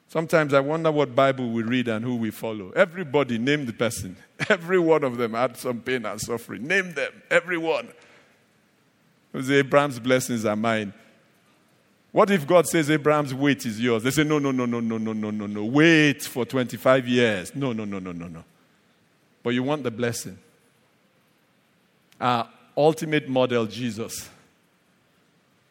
Sometimes 0.08 0.54
I 0.54 0.60
wonder 0.60 0.92
what 0.92 1.16
Bible 1.16 1.50
we 1.50 1.64
read 1.64 1.88
and 1.88 2.04
who 2.04 2.14
we 2.14 2.30
follow. 2.30 2.70
Everybody 2.76 3.36
name 3.36 3.66
the 3.66 3.72
person. 3.72 4.16
Every 4.48 4.78
one 4.78 5.02
of 5.02 5.16
them 5.16 5.34
had 5.34 5.56
some 5.56 5.80
pain 5.80 6.06
and 6.06 6.20
suffering. 6.20 6.68
Name 6.68 6.94
them, 6.94 7.12
everyone. 7.30 7.88
Because 9.34 9.50
Abraham's 9.50 9.98
blessings 9.98 10.44
are 10.44 10.54
mine. 10.54 10.94
What 12.12 12.30
if 12.30 12.46
God 12.46 12.68
says 12.68 12.88
Abraham's 12.88 13.34
wait 13.34 13.66
is 13.66 13.80
yours? 13.80 14.04
They 14.04 14.12
say, 14.12 14.22
no, 14.22 14.38
no, 14.38 14.52
no, 14.52 14.64
no, 14.64 14.78
no, 14.78 14.96
no, 14.96 15.12
no, 15.12 15.30
no, 15.32 15.46
no. 15.46 15.64
Wait 15.64 16.22
for 16.22 16.44
25 16.44 17.08
years. 17.08 17.52
No, 17.52 17.72
no, 17.72 17.84
no, 17.84 17.98
no, 17.98 18.12
no, 18.12 18.28
no. 18.28 18.44
But 19.42 19.50
you 19.50 19.64
want 19.64 19.82
the 19.82 19.90
blessing. 19.90 20.38
Our 22.20 22.48
ultimate 22.76 23.28
model, 23.28 23.66
Jesus, 23.66 24.30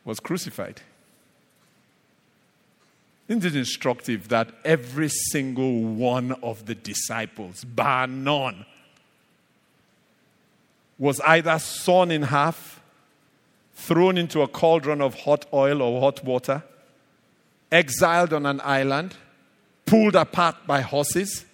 was 0.03 0.19
crucified. 0.19 0.81
Isn't 3.29 3.45
it 3.45 3.55
instructive 3.55 4.27
that 4.27 4.49
every 4.65 5.07
single 5.07 5.81
one 5.81 6.33
of 6.43 6.65
the 6.65 6.75
disciples, 6.75 7.63
bar 7.63 8.07
none, 8.07 8.65
was 10.99 11.21
either 11.21 11.57
sawn 11.59 12.11
in 12.11 12.23
half, 12.23 12.81
thrown 13.75 14.17
into 14.17 14.41
a 14.41 14.47
cauldron 14.47 15.01
of 15.01 15.21
hot 15.21 15.45
oil 15.53 15.81
or 15.81 15.99
hot 15.99 16.23
water, 16.23 16.63
exiled 17.71 18.33
on 18.33 18.45
an 18.45 18.61
island, 18.63 19.15
pulled 19.85 20.15
apart 20.15 20.55
by 20.65 20.81
horses? 20.81 21.45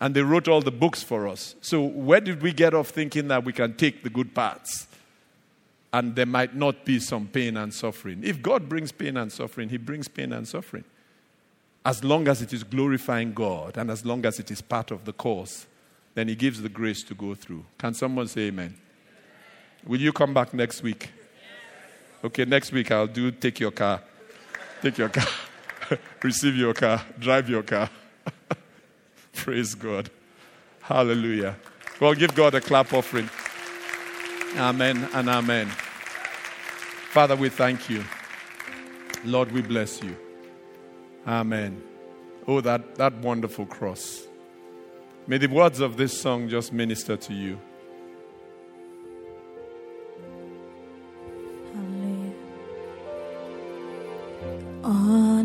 And 0.00 0.16
they 0.16 0.22
wrote 0.22 0.48
all 0.48 0.60
the 0.60 0.72
books 0.72 1.02
for 1.02 1.28
us. 1.28 1.54
So, 1.60 1.80
where 1.82 2.20
did 2.20 2.42
we 2.42 2.52
get 2.52 2.74
off 2.74 2.88
thinking 2.88 3.28
that 3.28 3.44
we 3.44 3.52
can 3.52 3.74
take 3.74 4.02
the 4.02 4.10
good 4.10 4.34
parts? 4.34 4.88
and 5.92 6.16
there 6.16 6.26
might 6.26 6.54
not 6.54 6.84
be 6.84 6.98
some 6.98 7.26
pain 7.26 7.56
and 7.56 7.72
suffering. 7.72 8.22
If 8.24 8.40
God 8.40 8.68
brings 8.68 8.92
pain 8.92 9.16
and 9.16 9.30
suffering, 9.30 9.68
He 9.68 9.76
brings 9.76 10.08
pain 10.08 10.32
and 10.32 10.48
suffering. 10.48 10.84
As 11.84 12.02
long 12.02 12.28
as 12.28 12.40
it 12.40 12.52
is 12.52 12.64
glorifying 12.64 13.34
God 13.34 13.76
and 13.76 13.90
as 13.90 14.06
long 14.06 14.24
as 14.24 14.38
it 14.38 14.50
is 14.50 14.62
part 14.62 14.90
of 14.90 15.04
the 15.04 15.12
course, 15.12 15.66
then 16.14 16.28
He 16.28 16.34
gives 16.34 16.62
the 16.62 16.68
grace 16.68 17.02
to 17.04 17.14
go 17.14 17.34
through. 17.34 17.64
Can 17.78 17.92
someone 17.92 18.28
say 18.28 18.42
amen? 18.42 18.76
Will 19.86 20.00
you 20.00 20.12
come 20.12 20.32
back 20.32 20.54
next 20.54 20.82
week? 20.82 21.10
Okay, 22.24 22.44
next 22.44 22.70
week 22.70 22.90
I'll 22.90 23.06
do 23.06 23.30
take 23.32 23.58
your 23.58 23.72
car. 23.72 24.00
Take 24.80 24.98
your 24.98 25.08
car. 25.08 25.26
Receive 26.22 26.56
your 26.56 26.72
car. 26.72 27.02
Drive 27.18 27.48
your 27.48 27.62
car. 27.62 27.90
Praise 29.32 29.74
God. 29.74 30.08
Hallelujah. 30.80 31.56
Well, 32.00 32.14
give 32.14 32.34
God 32.34 32.54
a 32.54 32.60
clap 32.60 32.92
offering. 32.92 33.28
Amen 34.56 35.08
and 35.14 35.28
amen. 35.28 35.68
Father, 37.10 37.34
we 37.34 37.48
thank 37.48 37.90
you. 37.90 38.04
Lord, 39.24 39.50
we 39.52 39.62
bless 39.62 40.02
you. 40.02 40.16
Amen. 41.26 41.82
Oh, 42.46 42.60
that, 42.60 42.96
that 42.96 43.14
wonderful 43.14 43.66
cross. 43.66 44.22
May 45.26 45.38
the 45.38 45.46
words 45.46 45.80
of 45.80 45.96
this 45.96 46.20
song 46.20 46.48
just 46.48 46.72
minister 46.72 47.16
to 47.16 47.32
you. 47.32 47.60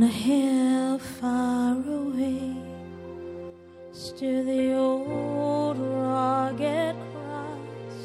A 0.07 0.09
hill 0.09 0.97
far 1.19 1.75
away 2.01 2.55
stood 3.91 4.45
the 4.47 4.73
old 4.73 5.77
rugged 5.77 6.95
cross, 7.11 7.97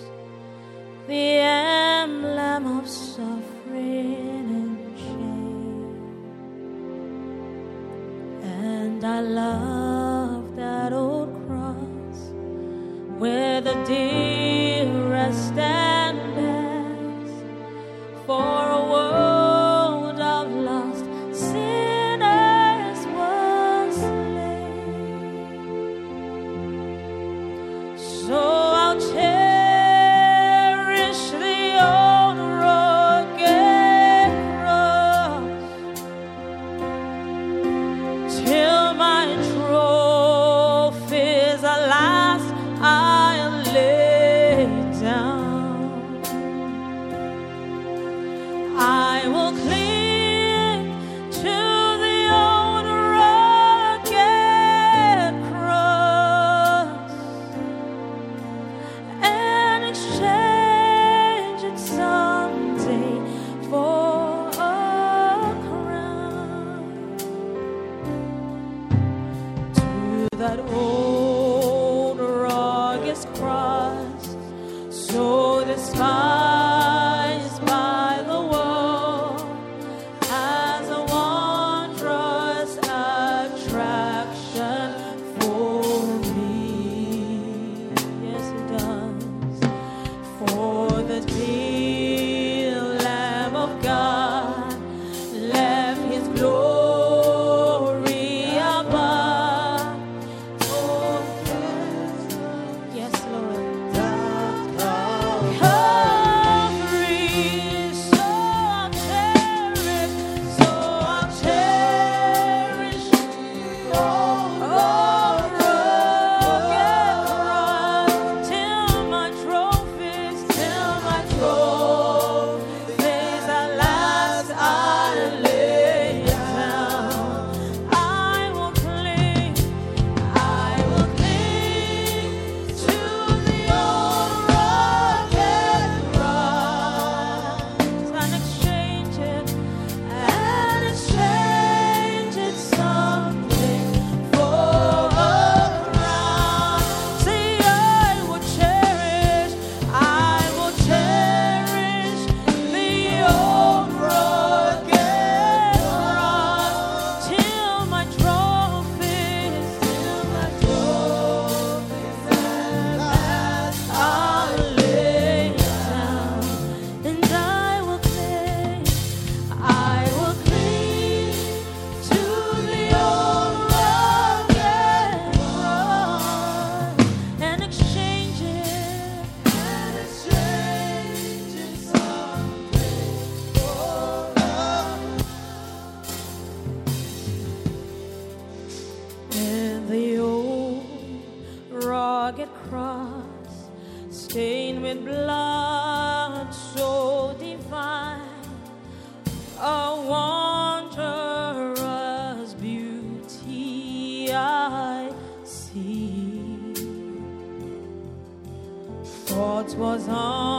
the 1.07 1.27
emblem 2.03 2.79
of 2.79 2.89
suffering 2.89 4.47
and 4.63 4.99
shame. 5.05 5.95
And 8.43 9.05
I 9.05 9.21
love 9.21 10.57
that 10.57 10.93
old 10.93 11.31
cross 11.47 12.19
where 13.21 13.61
the 13.61 13.77
dearest 13.85 15.55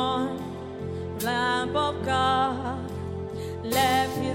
on 0.04 0.38
lamp 1.22 1.76
of 1.76 1.96
God, 2.06 2.80
left 3.64 4.18
His 4.18 4.33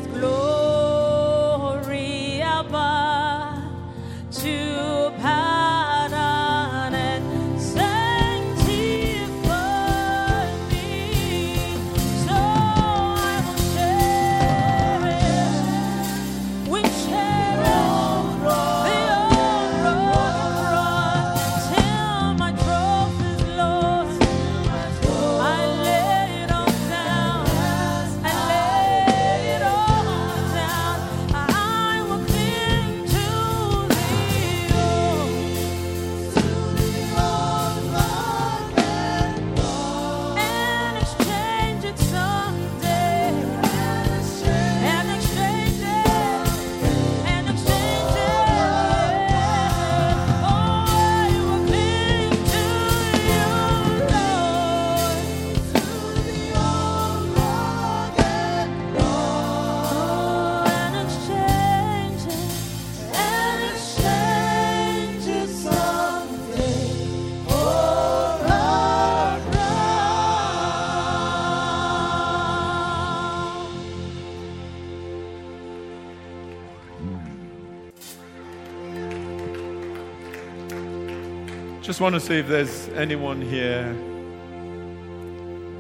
Just 81.99 82.03
want 82.05 82.15
to 82.15 82.21
say 82.21 82.39
if 82.39 82.47
there's 82.47 82.89
anyone 82.91 83.43
here 83.43 83.93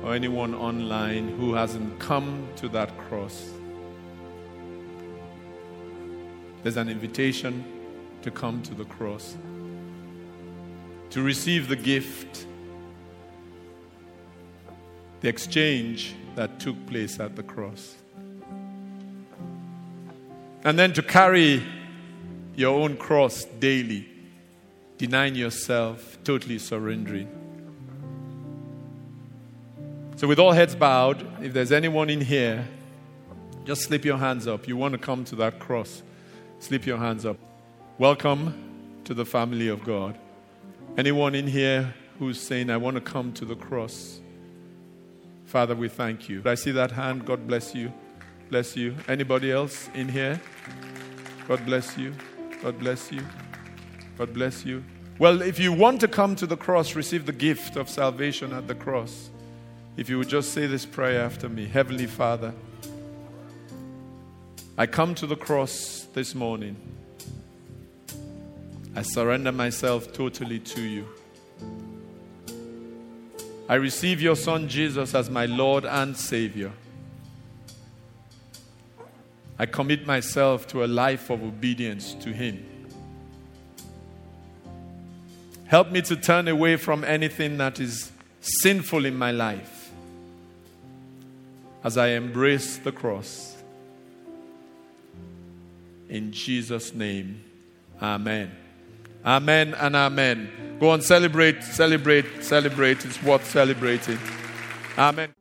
or 0.03 0.17
anyone 0.17 0.53
online 0.53 1.29
who 1.29 1.55
hasn't 1.55 1.97
come 2.01 2.49
to 2.57 2.69
that 2.71 2.91
cross, 2.99 3.49
there's 6.65 6.77
an 6.77 6.89
invitation 6.89 7.65
to 8.23 8.33
come 8.33 8.63
to 8.63 8.75
the 8.75 8.85
cross, 8.87 9.37
to 11.11 11.23
receive 11.23 11.69
the 11.69 11.77
gift, 11.77 12.47
the 15.21 15.29
exchange 15.29 16.17
that 16.35 16.59
took 16.59 16.85
place 16.89 17.21
at 17.21 17.37
the 17.37 17.45
cross. 17.45 17.95
And 20.65 20.77
then 20.77 20.93
to 20.95 21.03
carry 21.03 21.63
your 22.57 22.77
own 22.81 22.97
cross 22.97 23.45
daily 23.61 24.08
denying 24.99 25.37
yourself, 25.37 26.19
totally 26.25 26.59
surrendering. 26.59 27.29
So, 30.17 30.27
with 30.27 30.41
all 30.41 30.51
heads 30.51 30.75
bowed, 30.75 31.25
if 31.41 31.53
there's 31.53 31.71
anyone 31.71 32.11
in 32.11 32.21
here, 32.21 32.67
just 33.65 33.83
slip 33.83 34.05
your 34.05 34.19
hands 34.19 34.49
up. 34.49 34.67
You 34.67 34.77
want 34.77 34.93
to 34.93 34.99
come 34.99 35.25
to 35.27 35.37
that 35.37 35.61
cross, 35.61 36.03
slip 36.59 36.85
your 36.85 36.99
hands 36.99 37.25
up. 37.25 37.37
Welcome 37.99 39.01
to 39.05 39.15
the 39.15 39.25
family 39.25 39.69
of 39.69 39.85
God. 39.85 40.19
Anyone 40.97 41.37
in 41.37 41.47
here 41.47 41.95
who's 42.19 42.41
saying, 42.41 42.69
I 42.69 42.77
want 42.77 42.97
to 42.97 43.01
come 43.01 43.33
to 43.35 43.45
the 43.45 43.55
cross? 43.55 44.21
Father, 45.45 45.77
we 45.77 45.89
thank 45.89 46.29
you. 46.29 46.43
I 46.45 46.57
see 46.57 46.73
that 46.73 46.91
hand. 46.91 47.25
God 47.25 47.47
bless 47.47 47.75
you. 47.75 47.93
Bless 48.51 48.77
you. 48.77 48.97
Anybody 49.07 49.53
else 49.53 49.89
in 49.95 50.09
here? 50.09 50.41
God 51.47 51.65
bless 51.65 51.97
you. 51.97 52.13
God 52.63 52.79
bless 52.79 53.13
you. 53.13 53.23
God 54.19 54.35
bless 54.35 54.65
you. 54.65 54.83
Well, 55.21 55.43
if 55.43 55.61
you 55.61 55.73
want 55.73 56.01
to 56.01 56.09
come 56.09 56.35
to 56.37 56.47
the 56.47 56.57
cross, 56.57 56.97
receive 56.97 57.25
the 57.25 57.33
gift 57.33 57.77
of 57.77 57.89
salvation 57.89 58.53
at 58.53 58.67
the 58.67 58.75
cross. 58.75 59.31
If 59.97 60.09
you 60.09 60.19
would 60.19 60.29
just 60.29 60.53
say 60.53 60.67
this 60.67 60.85
prayer 60.85 61.23
after 61.23 61.49
me 61.49 61.67
Heavenly 61.67 62.07
Father, 62.07 62.53
I 64.77 64.87
come 64.87 65.15
to 65.17 65.27
the 65.27 65.37
cross 65.37 66.09
this 66.15 66.35
morning. 66.35 66.77
I 68.97 69.03
surrender 69.03 69.53
myself 69.53 70.13
totally 70.13 70.59
to 70.59 70.83
you. 70.83 71.07
I 73.69 73.77
receive 73.77 74.21
your 74.21 74.35
Son 74.35 74.69
Jesus 74.69 75.15
as 75.15 75.31
my 75.31 75.47
Lord 75.47 75.85
and 75.85 76.17
Savior. 76.17 76.73
I 79.61 79.67
commit 79.67 80.09
myself 80.09 80.67
to 80.69 80.85
a 80.85 80.87
life 80.87 81.31
of 81.31 81.45
obedience 81.45 82.15
to 82.15 82.33
Him. 82.33 82.68
Help 85.69 85.91
me 85.91 86.03
to 86.03 86.17
turn 86.17 86.49
away 86.49 86.77
from 86.77 87.05
anything 87.05 87.59
that 87.59 87.79
is 87.79 88.11
sinful 88.41 89.05
in 89.05 89.15
my 89.15 89.31
life 89.31 89.91
as 91.85 91.97
I 91.97 92.09
embrace 92.09 92.79
the 92.79 92.91
cross. 92.91 93.57
In 96.09 96.33
Jesus' 96.33 96.95
name, 96.95 97.45
Amen. 98.01 98.51
Amen 99.25 99.75
and 99.75 99.95
Amen. 99.95 100.77
Go 100.81 100.91
on, 100.91 101.03
celebrate, 101.03 101.63
celebrate, 101.63 102.43
celebrate. 102.43 103.05
It's 103.05 103.23
worth 103.23 103.49
celebrating. 103.51 104.19
Amen. 104.97 105.38